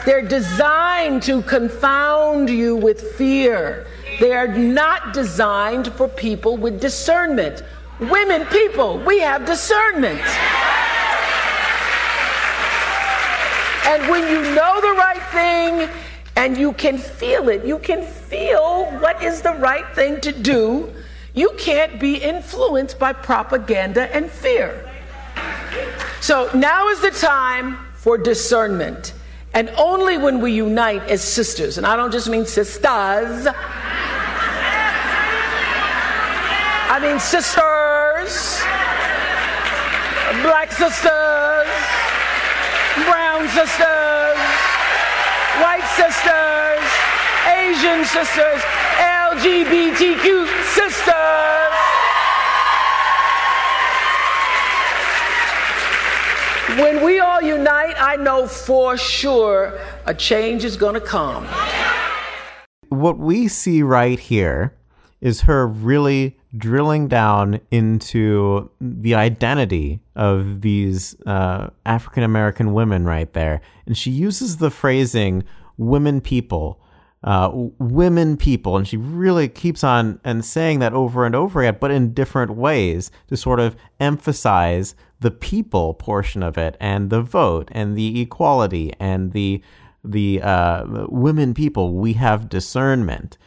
They're 0.06 0.28
designed 0.28 1.24
to 1.24 1.42
confound 1.44 2.50
you 2.50 2.76
with 2.76 3.16
fear. 3.16 3.88
They 4.20 4.34
are 4.34 4.48
not 4.48 5.14
designed 5.14 5.94
for 5.94 6.10
people 6.10 6.58
with 6.58 6.82
discernment. 6.82 7.64
Women, 8.00 8.46
people, 8.48 9.00
we 9.00 9.20
have 9.20 9.46
discernment. 9.46 10.22
And 13.86 14.10
when 14.10 14.24
you 14.30 14.42
know 14.56 14.82
the 14.82 14.94
right 14.98 15.24
thing 15.32 15.90
and 16.36 16.58
you 16.58 16.74
can 16.74 16.98
feel 16.98 17.48
it, 17.50 17.66
you 17.66 17.80
can 17.80 18.06
feel 18.06 18.86
what 19.00 19.24
is 19.24 19.42
the 19.42 19.54
right 19.54 19.88
thing 19.96 20.20
to 20.22 20.32
do, 20.32 20.92
you 21.34 21.52
can't 21.58 22.00
be 22.00 22.18
influenced 22.18 23.00
by 23.00 23.14
propaganda 23.14 24.14
and 24.14 24.30
fear. 24.30 24.90
So 26.20 26.50
now 26.54 26.90
is 26.90 27.02
the 27.02 27.12
time 27.12 27.78
for 27.94 28.18
discernment. 28.18 29.14
And 29.56 29.70
only 29.78 30.18
when 30.18 30.40
we 30.40 30.52
unite 30.52 31.04
as 31.10 31.22
sisters, 31.22 31.78
and 31.78 31.86
I 31.86 31.96
don't 31.96 32.12
just 32.12 32.28
mean 32.28 32.46
sisters, 32.48 33.46
I 36.90 37.00
mean 37.00 37.20
sisters, 37.20 38.64
black 40.42 40.72
sisters, 40.72 41.70
brown 43.06 43.48
sisters, 43.54 44.40
white 45.62 45.86
sisters, 46.02 46.82
Asian 47.54 48.06
sisters, 48.06 48.62
LGBTQ 48.98 50.48
sisters. 50.74 51.83
When 56.78 57.04
we 57.04 57.20
all 57.20 57.40
unite, 57.40 57.96
I 58.00 58.16
know 58.16 58.48
for 58.48 58.98
sure 58.98 59.80
a 60.08 60.14
change 60.16 60.64
is 60.64 60.76
going 60.76 60.96
to 60.96 61.02
come. 61.02 61.48
What 62.90 63.20
we 63.20 63.48
see 63.48 63.84
right 63.84 64.20
here 64.20 64.74
is 65.22 65.42
her 65.42 65.68
really 65.68 66.36
drilling 66.58 67.08
down 67.08 67.60
into 67.70 68.72
the 68.82 69.14
identity 69.14 70.00
of 70.16 70.62
these 70.62 71.16
uh, 71.28 71.70
African 71.86 72.24
American 72.24 72.74
women 72.74 73.06
right 73.06 73.32
there. 73.34 73.62
And 73.86 73.96
she 73.96 74.10
uses 74.10 74.58
the 74.58 74.72
phrasing 74.72 75.44
women 75.78 76.22
people. 76.22 76.80
Uh, 77.24 77.50
women 77.80 78.36
people 78.36 78.76
and 78.76 78.86
she 78.86 78.98
really 78.98 79.48
keeps 79.48 79.82
on 79.82 80.20
and 80.26 80.44
saying 80.44 80.80
that 80.80 80.92
over 80.92 81.26
and 81.26 81.34
over 81.34 81.62
again 81.62 81.78
but 81.80 81.90
in 81.90 82.14
different 82.14 82.52
ways 82.52 83.12
to 83.30 83.38
sort 83.38 83.62
of 83.62 83.78
emphasize 84.02 84.94
the 85.24 85.32
people 85.32 85.94
portion 85.96 86.44
of 86.44 86.58
it 86.58 86.78
and 86.80 87.10
the 87.10 87.22
vote 87.22 87.70
and 87.72 87.98
the 87.98 88.22
equality 88.22 88.94
and 89.00 89.32
the 89.32 89.64
the 90.04 90.42
uh, 90.42 91.06
women 91.08 91.54
people 91.54 91.94
we 91.94 92.14
have 92.14 92.50
discernment. 92.50 93.38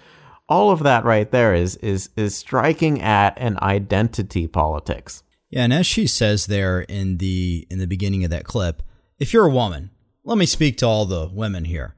All 0.49 0.71
of 0.71 0.83
that 0.83 1.05
right 1.05 1.31
there 1.31 1.55
is 1.55 1.77
is 1.77 2.09
is 2.17 2.35
striking 2.35 3.01
at 3.01 3.39
an 3.39 3.59
identity 3.61 4.47
politics. 4.47 5.23
Yeah 5.51 5.63
and 5.65 5.73
as 5.73 5.87
she 5.87 6.07
says 6.07 6.47
there 6.47 6.81
in 6.81 7.19
the 7.19 7.67
in 7.71 7.79
the 7.79 7.87
beginning 7.87 8.25
of 8.25 8.31
that 8.31 8.45
clip 8.45 8.83
if 9.19 9.33
you're 9.33 9.47
a 9.47 9.51
woman 9.51 9.91
let 10.25 10.39
me 10.39 10.47
speak 10.47 10.77
to 10.79 10.87
all 10.87 11.07
the 11.07 11.31
women 11.33 11.65
here. 11.65 11.95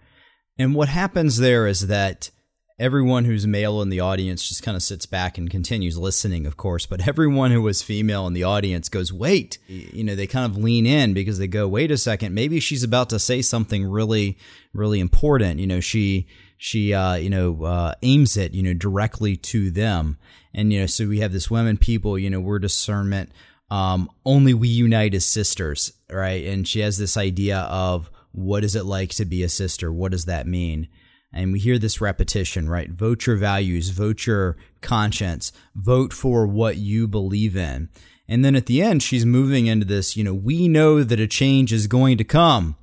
And 0.59 0.75
what 0.75 0.89
happens 0.91 1.39
there 1.39 1.67
is 1.67 1.87
that 1.87 2.31
everyone 2.79 3.25
who's 3.25 3.47
male 3.47 3.83
in 3.83 3.89
the 3.89 4.01
audience 4.01 4.49
just 4.49 4.63
kind 4.63 4.77
of 4.77 4.83
sits 4.83 5.05
back 5.05 5.37
and 5.37 5.51
continues 5.51 5.99
listening, 5.99 6.47
of 6.47 6.57
course. 6.57 6.87
But 6.87 7.09
everyone 7.09 7.51
who 7.51 7.63
was 7.63 7.83
female 7.83 8.27
in 8.27 8.35
the 8.35 8.45
audience 8.45 8.89
goes, 8.89 9.13
wait, 9.13 9.59
you 9.67 10.05
know, 10.05 10.15
they 10.15 10.27
kind 10.27 10.47
of 10.47 10.57
lean 10.57 10.87
in 10.87 11.13
because 11.13 11.39
they 11.39 11.49
go, 11.49 11.67
wait 11.67 11.91
a 11.91 11.97
second, 11.97 12.35
maybe 12.35 12.61
she's 12.61 12.85
about 12.85 13.11
to 13.11 13.19
say 13.19 13.43
something 13.43 13.85
really, 13.85 14.39
really 14.73 15.01
important. 15.01 15.59
You 15.59 15.67
know, 15.67 15.81
she, 15.81 16.29
she, 16.57 16.95
uh, 16.95 17.15
you 17.15 17.31
know, 17.31 17.65
uh, 17.65 17.95
aims 18.03 18.37
it, 18.37 18.55
you 18.55 18.63
know, 18.63 18.75
directly 18.75 19.37
to 19.37 19.71
them. 19.71 20.17
And, 20.55 20.73
you 20.73 20.81
know, 20.81 20.87
so 20.87 21.09
we 21.09 21.21
have 21.21 21.33
this 21.33 21.51
women 21.51 21.79
people, 21.79 22.19
you 22.19 22.31
know, 22.31 22.41
we're 22.41 22.59
discernment. 22.61 23.33
Um, 23.71 24.09
only 24.25 24.55
we 24.55 24.69
unite 24.69 25.15
as 25.15 25.27
sisters, 25.27 25.93
right? 26.11 26.45
And 26.47 26.67
she 26.67 26.81
has 26.81 26.97
this 26.97 27.17
idea 27.17 27.59
of 27.59 28.11
what 28.33 28.65
is 28.65 28.75
it 28.75 28.85
like 28.85 29.11
to 29.11 29.25
be 29.25 29.43
a 29.43 29.49
sister? 29.49 29.93
What 29.93 30.13
does 30.13 30.25
that 30.25 30.47
mean? 30.47 30.89
And 31.33 31.53
we 31.53 31.59
hear 31.59 31.79
this 31.79 32.01
repetition, 32.01 32.69
right? 32.69 32.91
Vote 32.91 33.27
your 33.27 33.37
values, 33.37 33.91
vote 33.91 34.27
your 34.27 34.57
conscience, 34.81 35.53
vote 35.75 36.13
for 36.13 36.47
what 36.47 36.79
you 36.79 37.07
believe 37.07 37.57
in. 37.57 37.91
And 38.27 38.45
then 38.45 38.57
at 38.57 38.67
the 38.67 38.83
end, 38.83 39.03
she's 39.03 39.25
moving 39.25 39.67
into 39.67 39.87
this, 39.87 40.17
you 40.17 40.25
know, 40.25 40.35
we 40.35 40.69
know 40.69 41.03
that 41.03 41.21
a 41.21 41.27
change 41.27 41.73
is 41.73 41.87
going 41.87 42.19
to 42.19 42.25
come. 42.25 42.77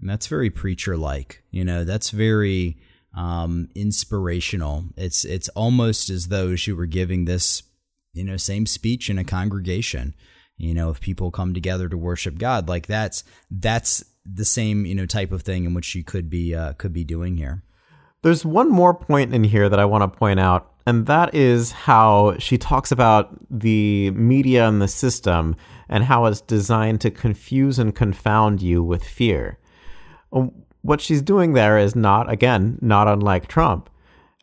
And 0.00 0.08
that's 0.08 0.26
very 0.26 0.50
preacher 0.50 0.96
like, 0.96 1.42
you 1.50 1.64
know, 1.64 1.84
that's 1.84 2.10
very 2.10 2.78
um, 3.16 3.68
inspirational. 3.74 4.84
It's, 4.96 5.24
it's 5.24 5.48
almost 5.50 6.10
as 6.10 6.28
though 6.28 6.56
she 6.56 6.72
were 6.72 6.86
giving 6.86 7.24
this, 7.24 7.62
you 8.12 8.24
know, 8.24 8.36
same 8.36 8.66
speech 8.66 9.10
in 9.10 9.18
a 9.18 9.24
congregation. 9.24 10.14
You 10.56 10.74
know, 10.74 10.90
if 10.90 11.00
people 11.00 11.30
come 11.30 11.54
together 11.54 11.88
to 11.88 11.96
worship 11.96 12.38
God, 12.38 12.68
like 12.68 12.86
that's, 12.86 13.24
that's 13.50 14.04
the 14.24 14.44
same, 14.44 14.86
you 14.86 14.94
know, 14.94 15.06
type 15.06 15.32
of 15.32 15.42
thing 15.42 15.64
in 15.64 15.74
which 15.74 15.84
she 15.86 16.02
could 16.02 16.28
be, 16.30 16.54
uh, 16.54 16.72
could 16.74 16.92
be 16.92 17.04
doing 17.04 17.36
here. 17.36 17.62
There's 18.22 18.44
one 18.44 18.70
more 18.70 18.94
point 18.94 19.34
in 19.34 19.44
here 19.44 19.68
that 19.68 19.80
I 19.80 19.84
want 19.84 20.02
to 20.02 20.18
point 20.18 20.40
out, 20.40 20.72
and 20.86 21.06
that 21.06 21.34
is 21.34 21.72
how 21.72 22.36
she 22.38 22.58
talks 22.58 22.92
about 22.92 23.36
the 23.50 24.10
media 24.10 24.68
and 24.68 24.80
the 24.80 24.88
system 24.88 25.56
and 25.88 26.04
how 26.04 26.26
it's 26.26 26.40
designed 26.40 27.00
to 27.02 27.10
confuse 27.10 27.78
and 27.78 27.94
confound 27.94 28.60
you 28.60 28.82
with 28.82 29.04
fear. 29.04 29.58
Um, 30.32 30.52
what 30.82 31.00
she's 31.00 31.22
doing 31.22 31.54
there 31.54 31.78
is 31.78 31.96
not, 31.96 32.30
again, 32.30 32.78
not 32.80 33.08
unlike 33.08 33.48
Trump. 33.48 33.90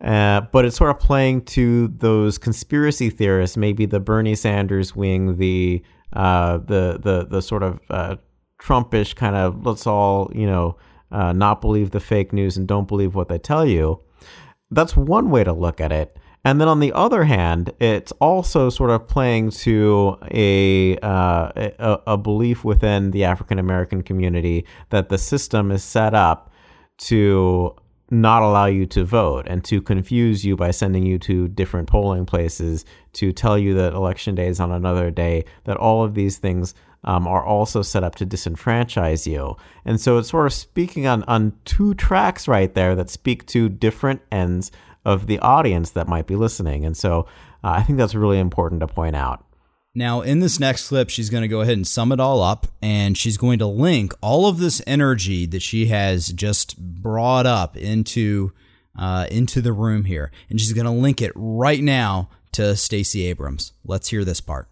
Uh, 0.01 0.41
but 0.51 0.63
it's 0.63 0.77
sort 0.77 0.91
of 0.91 0.99
playing 0.99 1.41
to 1.41 1.87
those 1.87 2.37
conspiracy 2.37 3.09
theorists, 3.09 3.57
maybe 3.57 3.85
the 3.87 3.99
Bernie 3.99 4.35
Sanders 4.35 4.95
wing, 4.95 5.37
the 5.37 5.81
uh, 6.13 6.57
the 6.57 6.99
the 7.01 7.27
the 7.27 7.41
sort 7.41 7.63
of 7.63 7.79
uh, 7.89 8.15
Trumpish 8.61 9.15
kind 9.15 9.35
of 9.35 9.65
let's 9.65 9.87
all 9.87 10.31
you 10.35 10.45
know 10.45 10.77
uh, 11.11 11.33
not 11.33 11.61
believe 11.61 11.91
the 11.91 11.99
fake 11.99 12.33
news 12.33 12.57
and 12.57 12.67
don't 12.67 12.87
believe 12.87 13.15
what 13.15 13.29
they 13.29 13.37
tell 13.37 13.65
you. 13.65 14.01
That's 14.71 14.97
one 14.97 15.29
way 15.29 15.43
to 15.43 15.53
look 15.53 15.79
at 15.79 15.91
it. 15.91 16.17
And 16.43 16.61
then 16.61 16.67
on 16.67 16.79
the 16.79 16.93
other 16.93 17.25
hand, 17.25 17.71
it's 17.79 18.11
also 18.13 18.69
sort 18.69 18.89
of 18.89 19.07
playing 19.07 19.49
to 19.51 20.17
a 20.31 20.97
uh, 20.99 21.51
a, 21.55 21.99
a 22.07 22.17
belief 22.17 22.63
within 22.63 23.11
the 23.11 23.25
African 23.25 23.59
American 23.59 24.01
community 24.01 24.65
that 24.89 25.09
the 25.09 25.17
system 25.17 25.71
is 25.71 25.83
set 25.83 26.13
up 26.13 26.51
to 26.99 27.75
not 28.09 28.41
allow 28.41 28.65
you 28.65 28.85
to 28.85 29.03
vote 29.03 29.45
and 29.47 29.63
to 29.65 29.81
confuse 29.81 30.45
you 30.45 30.55
by 30.55 30.71
sending 30.71 31.05
you 31.05 31.19
to 31.19 31.49
different 31.49 31.89
polling 31.89 32.25
places 32.25 32.85
to 33.11 33.33
tell 33.33 33.57
you 33.57 33.73
that 33.73 33.93
election 33.93 34.33
day 34.33 34.47
is 34.47 34.61
on 34.61 34.71
another 34.71 35.11
day 35.11 35.43
that 35.65 35.75
all 35.75 36.03
of 36.03 36.13
these 36.13 36.37
things 36.37 36.73
um, 37.03 37.27
are 37.27 37.43
also 37.43 37.81
set 37.81 38.03
up 38.03 38.15
to 38.15 38.25
disenfranchise 38.25 39.25
you 39.25 39.55
and 39.85 39.99
so 39.99 40.17
it's 40.17 40.29
sort 40.29 40.45
of 40.45 40.53
speaking 40.53 41.07
on 41.07 41.23
on 41.23 41.53
two 41.65 41.93
tracks 41.93 42.47
right 42.47 42.73
there 42.73 42.95
that 42.95 43.09
speak 43.09 43.45
to 43.45 43.69
different 43.69 44.21
ends 44.31 44.71
of 45.05 45.27
the 45.27 45.39
audience 45.39 45.91
that 45.91 46.07
might 46.07 46.27
be 46.27 46.35
listening 46.35 46.85
and 46.85 46.97
so 46.97 47.21
uh, 47.63 47.71
i 47.71 47.83
think 47.83 47.97
that's 47.97 48.15
really 48.15 48.39
important 48.39 48.81
to 48.81 48.87
point 48.87 49.15
out 49.15 49.43
now, 49.97 50.21
in 50.21 50.41
this 50.41 50.59
next 50.59 50.89
clip, 50.89 51.09
she's 51.09 51.31
going 51.31 51.41
to 51.41 51.47
go 51.47 51.61
ahead 51.61 51.75
and 51.75 51.87
sum 51.87 52.11
it 52.11 52.19
all 52.19 52.43
up, 52.43 52.67
and 52.83 53.17
she's 53.17 53.35
going 53.35 53.57
to 53.57 53.65
link 53.65 54.13
all 54.21 54.45
of 54.45 54.59
this 54.59 54.79
energy 54.85 55.47
that 55.47 55.63
she 55.63 55.87
has 55.87 56.31
just 56.31 56.77
brought 56.77 57.47
up 57.47 57.75
into 57.75 58.51
uh, 58.95 59.25
into 59.31 59.59
the 59.59 59.73
room 59.73 60.03
here, 60.03 60.31
and 60.51 60.61
she's 60.61 60.73
going 60.73 60.85
to 60.85 60.91
link 60.91 61.19
it 61.19 61.31
right 61.33 61.81
now 61.81 62.29
to 62.51 62.75
Stacey 62.75 63.25
Abrams. 63.25 63.73
Let's 63.83 64.09
hear 64.09 64.23
this 64.23 64.39
part. 64.39 64.69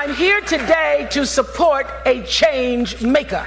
I'm 0.00 0.14
here 0.14 0.40
today 0.42 1.08
to 1.10 1.26
support 1.26 1.88
a 2.06 2.22
change 2.22 3.02
maker. 3.02 3.44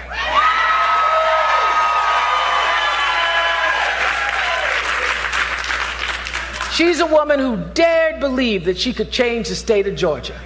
She's 6.73 6.99
a 6.99 7.05
woman 7.05 7.39
who 7.39 7.55
dared 7.73 8.19
believe 8.19 8.65
that 8.65 8.77
she 8.77 8.91
could 8.91 9.11
change 9.11 9.47
the 9.47 9.55
state 9.55 9.87
of 9.87 9.95
Georgia. 9.95 10.37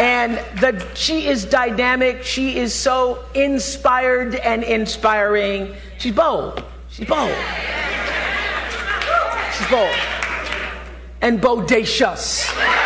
And 0.00 0.38
that 0.60 0.98
she 0.98 1.28
is 1.28 1.44
dynamic. 1.44 2.24
She 2.24 2.58
is 2.58 2.74
so 2.74 3.24
inspired 3.34 4.34
and 4.34 4.64
inspiring. 4.64 5.76
She's 5.98 6.12
bold. 6.12 6.64
She's 6.88 7.06
bold. 7.06 7.36
She's 9.56 9.70
bold. 9.70 9.96
And 11.20 11.40
bodacious. 11.40 12.81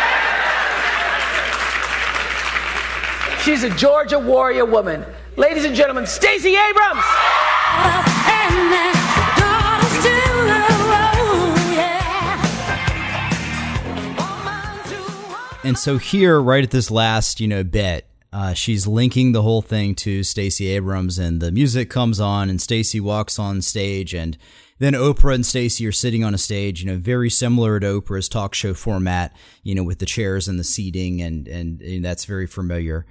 She's 3.47 3.63
a 3.63 3.69
Georgia 3.69 4.19
warrior 4.19 4.65
woman. 4.65 5.05
Ladies 5.37 5.63
and 5.63 5.73
gentlemen, 5.73 6.05
Stacey 6.05 6.57
Abrams. 6.57 7.01
And 15.63 15.77
so 15.77 15.97
here, 15.97 16.41
right 16.41 16.61
at 16.61 16.71
this 16.71 16.91
last, 16.91 17.39
you 17.39 17.47
know, 17.47 17.63
bit, 17.63 18.05
uh, 18.33 18.53
she's 18.53 18.85
linking 18.85 19.31
the 19.31 19.43
whole 19.43 19.61
thing 19.61 19.95
to 19.95 20.23
Stacey 20.23 20.67
Abrams, 20.67 21.17
and 21.17 21.41
the 21.41 21.49
music 21.49 21.89
comes 21.89 22.19
on, 22.19 22.49
and 22.49 22.61
Stacey 22.61 22.99
walks 22.99 23.39
on 23.39 23.61
stage, 23.61 24.13
and 24.13 24.37
then 24.79 24.91
Oprah 24.91 25.35
and 25.35 25.45
Stacey 25.45 25.87
are 25.87 25.93
sitting 25.93 26.21
on 26.21 26.33
a 26.33 26.37
stage, 26.37 26.81
you 26.83 26.87
know, 26.91 26.97
very 26.97 27.29
similar 27.29 27.79
to 27.79 28.01
Oprah's 28.01 28.27
talk 28.27 28.53
show 28.53 28.73
format, 28.73 29.33
you 29.63 29.73
know, 29.73 29.83
with 29.83 29.99
the 29.99 30.05
chairs 30.05 30.49
and 30.49 30.59
the 30.59 30.65
seating, 30.65 31.21
and 31.21 31.47
and, 31.47 31.81
and 31.81 32.03
that's 32.03 32.25
very 32.25 32.45
familiar. 32.45 33.05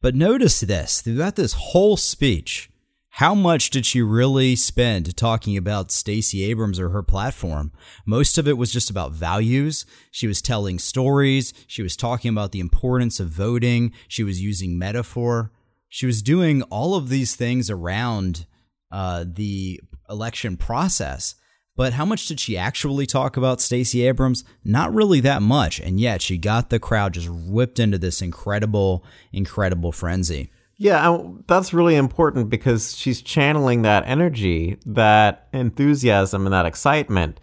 But 0.00 0.14
notice 0.14 0.60
this 0.60 1.02
throughout 1.02 1.36
this 1.36 1.54
whole 1.54 1.96
speech, 1.96 2.70
how 3.18 3.34
much 3.34 3.70
did 3.70 3.84
she 3.84 4.00
really 4.00 4.54
spend 4.54 5.16
talking 5.16 5.56
about 5.56 5.90
Stacey 5.90 6.44
Abrams 6.44 6.78
or 6.78 6.90
her 6.90 7.02
platform? 7.02 7.72
Most 8.06 8.38
of 8.38 8.46
it 8.46 8.56
was 8.56 8.72
just 8.72 8.90
about 8.90 9.10
values. 9.10 9.84
She 10.12 10.28
was 10.28 10.40
telling 10.40 10.78
stories. 10.78 11.52
She 11.66 11.82
was 11.82 11.96
talking 11.96 12.30
about 12.30 12.52
the 12.52 12.60
importance 12.60 13.18
of 13.18 13.28
voting. 13.28 13.92
She 14.06 14.22
was 14.22 14.40
using 14.40 14.78
metaphor. 14.78 15.50
She 15.88 16.06
was 16.06 16.22
doing 16.22 16.62
all 16.62 16.94
of 16.94 17.08
these 17.08 17.34
things 17.34 17.68
around 17.68 18.46
uh, 18.92 19.24
the 19.26 19.80
election 20.08 20.56
process. 20.56 21.34
But 21.78 21.92
how 21.92 22.04
much 22.04 22.26
did 22.26 22.40
she 22.40 22.58
actually 22.58 23.06
talk 23.06 23.36
about 23.36 23.60
Stacey 23.60 24.04
Abrams? 24.04 24.42
Not 24.64 24.92
really 24.92 25.20
that 25.20 25.42
much. 25.42 25.78
And 25.78 26.00
yet 26.00 26.20
she 26.20 26.36
got 26.36 26.70
the 26.70 26.80
crowd 26.80 27.14
just 27.14 27.28
whipped 27.30 27.78
into 27.78 27.98
this 27.98 28.20
incredible, 28.20 29.04
incredible 29.32 29.92
frenzy. 29.92 30.50
Yeah, 30.76 31.22
that's 31.46 31.72
really 31.72 31.94
important 31.94 32.50
because 32.50 32.96
she's 32.96 33.22
channeling 33.22 33.82
that 33.82 34.02
energy, 34.08 34.76
that 34.86 35.46
enthusiasm, 35.52 36.46
and 36.46 36.52
that 36.52 36.66
excitement 36.66 37.38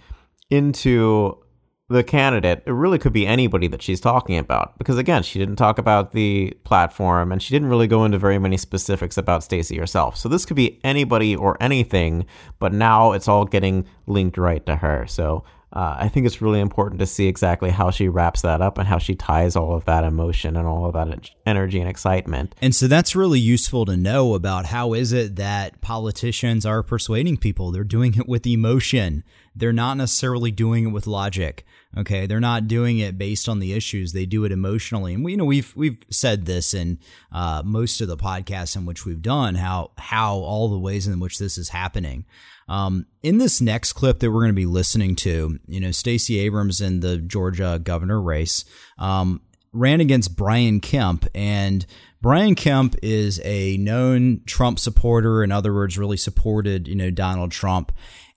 into 0.49 1.37
the 1.87 2.03
candidate. 2.03 2.63
It 2.65 2.71
really 2.71 2.97
could 2.97 3.13
be 3.13 3.27
anybody 3.27 3.67
that 3.67 3.81
she's 3.81 4.01
talking 4.01 4.37
about 4.37 4.77
because, 4.77 4.97
again, 4.97 5.21
she 5.21 5.37
didn't 5.37 5.57
talk 5.57 5.77
about 5.77 6.13
the 6.13 6.57
platform 6.63 7.31
and 7.31 7.41
she 7.41 7.53
didn't 7.53 7.69
really 7.69 7.87
go 7.87 8.05
into 8.05 8.17
very 8.17 8.39
many 8.39 8.57
specifics 8.57 9.17
about 9.17 9.43
Stacey 9.43 9.77
herself. 9.77 10.17
So 10.17 10.27
this 10.27 10.45
could 10.45 10.55
be 10.55 10.79
anybody 10.83 11.35
or 11.35 11.57
anything, 11.61 12.25
but 12.59 12.73
now 12.73 13.11
it's 13.11 13.27
all 13.27 13.45
getting 13.45 13.85
linked 14.07 14.37
right 14.37 14.65
to 14.65 14.77
her. 14.77 15.05
So 15.07 15.43
uh, 15.75 15.97
I 15.99 16.07
think 16.07 16.25
it's 16.25 16.41
really 16.41 16.61
important 16.61 16.99
to 16.99 17.05
see 17.05 17.27
exactly 17.27 17.69
how 17.69 17.91
she 17.91 18.07
wraps 18.07 18.41
that 18.43 18.61
up 18.61 18.77
and 18.77 18.87
how 18.87 18.97
she 18.97 19.13
ties 19.13 19.57
all 19.57 19.75
of 19.75 19.83
that 19.85 20.05
emotion 20.05 20.55
and 20.55 20.65
all 20.65 20.85
of 20.85 20.93
that 20.93 21.29
energy 21.45 21.81
and 21.81 21.89
excitement. 21.89 22.55
And 22.61 22.73
so 22.73 22.87
that's 22.87 23.13
really 23.15 23.41
useful 23.41 23.85
to 23.85 23.97
know 23.97 24.35
about 24.35 24.67
how 24.67 24.93
is 24.93 25.11
it 25.11 25.35
that 25.35 25.81
politicians 25.81 26.65
are 26.65 26.81
persuading 26.81 27.37
people. 27.37 27.71
They're 27.71 27.83
doing 27.83 28.15
it 28.15 28.27
with 28.27 28.47
emotion. 28.47 29.25
They're 29.53 29.73
not 29.73 29.97
necessarily 29.97 30.49
doing 30.49 30.87
it 30.87 30.91
with 30.91 31.07
logic. 31.07 31.65
Okay, 31.97 32.25
they're 32.25 32.39
not 32.39 32.67
doing 32.67 32.99
it 32.99 33.17
based 33.17 33.47
on 33.47 33.59
the 33.59 33.73
issues. 33.73 34.11
They 34.11 34.25
do 34.25 34.43
it 34.43 34.51
emotionally, 34.51 35.13
and 35.13 35.23
we, 35.23 35.31
you 35.31 35.37
know, 35.37 35.45
we've 35.45 35.73
we've 35.77 35.97
said 36.09 36.45
this 36.45 36.73
in 36.73 36.99
uh, 37.31 37.63
most 37.63 38.01
of 38.01 38.09
the 38.09 38.17
podcasts 38.17 38.75
in 38.75 38.85
which 38.85 39.05
we've 39.05 39.21
done 39.21 39.55
how 39.55 39.91
how 39.97 40.35
all 40.35 40.67
the 40.67 40.79
ways 40.79 41.07
in 41.07 41.21
which 41.21 41.37
this 41.37 41.57
is 41.57 41.69
happening. 41.69 42.25
Um, 42.67 43.05
in 43.21 43.37
this 43.37 43.61
next 43.61 43.93
clip 43.93 44.19
that 44.19 44.31
we're 44.31 44.41
going 44.41 44.49
to 44.49 44.53
be 44.53 44.65
listening 44.65 45.15
to, 45.17 45.59
you 45.67 45.79
know, 45.79 45.91
Stacey 45.91 46.39
Abrams 46.39 46.81
in 46.81 46.99
the 46.99 47.17
Georgia 47.17 47.79
governor 47.83 48.19
race 48.19 48.65
um, 48.97 49.41
ran 49.71 50.01
against 50.01 50.35
Brian 50.35 50.79
Kemp, 50.79 51.27
and 51.35 51.85
Brian 52.21 52.55
Kemp 52.55 52.95
is 53.03 53.39
a 53.43 53.77
known 53.77 54.41
Trump 54.47 54.79
supporter. 54.79 55.43
In 55.43 55.51
other 55.51 55.73
words, 55.73 55.97
really 55.97 56.17
supported, 56.17 56.87
you 56.87 56.95
know, 56.95 57.11
Donald 57.11 57.51
Trump. 57.51 57.91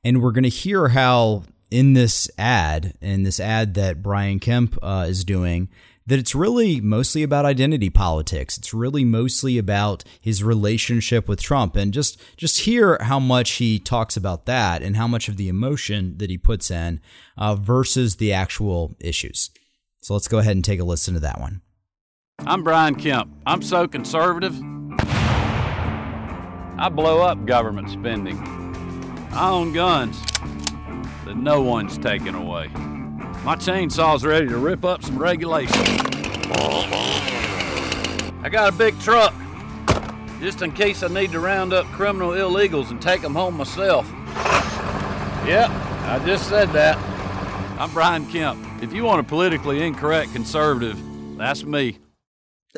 And 0.04 0.22
we're 0.22 0.32
going 0.32 0.44
to 0.44 0.50
hear 0.50 0.88
how 0.88 1.44
in 1.70 1.94
this 1.94 2.30
ad, 2.38 2.94
in 3.00 3.22
this 3.22 3.40
ad 3.40 3.74
that 3.74 4.02
Brian 4.02 4.40
Kemp 4.40 4.76
uh, 4.82 5.06
is 5.08 5.24
doing, 5.24 5.68
that 6.08 6.18
it's 6.18 6.34
really 6.34 6.80
mostly 6.80 7.22
about 7.22 7.44
identity 7.44 7.90
politics. 7.90 8.56
It's 8.56 8.72
really 8.72 9.04
mostly 9.04 9.58
about 9.58 10.04
his 10.22 10.42
relationship 10.42 11.28
with 11.28 11.42
Trump 11.42 11.76
and 11.76 11.92
just 11.92 12.18
just 12.38 12.60
hear 12.60 12.96
how 13.02 13.20
much 13.20 13.52
he 13.52 13.78
talks 13.78 14.16
about 14.16 14.46
that 14.46 14.82
and 14.82 14.96
how 14.96 15.06
much 15.06 15.28
of 15.28 15.36
the 15.36 15.50
emotion 15.50 16.16
that 16.16 16.30
he 16.30 16.38
puts 16.38 16.70
in 16.70 17.00
uh, 17.36 17.54
versus 17.54 18.16
the 18.16 18.32
actual 18.32 18.96
issues. 18.98 19.50
So 20.00 20.14
let's 20.14 20.28
go 20.28 20.38
ahead 20.38 20.56
and 20.56 20.64
take 20.64 20.80
a 20.80 20.84
listen 20.84 21.12
to 21.12 21.20
that 21.20 21.40
one. 21.40 21.60
I'm 22.38 22.64
Brian 22.64 22.94
Kemp. 22.94 23.30
I'm 23.46 23.60
so 23.60 23.86
conservative. 23.86 24.58
I 26.80 26.88
blow 26.90 27.20
up 27.20 27.44
government 27.44 27.90
spending. 27.90 28.38
I 29.32 29.50
own 29.50 29.74
guns 29.74 30.18
that 31.26 31.36
no 31.36 31.60
one's 31.60 31.98
taking 31.98 32.34
away. 32.34 32.70
My 33.48 33.56
chainsaw's 33.56 34.26
ready 34.26 34.46
to 34.46 34.58
rip 34.58 34.84
up 34.84 35.02
some 35.02 35.16
regulations. 35.16 35.74
I 38.42 38.50
got 38.52 38.68
a 38.68 38.76
big 38.76 39.00
truck, 39.00 39.32
just 40.38 40.60
in 40.60 40.70
case 40.70 41.02
I 41.02 41.08
need 41.08 41.32
to 41.32 41.40
round 41.40 41.72
up 41.72 41.86
criminal 41.86 42.32
illegals 42.32 42.90
and 42.90 43.00
take 43.00 43.22
them 43.22 43.34
home 43.34 43.56
myself. 43.56 44.06
Yep, 45.46 45.70
I 45.70 46.22
just 46.26 46.46
said 46.46 46.68
that. 46.72 46.98
I'm 47.80 47.90
Brian 47.94 48.26
Kemp. 48.26 48.82
If 48.82 48.92
you 48.92 49.04
want 49.04 49.20
a 49.20 49.22
politically 49.26 49.82
incorrect 49.82 50.34
conservative, 50.34 51.02
that's 51.38 51.64
me. 51.64 52.00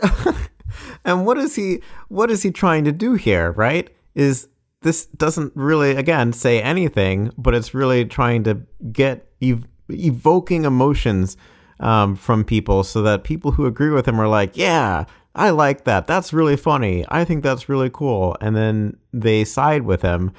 and 1.05 1.27
what 1.27 1.37
is 1.37 1.57
he 1.57 1.83
what 2.07 2.31
is 2.31 2.45
he 2.45 2.53
trying 2.53 2.85
to 2.85 2.93
do 2.93 3.15
here, 3.15 3.51
right? 3.51 3.91
Is 4.15 4.47
this 4.83 5.07
doesn't 5.07 5.53
really, 5.57 5.97
again, 5.97 6.33
say 6.33 6.63
anything, 6.63 7.33
but 7.37 7.55
it's 7.55 7.75
really 7.75 8.05
trying 8.05 8.45
to 8.45 8.63
get 8.93 9.27
ev- 9.43 9.67
evoking 9.93 10.65
emotions 10.65 11.37
um, 11.81 12.17
from 12.17 12.45
people 12.45 12.85
so 12.85 13.03
that 13.03 13.25
people 13.25 13.53
who 13.53 13.67
agree 13.67 13.91
with 13.91 14.07
him 14.07 14.21
are 14.21 14.29
like, 14.29 14.57
yeah, 14.57 15.05
I 15.35 15.51
like 15.51 15.85
that. 15.85 16.07
That's 16.07 16.33
really 16.33 16.57
funny. 16.57 17.05
I 17.09 17.25
think 17.25 17.43
that's 17.43 17.69
really 17.69 17.91
cool. 17.91 18.37
And 18.41 18.57
then 18.57 18.97
they 19.13 19.45
side 19.45 19.83
with 19.83 20.03
him. 20.03 20.33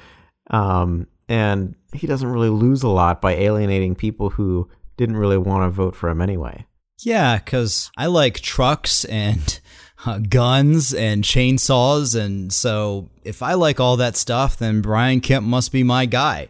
Um, 0.50 1.06
and 1.28 1.74
he 1.92 2.06
doesn't 2.06 2.28
really 2.28 2.48
lose 2.48 2.82
a 2.82 2.88
lot 2.88 3.20
by 3.20 3.34
alienating 3.34 3.94
people 3.94 4.30
who 4.30 4.68
didn't 4.96 5.16
really 5.16 5.38
want 5.38 5.64
to 5.64 5.70
vote 5.70 5.96
for 5.96 6.08
him 6.08 6.20
anyway. 6.20 6.66
Yeah, 7.00 7.38
because 7.38 7.90
I 7.96 8.06
like 8.06 8.40
trucks 8.40 9.04
and 9.06 9.60
uh, 10.06 10.18
guns 10.18 10.92
and 10.94 11.24
chainsaws. 11.24 12.18
And 12.18 12.52
so 12.52 13.10
if 13.24 13.42
I 13.42 13.54
like 13.54 13.80
all 13.80 13.96
that 13.96 14.16
stuff, 14.16 14.56
then 14.56 14.82
Brian 14.82 15.20
Kemp 15.20 15.46
must 15.46 15.72
be 15.72 15.82
my 15.82 16.06
guy. 16.06 16.48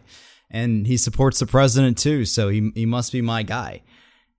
And 0.53 0.87
he 0.87 0.95
supports 0.97 1.39
the 1.39 1.47
president 1.47 1.97
too. 1.97 2.25
So 2.25 2.47
he, 2.49 2.71
he 2.75 2.85
must 2.85 3.11
be 3.11 3.21
my 3.21 3.43
guy. 3.43 3.81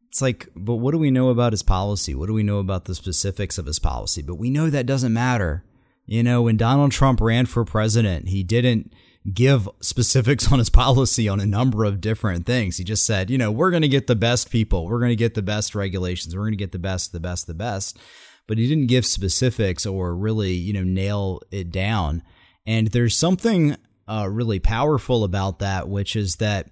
It's 0.09 0.23
like, 0.23 0.49
but 0.55 0.77
what 0.77 0.93
do 0.93 0.99
we 0.99 1.11
know 1.11 1.29
about 1.29 1.53
his 1.53 1.65
policy? 1.65 2.15
What 2.15 2.27
do 2.27 2.33
we 2.33 2.45
know 2.45 2.59
about 2.59 2.85
the 2.85 2.95
specifics 2.95 3.59
of 3.59 3.67
his 3.67 3.81
policy? 3.81 4.23
But 4.23 4.37
we 4.37 4.49
know 4.49 4.71
that 4.71 4.87
doesn't 4.87 5.13
matter. 5.13 5.65
You 6.07 6.23
know, 6.23 6.43
when 6.43 6.57
Donald 6.57 6.93
Trump 6.93 7.21
ran 7.21 7.47
for 7.47 7.65
president, 7.65 8.29
he 8.29 8.45
didn't 8.45 8.93
give 9.33 9.69
specifics 9.81 10.53
on 10.53 10.61
his 10.61 10.71
policy 10.71 11.29
on 11.29 11.41
a 11.41 11.47
number 11.47 11.85
of 11.85 12.01
different 12.01 12.47
things. 12.47 12.77
He 12.77 12.85
just 12.85 13.05
said, 13.05 13.31
you 13.31 13.39
know, 13.39 13.51
we're 13.51 13.71
going 13.71 13.83
to 13.83 13.89
get 13.89 14.07
the 14.07 14.15
best 14.15 14.51
people. 14.51 14.87
We're 14.87 15.01
going 15.01 15.11
to 15.11 15.17
get 15.17 15.35
the 15.35 15.43
best 15.43 15.75
regulations. 15.75 16.35
We're 16.35 16.43
going 16.43 16.53
to 16.53 16.57
get 16.57 16.73
the 16.73 16.79
best, 16.79 17.13
the 17.13 17.21
best, 17.21 17.47
the 17.47 17.55
best. 17.55 17.99
But 18.47 18.59
he 18.59 18.69
didn't 18.69 18.87
give 18.87 19.07
specifics 19.07 19.87
or 19.87 20.15
really, 20.15 20.53
you 20.53 20.75
know, 20.75 20.85
nail 20.85 21.41
it 21.51 21.73
down. 21.73 22.23
And 22.67 22.89
there's 22.89 23.17
something 23.17 23.77
uh, 24.09 24.29
really 24.31 24.59
powerful 24.59 25.25
about 25.25 25.59
that, 25.61 25.89
which 25.89 26.17
is 26.17 26.37
that 26.37 26.71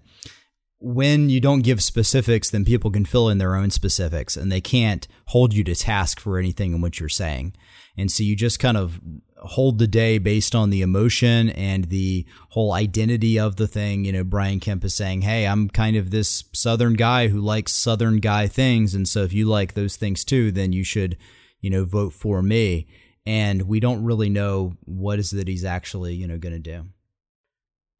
when 0.82 1.30
you 1.30 1.40
don't 1.40 1.62
give 1.62 1.82
specifics, 1.82 2.50
then 2.50 2.64
people 2.64 2.90
can 2.90 3.04
fill 3.04 3.28
in 3.28 3.38
their 3.38 3.54
own 3.54 3.70
specifics 3.70 4.36
and 4.36 4.50
they 4.50 4.60
can't 4.60 5.06
hold 5.26 5.54
you 5.54 5.62
to 5.62 5.76
task 5.76 6.18
for 6.18 6.38
anything 6.38 6.74
in 6.74 6.80
what 6.80 6.98
you're 6.98 7.08
saying. 7.08 7.54
And 7.96 8.10
so 8.10 8.24
you 8.24 8.34
just 8.34 8.58
kind 8.58 8.76
of 8.76 9.00
hold 9.36 9.78
the 9.78 9.86
day 9.86 10.18
based 10.18 10.54
on 10.54 10.70
the 10.70 10.82
emotion 10.82 11.50
and 11.50 11.84
the 11.84 12.26
whole 12.50 12.72
identity 12.72 13.38
of 13.38 13.56
the 13.56 13.66
thing. 13.68 14.04
You 14.04 14.12
know, 14.12 14.24
Brian 14.24 14.60
Kemp 14.60 14.84
is 14.84 14.94
saying, 14.94 15.22
Hey, 15.22 15.46
I'm 15.46 15.68
kind 15.68 15.96
of 15.96 16.10
this 16.10 16.44
Southern 16.52 16.94
guy 16.94 17.28
who 17.28 17.40
likes 17.40 17.72
Southern 17.72 18.18
guy 18.18 18.48
things. 18.48 18.94
And 18.94 19.08
so 19.08 19.22
if 19.22 19.32
you 19.32 19.46
like 19.46 19.74
those 19.74 19.96
things 19.96 20.24
too, 20.24 20.50
then 20.50 20.72
you 20.72 20.82
should, 20.84 21.16
you 21.60 21.70
know, 21.70 21.84
vote 21.84 22.12
for 22.12 22.42
me. 22.42 22.88
And 23.24 23.62
we 23.62 23.78
don't 23.78 24.02
really 24.02 24.30
know 24.30 24.74
what 24.84 25.20
is 25.20 25.30
that 25.30 25.46
he's 25.46 25.64
actually, 25.64 26.14
you 26.14 26.26
know, 26.26 26.38
going 26.38 26.54
to 26.54 26.58
do. 26.58 26.86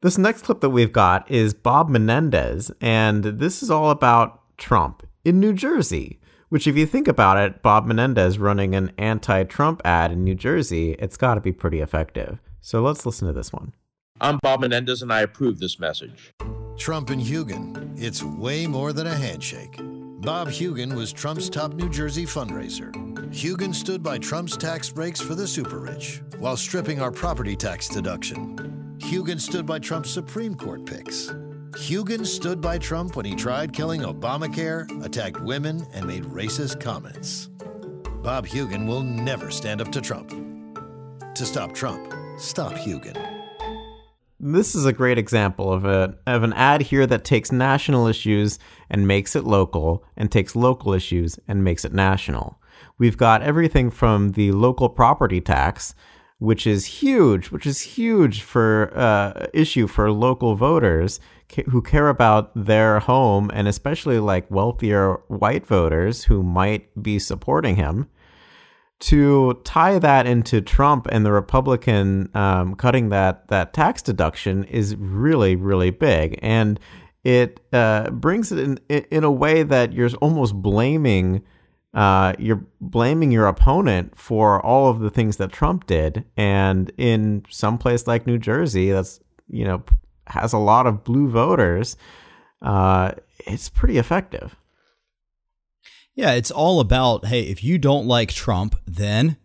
This 0.03 0.17
next 0.17 0.41
clip 0.41 0.59
that 0.59 0.71
we've 0.71 0.91
got 0.91 1.31
is 1.31 1.53
Bob 1.53 1.87
Menendez, 1.87 2.69
and 2.81 3.23
this 3.23 3.63
is 3.63 3.71
all 3.71 3.89
about 3.89 4.41
Trump 4.57 5.07
in 5.23 5.39
New 5.39 5.53
Jersey. 5.53 6.19
Which, 6.49 6.67
if 6.67 6.75
you 6.75 6.85
think 6.85 7.07
about 7.07 7.37
it, 7.37 7.61
Bob 7.63 7.85
Menendez 7.85 8.37
running 8.37 8.75
an 8.75 8.91
anti 8.97 9.45
Trump 9.45 9.81
ad 9.85 10.11
in 10.11 10.25
New 10.25 10.35
Jersey, 10.35 10.97
it's 10.99 11.15
got 11.15 11.35
to 11.35 11.41
be 11.41 11.53
pretty 11.53 11.79
effective. 11.79 12.41
So 12.59 12.81
let's 12.81 13.05
listen 13.05 13.29
to 13.29 13.33
this 13.33 13.53
one. 13.53 13.71
I'm 14.19 14.39
Bob 14.43 14.59
Menendez, 14.59 15.01
and 15.01 15.13
I 15.13 15.21
approve 15.21 15.59
this 15.59 15.79
message. 15.79 16.33
Trump 16.75 17.09
and 17.09 17.21
Hugin, 17.21 17.97
it's 17.97 18.23
way 18.23 18.67
more 18.67 18.91
than 18.91 19.07
a 19.07 19.15
handshake. 19.15 19.77
Bob 20.19 20.49
Hugin 20.49 20.95
was 20.95 21.13
Trump's 21.13 21.49
top 21.49 21.75
New 21.75 21.89
Jersey 21.89 22.25
fundraiser. 22.25 22.91
Hugin 23.31 23.73
stood 23.73 24.03
by 24.03 24.17
Trump's 24.17 24.57
tax 24.57 24.89
breaks 24.89 25.21
for 25.21 25.33
the 25.33 25.47
super 25.47 25.79
rich 25.79 26.21
while 26.39 26.57
stripping 26.57 27.01
our 27.01 27.11
property 27.11 27.55
tax 27.55 27.87
deduction. 27.87 28.82
Hugin 28.99 29.39
stood 29.39 29.65
by 29.65 29.79
Trump's 29.79 30.11
Supreme 30.11 30.55
Court 30.55 30.85
picks. 30.85 31.33
Hugin 31.71 32.25
stood 32.25 32.61
by 32.61 32.77
Trump 32.77 33.15
when 33.15 33.25
he 33.25 33.35
tried 33.35 33.73
killing 33.73 34.01
Obamacare, 34.01 34.87
attacked 35.03 35.41
women, 35.41 35.85
and 35.93 36.05
made 36.05 36.23
racist 36.23 36.79
comments. 36.79 37.47
Bob 38.21 38.45
Hugin 38.45 38.87
will 38.87 39.01
never 39.01 39.51
stand 39.51 39.81
up 39.81 39.91
to 39.91 40.01
Trump. 40.01 40.29
To 41.35 41.45
stop 41.45 41.73
Trump, 41.73 42.13
stop 42.37 42.73
Hugin. 42.73 43.17
This 44.39 44.75
is 44.75 44.85
a 44.85 44.93
great 44.93 45.17
example 45.17 45.71
of 45.71 45.85
a 45.85 46.15
of 46.27 46.43
an 46.43 46.53
ad 46.53 46.81
here 46.81 47.07
that 47.07 47.23
takes 47.23 47.51
national 47.51 48.07
issues 48.07 48.59
and 48.89 49.07
makes 49.07 49.35
it 49.35 49.45
local, 49.45 50.03
and 50.15 50.31
takes 50.31 50.55
local 50.55 50.93
issues 50.93 51.39
and 51.47 51.63
makes 51.63 51.85
it 51.85 51.93
national. 51.93 52.59
We've 52.97 53.17
got 53.17 53.41
everything 53.41 53.89
from 53.89 54.31
the 54.31 54.51
local 54.51 54.89
property 54.89 55.41
tax 55.41 55.95
which 56.43 56.67
is 56.67 56.85
huge, 56.85 57.51
which 57.51 57.65
is 57.65 57.79
huge 57.79 58.41
for 58.41 58.91
uh, 58.93 59.47
issue 59.53 59.87
for 59.87 60.11
local 60.11 60.55
voters 60.55 61.21
who 61.69 61.81
care 61.81 62.09
about 62.09 62.51
their 62.53 62.99
home, 62.99 63.49
and 63.53 63.65
especially 63.65 64.19
like 64.19 64.51
wealthier 64.51 65.21
white 65.29 65.65
voters 65.65 66.25
who 66.25 66.43
might 66.43 67.01
be 67.01 67.17
supporting 67.17 67.77
him. 67.77 68.09
To 69.11 69.61
tie 69.63 69.99
that 69.99 70.27
into 70.27 70.59
Trump 70.59 71.07
and 71.11 71.25
the 71.25 71.31
Republican 71.31 72.29
um, 72.33 72.75
cutting 72.75 73.07
that 73.09 73.47
that 73.47 73.73
tax 73.73 74.01
deduction 74.01 74.65
is 74.65 74.97
really 74.97 75.55
really 75.55 75.91
big, 75.91 76.37
and 76.41 76.77
it 77.23 77.61
uh, 77.71 78.09
brings 78.09 78.51
it 78.51 78.59
in 78.59 78.77
in 78.89 79.23
a 79.23 79.31
way 79.31 79.63
that 79.63 79.93
you're 79.93 80.09
almost 80.19 80.61
blaming 80.61 81.41
uh, 81.93 82.33
you're 82.39 82.65
blaming 82.81 83.31
your 83.31 83.47
opponent 83.47 84.17
for 84.17 84.63
all 84.65 84.89
of 84.89 84.99
the 84.99 85.09
things 85.09 85.37
that 85.37 85.51
Trump 85.51 85.85
did. 85.85 86.25
And 86.35 86.91
in 86.97 87.45
some 87.49 87.77
place 87.77 88.07
like 88.07 88.25
New 88.25 88.37
Jersey, 88.37 88.91
that's, 88.91 89.19
you 89.47 89.65
know, 89.65 89.83
has 90.27 90.53
a 90.53 90.57
lot 90.57 90.87
of 90.87 91.03
blue 91.03 91.29
voters, 91.29 91.97
uh, 92.61 93.11
it's 93.45 93.69
pretty 93.69 93.97
effective. 93.97 94.55
Yeah, 96.15 96.33
it's 96.33 96.51
all 96.51 96.79
about 96.79 97.25
hey, 97.25 97.41
if 97.41 97.63
you 97.63 97.77
don't 97.77 98.05
like 98.05 98.31
Trump, 98.31 98.75
then 98.85 99.37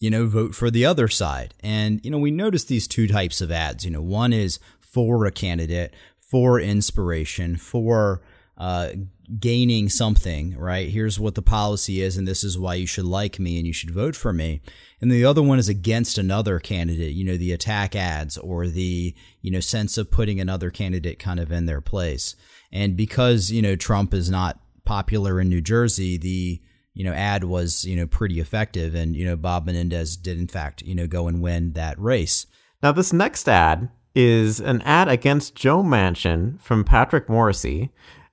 you 0.00 0.08
know, 0.08 0.26
vote 0.26 0.54
for 0.54 0.70
the 0.70 0.84
other 0.84 1.08
side. 1.08 1.54
And 1.60 2.02
you 2.02 2.10
know, 2.10 2.18
we 2.18 2.30
notice 2.30 2.64
these 2.64 2.88
two 2.88 3.06
types 3.06 3.40
of 3.40 3.52
ads. 3.52 3.84
You 3.84 3.90
know, 3.90 4.02
one 4.02 4.32
is 4.32 4.58
for 4.80 5.26
a 5.26 5.30
candidate, 5.30 5.94
for 6.18 6.58
inspiration, 6.58 7.56
for 7.56 8.22
uh, 8.60 8.90
gaining 9.38 9.88
something, 9.88 10.54
right? 10.54 10.90
Here's 10.90 11.18
what 11.18 11.34
the 11.34 11.40
policy 11.40 12.02
is, 12.02 12.18
and 12.18 12.28
this 12.28 12.44
is 12.44 12.58
why 12.58 12.74
you 12.74 12.86
should 12.86 13.06
like 13.06 13.40
me 13.40 13.56
and 13.56 13.66
you 13.66 13.72
should 13.72 13.90
vote 13.90 14.14
for 14.14 14.34
me. 14.34 14.60
And 15.00 15.10
the 15.10 15.24
other 15.24 15.42
one 15.42 15.58
is 15.58 15.70
against 15.70 16.18
another 16.18 16.60
candidate, 16.60 17.14
you 17.14 17.24
know, 17.24 17.38
the 17.38 17.52
attack 17.52 17.96
ads 17.96 18.36
or 18.36 18.66
the, 18.66 19.14
you 19.40 19.50
know, 19.50 19.60
sense 19.60 19.96
of 19.96 20.10
putting 20.10 20.40
another 20.40 20.68
candidate 20.68 21.18
kind 21.18 21.40
of 21.40 21.50
in 21.50 21.64
their 21.64 21.80
place. 21.80 22.36
And 22.70 22.98
because, 22.98 23.50
you 23.50 23.62
know, 23.62 23.76
Trump 23.76 24.12
is 24.12 24.28
not 24.28 24.60
popular 24.84 25.40
in 25.40 25.48
New 25.48 25.62
Jersey, 25.62 26.18
the, 26.18 26.60
you 26.92 27.02
know, 27.02 27.14
ad 27.14 27.44
was, 27.44 27.86
you 27.86 27.96
know, 27.96 28.06
pretty 28.06 28.40
effective. 28.40 28.94
And, 28.94 29.16
you 29.16 29.24
know, 29.24 29.36
Bob 29.36 29.64
Menendez 29.64 30.18
did, 30.18 30.38
in 30.38 30.48
fact, 30.48 30.82
you 30.82 30.94
know, 30.94 31.06
go 31.06 31.28
and 31.28 31.40
win 31.40 31.72
that 31.72 31.98
race. 31.98 32.46
Now, 32.82 32.92
this 32.92 33.10
next 33.10 33.48
ad 33.48 33.88
is 34.14 34.60
an 34.60 34.82
ad 34.82 35.08
against 35.08 35.54
Joe 35.54 35.82
Manchin 35.82 36.60
from 36.60 36.84
Patrick 36.84 37.26
Morrisey. 37.26 37.88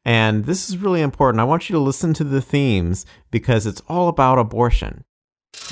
And 0.08 0.45
this 0.45 0.70
is 0.70 0.78
really 0.78 1.01
important. 1.01 1.41
I 1.41 1.43
want 1.43 1.70
you 1.70 1.74
to 1.74 1.82
listen 1.82 2.14
to 2.14 2.24
the 2.24 2.41
themes 2.41 3.05
because 3.30 3.66
it's 3.66 3.82
all 3.89 4.08
about 4.08 4.39
abortion. 4.39 5.03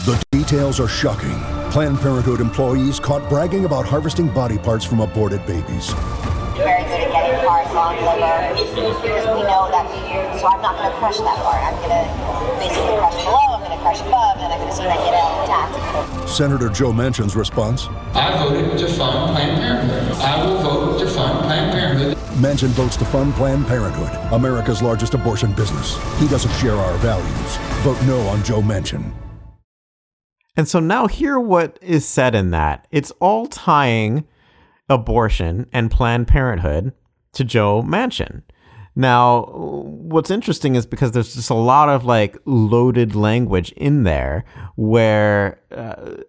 The 0.04 0.22
details 0.30 0.78
are 0.78 0.90
shocking. 0.90 1.40
Planned 1.72 2.00
Parenthood 2.00 2.42
employees 2.42 3.00
caught 3.00 3.30
bragging 3.30 3.64
about 3.64 3.86
harvesting 3.86 4.28
body 4.28 4.58
parts 4.58 4.84
from 4.84 5.00
aborted 5.00 5.46
babies. 5.46 5.88
Very 6.60 6.84
good 6.84 7.00
at 7.00 7.12
getting 7.14 7.48
parts 7.48 7.72
on 7.72 7.96
liver. 7.96 8.52
We 9.36 9.42
know 9.44 9.72
that 9.72 9.88
so 10.42 10.48
I'm 10.48 10.62
not 10.62 10.76
going 10.80 10.92
to 10.92 10.98
crush 10.98 11.18
that 11.20 11.38
part. 11.40 11.64
I'm 11.64 11.76
going 11.80 11.96
to 11.96 12.60
basically 12.60 12.98
crush 12.98 13.16
below, 13.24 13.45
I'm 13.86 13.94
going 13.94 14.08
above, 14.08 14.38
and 14.38 14.52
I'm 14.52 14.60
going 14.60 14.72
to 14.72 14.76
see 14.76 14.84
that 14.84 14.98
get 14.98 16.10
intact. 16.10 16.30
Senator 16.30 16.70
Joe 16.70 16.92
Manchin's 16.92 17.36
response 17.36 17.88
I 18.16 18.36
voted 18.44 18.80
to 18.80 18.88
fund 18.88 19.36
Planned 19.36 19.62
Parenthood. 19.62 20.12
I 20.22 20.44
will 20.44 20.58
vote 20.58 21.00
to 21.00 21.08
fund 21.08 21.46
Planned 21.46 21.72
Parenthood. 21.72 22.18
Manchin 22.38 22.70
votes 22.70 22.98
to 22.98 23.06
fund 23.06 23.36
Planned 23.36 23.68
Parenthood, 23.68 24.10
America's 24.34 24.82
largest 24.82 25.14
abortion 25.14 25.54
business. 25.54 25.98
He 26.20 26.28
doesn't 26.28 26.52
share 26.54 26.76
our 26.76 26.98
values. 26.98 27.58
Vote 27.84 28.02
no 28.08 28.20
on 28.28 28.44
Joe 28.44 28.62
Manchin. 28.62 29.14
And 30.58 30.68
so 30.68 30.80
now 30.80 31.06
hear 31.06 31.40
what 31.40 31.78
is 31.82 32.08
said 32.08 32.34
in 32.34 32.50
that. 32.52 32.88
It's 32.90 33.12
all 33.20 33.46
tying 33.46 34.26
abortion 34.90 35.68
and 35.72 35.92
Planned 35.92 36.28
Parenthood 36.28 36.94
to 37.34 37.44
Joe 37.44 37.84
Manchin. 37.84 38.42
Now, 38.96 39.46
what's 39.52 40.32
interesting 40.32 40.76
is 40.76 40.86
because 40.86 41.12
there's 41.12 41.36
just 41.36 41.50
a 41.50 41.56
lot 41.56 41.90
of 41.90 42.06
like 42.06 42.38
loaded 42.46 43.16
language 43.16 43.72
in 43.74 44.04
there 44.04 44.46
where 44.76 45.60
uh, 45.72 46.24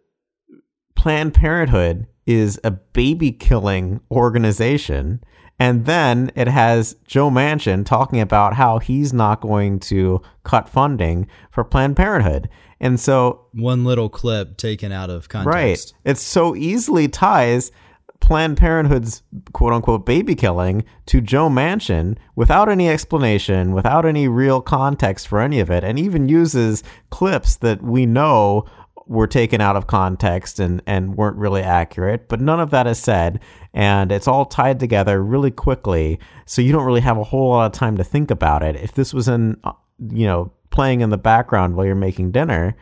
Planned 0.97 1.35
Parenthood 1.35 2.07
is 2.27 2.59
a 2.65 2.73
baby 2.73 3.31
killing 3.31 4.01
organization 4.11 5.21
and 5.59 5.87
then 5.87 6.31
it 6.35 6.49
has 6.49 6.97
Joe 7.07 7.31
Manchin 7.31 7.87
talking 7.87 8.21
about 8.21 8.55
how 8.55 8.79
he's 8.79 9.13
not 9.13 9.41
going 9.41 9.79
to 9.81 10.21
cut 10.45 10.69
funding 10.69 11.29
for 11.51 11.65
Planned 11.65 11.97
Parenthood. 11.97 12.49
And 12.79 13.01
so 13.01 13.47
one 13.53 13.85
little 13.85 14.11
clip 14.11 14.59
taken 14.59 14.93
out 14.93 15.09
of 15.09 15.29
context. 15.31 15.95
Right. 16.05 16.13
It 16.13 16.19
so 16.19 16.55
easily 16.55 17.09
ties 17.09 17.73
Planned 18.21 18.57
Parenthood's 18.57 19.23
quote 19.53 19.73
unquote 19.73 20.05
baby 20.05 20.35
killing 20.35 20.85
to 21.07 21.21
Joe 21.21 21.49
Manchin 21.49 22.17
without 22.35 22.69
any 22.69 22.89
explanation, 22.89 23.73
without 23.73 24.05
any 24.05 24.27
real 24.29 24.61
context 24.61 25.29
for 25.29 25.41
any 25.41 25.61
of 25.61 25.71
it, 25.71 25.85
and 25.85 25.99
even 25.99 26.29
uses 26.29 26.83
clips 27.11 27.57
that 27.57 27.83
we 27.83 28.07
know 28.07 28.67
were 29.07 29.27
taken 29.27 29.61
out 29.61 29.77
of 29.77 29.87
context 29.87 30.59
and, 30.59 30.83
and 30.87 31.17
weren't 31.17 31.37
really 31.37 31.63
accurate, 31.63 32.29
but 32.29 32.41
none 32.41 32.59
of 32.59 32.71
that 32.71 32.87
is 32.87 32.99
said. 32.99 33.41
And 33.73 34.11
it's 34.11 34.27
all 34.27 34.45
tied 34.45 34.81
together 34.81 35.23
really 35.23 35.51
quickly. 35.51 36.19
So 36.45 36.61
you 36.61 36.73
don't 36.73 36.85
really 36.85 37.01
have 37.03 37.19
a 37.19 37.25
whole 37.25 37.51
lot 37.51 37.67
of 37.67 37.73
time 37.73 37.97
to 37.99 38.05
think 38.05 38.31
about 38.31 38.63
it. 38.63 38.77
If 38.77 38.93
this 38.93 39.15
was 39.15 39.29
in, 39.29 39.59
uh, 39.65 39.73
you 40.11 40.27
know, 40.27 40.53
playing 40.71 41.03
in 41.03 41.11
the 41.11 41.19
background 41.19 41.77
while 41.77 41.87
you're 41.87 41.95
making 41.95 42.33
dinner, 42.33 42.77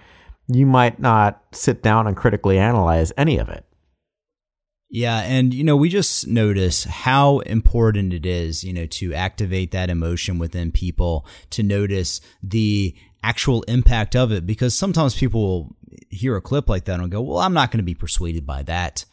you 0.48 0.66
might 0.66 0.98
not 0.98 1.42
sit 1.52 1.82
down 1.82 2.06
and 2.06 2.16
critically 2.16 2.58
analyze 2.58 3.12
any 3.16 3.38
of 3.38 3.48
it. 3.48 3.64
Yeah, 4.94 5.22
and 5.22 5.52
you 5.52 5.64
know, 5.64 5.74
we 5.74 5.88
just 5.88 6.28
notice 6.28 6.84
how 6.84 7.40
important 7.40 8.14
it 8.14 8.24
is, 8.24 8.62
you 8.62 8.72
know, 8.72 8.86
to 8.86 9.12
activate 9.12 9.72
that 9.72 9.90
emotion 9.90 10.38
within 10.38 10.70
people, 10.70 11.26
to 11.50 11.64
notice 11.64 12.20
the 12.44 12.94
actual 13.20 13.64
impact 13.64 14.14
of 14.14 14.30
it 14.30 14.46
because 14.46 14.72
sometimes 14.72 15.16
people 15.16 15.42
will 15.42 15.76
hear 16.10 16.36
a 16.36 16.40
clip 16.40 16.68
like 16.68 16.84
that 16.84 17.00
and 17.00 17.10
go, 17.10 17.20
"Well, 17.20 17.38
I'm 17.38 17.54
not 17.54 17.72
going 17.72 17.78
to 17.78 17.84
be 17.84 17.96
persuaded 17.96 18.46
by 18.46 18.62
that." 18.62 19.04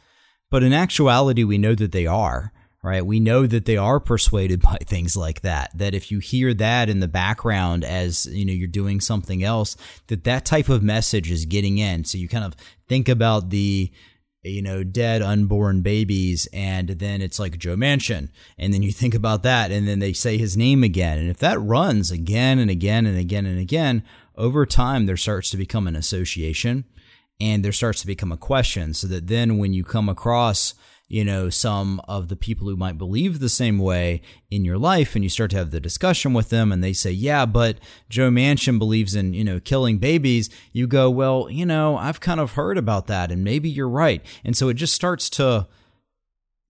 But 0.51 0.61
in 0.61 0.71
actuality, 0.71 1.43
we 1.43 1.57
know 1.57 1.73
that 1.73 1.93
they 1.93 2.05
are 2.05 2.53
right? 2.83 3.05
We 3.05 3.19
know 3.19 3.45
that 3.45 3.65
they 3.65 3.77
are 3.77 3.99
persuaded 3.99 4.61
by 4.63 4.77
things 4.85 5.15
like 5.15 5.41
that. 5.41 5.71
That 5.75 5.93
if 5.93 6.11
you 6.11 6.19
hear 6.19 6.53
that 6.55 6.89
in 6.89 6.99
the 6.99 7.07
background 7.07 7.83
as, 7.83 8.25
you 8.25 8.45
know, 8.45 8.53
you're 8.53 8.67
doing 8.67 8.99
something 8.99 9.43
else, 9.43 9.77
that 10.07 10.23
that 10.23 10.45
type 10.45 10.69
of 10.69 10.81
message 10.83 11.29
is 11.29 11.45
getting 11.45 11.77
in. 11.77 12.05
So 12.05 12.17
you 12.17 12.27
kind 12.27 12.45
of 12.45 12.55
think 12.87 13.07
about 13.07 13.49
the, 13.49 13.91
you 14.43 14.61
know, 14.61 14.83
dead 14.83 15.21
unborn 15.21 15.81
babies, 15.81 16.47
and 16.51 16.89
then 16.89 17.21
it's 17.21 17.39
like 17.39 17.57
Joe 17.57 17.75
Manchin, 17.75 18.29
and 18.57 18.73
then 18.73 18.81
you 18.81 18.91
think 18.93 19.13
about 19.13 19.43
that, 19.43 19.71
and 19.71 19.87
then 19.87 19.99
they 19.99 20.13
say 20.13 20.37
his 20.37 20.57
name 20.57 20.83
again. 20.83 21.17
And 21.19 21.29
if 21.29 21.37
that 21.37 21.59
runs 21.59 22.11
again 22.11 22.59
and 22.59 22.69
again 22.69 23.05
and 23.05 23.17
again 23.17 23.45
and 23.45 23.59
again, 23.59 24.03
over 24.35 24.65
time, 24.65 25.05
there 25.05 25.17
starts 25.17 25.49
to 25.51 25.57
become 25.57 25.87
an 25.87 25.95
association 25.95 26.85
and 27.41 27.65
there 27.65 27.71
starts 27.71 28.01
to 28.01 28.07
become 28.07 28.31
a 28.31 28.37
question. 28.37 28.93
So 28.93 29.07
that 29.07 29.27
then 29.27 29.57
when 29.57 29.73
you 29.73 29.83
come 29.83 30.07
across, 30.07 30.75
you 31.11 31.25
know, 31.25 31.49
some 31.49 31.99
of 32.07 32.29
the 32.29 32.37
people 32.37 32.69
who 32.69 32.77
might 32.77 32.97
believe 32.97 33.39
the 33.39 33.49
same 33.49 33.77
way 33.77 34.21
in 34.49 34.63
your 34.63 34.77
life 34.77 35.13
and 35.13 35.25
you 35.25 35.29
start 35.29 35.51
to 35.51 35.57
have 35.57 35.71
the 35.71 35.79
discussion 35.81 36.33
with 36.33 36.47
them 36.47 36.71
and 36.71 36.81
they 36.81 36.93
say, 36.93 37.11
yeah, 37.11 37.45
but 37.45 37.77
Joe 38.07 38.29
Manchin 38.29 38.79
believes 38.79 39.13
in, 39.13 39.33
you 39.33 39.43
know, 39.43 39.59
killing 39.59 39.97
babies, 39.97 40.49
you 40.71 40.87
go, 40.87 41.09
well, 41.09 41.49
you 41.49 41.65
know, 41.65 41.97
I've 41.97 42.21
kind 42.21 42.39
of 42.39 42.53
heard 42.53 42.77
about 42.77 43.07
that 43.07 43.29
and 43.29 43.43
maybe 43.43 43.69
you're 43.69 43.89
right. 43.89 44.25
And 44.45 44.55
so 44.55 44.69
it 44.69 44.75
just 44.75 44.95
starts 44.95 45.29
to 45.31 45.67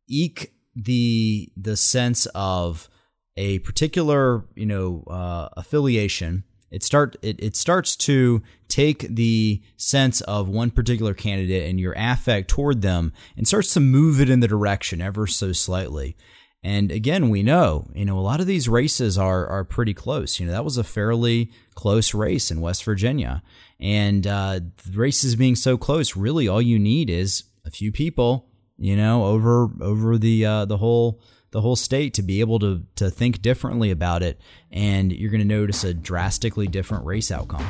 eke 0.08 0.52
the, 0.76 1.52
the 1.56 1.78
sense 1.78 2.26
of 2.34 2.90
a 3.38 3.60
particular, 3.60 4.46
you 4.56 4.66
know, 4.66 5.04
uh, 5.06 5.50
affiliation 5.56 6.46
it 6.72 6.84
start 6.84 7.16
it, 7.22 7.42
it 7.44 7.56
starts 7.56 7.96
to 7.98 8.42
take 8.68 9.00
the 9.14 9.62
sense 9.76 10.22
of 10.22 10.48
one 10.48 10.72
particular 10.72 11.14
candidate 11.14 11.70
and 11.70 11.80
your 11.80 11.94
affect 11.98 12.50
toward 12.50 12.82
them 12.82 13.12
and 13.36 13.48
starts 13.48 13.74
to 13.74 13.80
move 13.80 14.22
it 14.22 14.30
in 14.30 14.40
the 14.40 14.48
direction 14.48 15.02
ever 15.02 15.28
so 15.28 15.52
slightly. 15.52 16.16
And 16.64 16.92
again, 16.92 17.30
we 17.30 17.42
know, 17.42 17.88
you 17.94 18.06
know, 18.06 18.18
a 18.18 18.22
lot 18.22 18.40
of 18.40 18.48
these 18.48 18.70
races 18.70 19.18
are 19.18 19.48
are 19.48 19.64
pretty 19.64 19.94
close. 19.94 20.40
You 20.40 20.46
know, 20.46 20.52
that 20.54 20.64
was 20.64 20.78
a 20.78 20.84
fairly 20.84 21.52
close 21.76 22.14
race 22.14 22.52
in 22.52 22.62
West 22.62 22.84
Virginia. 22.84 23.44
And 23.80 24.28
uh, 24.28 24.60
races 24.94 25.36
being 25.36 25.56
so 25.56 25.76
close, 25.76 26.16
really 26.16 26.48
all 26.48 26.62
you 26.62 26.78
need 26.78 27.10
is 27.10 27.44
a 27.66 27.72
few 27.72 27.92
people, 27.92 28.48
you 28.78 28.96
know, 28.96 29.26
over 29.26 29.70
over 29.82 30.18
the 30.18 30.46
uh, 30.46 30.66
the 30.66 30.78
whole 30.78 31.20
the 31.52 31.62
whole 31.62 31.76
state 31.76 32.14
to 32.16 32.22
be 32.22 32.40
able 32.40 32.60
to 32.60 32.84
to 32.96 33.10
think 33.10 33.42
differently 33.42 33.92
about 33.92 34.24
it, 34.24 34.40
and 34.72 35.12
you're 35.12 35.32
going 35.32 35.42
to 35.42 35.48
notice 35.48 35.84
a 35.84 35.94
drastically 35.94 36.68
different 36.68 37.06
race 37.06 37.32
outcome. 37.32 37.70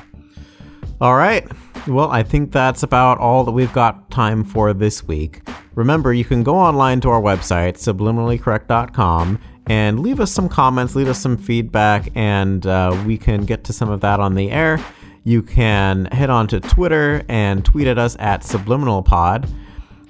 All 1.02 1.16
right. 1.16 1.48
Well, 1.88 2.12
I 2.12 2.22
think 2.22 2.52
that's 2.52 2.84
about 2.84 3.18
all 3.18 3.44
that 3.44 3.52
we've 3.52 3.74
got 3.74 4.12
time 4.12 4.44
for 4.44 4.72
this 4.72 5.04
week. 5.04 5.42
Remember, 5.74 6.14
you 6.14 6.24
can 6.24 6.44
go 6.44 6.56
online 6.56 7.02
to 7.02 7.10
our 7.10 7.20
website, 7.20 7.74
subliminallycorrect.com, 7.74 9.40
and 9.66 10.00
leave 10.00 10.20
us 10.20 10.32
some 10.32 10.48
comments, 10.48 10.96
leave 10.96 11.08
us 11.08 11.20
some 11.20 11.38
feedback, 11.38 12.10
and 12.14 12.68
uh, 12.68 13.04
we 13.08 13.18
can 13.18 13.46
get 13.46 13.64
to 13.64 13.74
some 13.74 13.90
of 13.90 14.02
that 14.02 14.20
on 14.20 14.36
the 14.36 14.52
air. 14.52 14.80
You 15.24 15.42
can 15.42 16.06
head 16.06 16.30
on 16.30 16.48
to 16.50 16.60
Twitter 16.60 17.24
and 17.28 17.66
tweet 17.66 17.88
at 17.88 17.98
us 17.98 18.16
at 18.20 18.42
subliminalpod. 18.42 19.50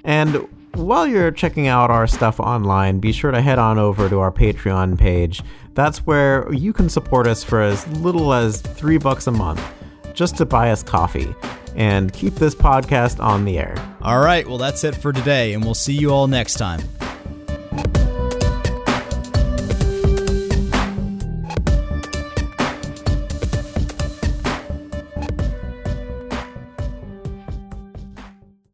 And 0.04 0.46
while 0.76 1.06
you're 1.06 1.30
checking 1.30 1.66
out 1.66 1.90
our 1.90 2.06
stuff 2.06 2.40
online, 2.40 2.98
be 2.98 3.12
sure 3.12 3.30
to 3.30 3.40
head 3.40 3.58
on 3.58 3.78
over 3.78 4.08
to 4.08 4.20
our 4.20 4.32
Patreon 4.32 4.98
page. 4.98 5.42
That's 5.74 6.06
where 6.06 6.52
you 6.52 6.72
can 6.72 6.88
support 6.88 7.26
us 7.26 7.42
for 7.42 7.60
as 7.60 7.86
little 7.98 8.32
as 8.32 8.60
three 8.60 8.98
bucks 8.98 9.26
a 9.26 9.30
month 9.30 9.62
just 10.14 10.36
to 10.36 10.44
buy 10.44 10.70
us 10.70 10.82
coffee 10.82 11.34
and 11.74 12.12
keep 12.12 12.34
this 12.34 12.54
podcast 12.54 13.22
on 13.22 13.44
the 13.44 13.58
air. 13.58 13.74
All 14.02 14.20
right, 14.20 14.46
well, 14.46 14.58
that's 14.58 14.84
it 14.84 14.94
for 14.94 15.12
today, 15.12 15.54
and 15.54 15.64
we'll 15.64 15.74
see 15.74 15.94
you 15.94 16.10
all 16.10 16.26
next 16.26 16.54
time. 16.54 16.80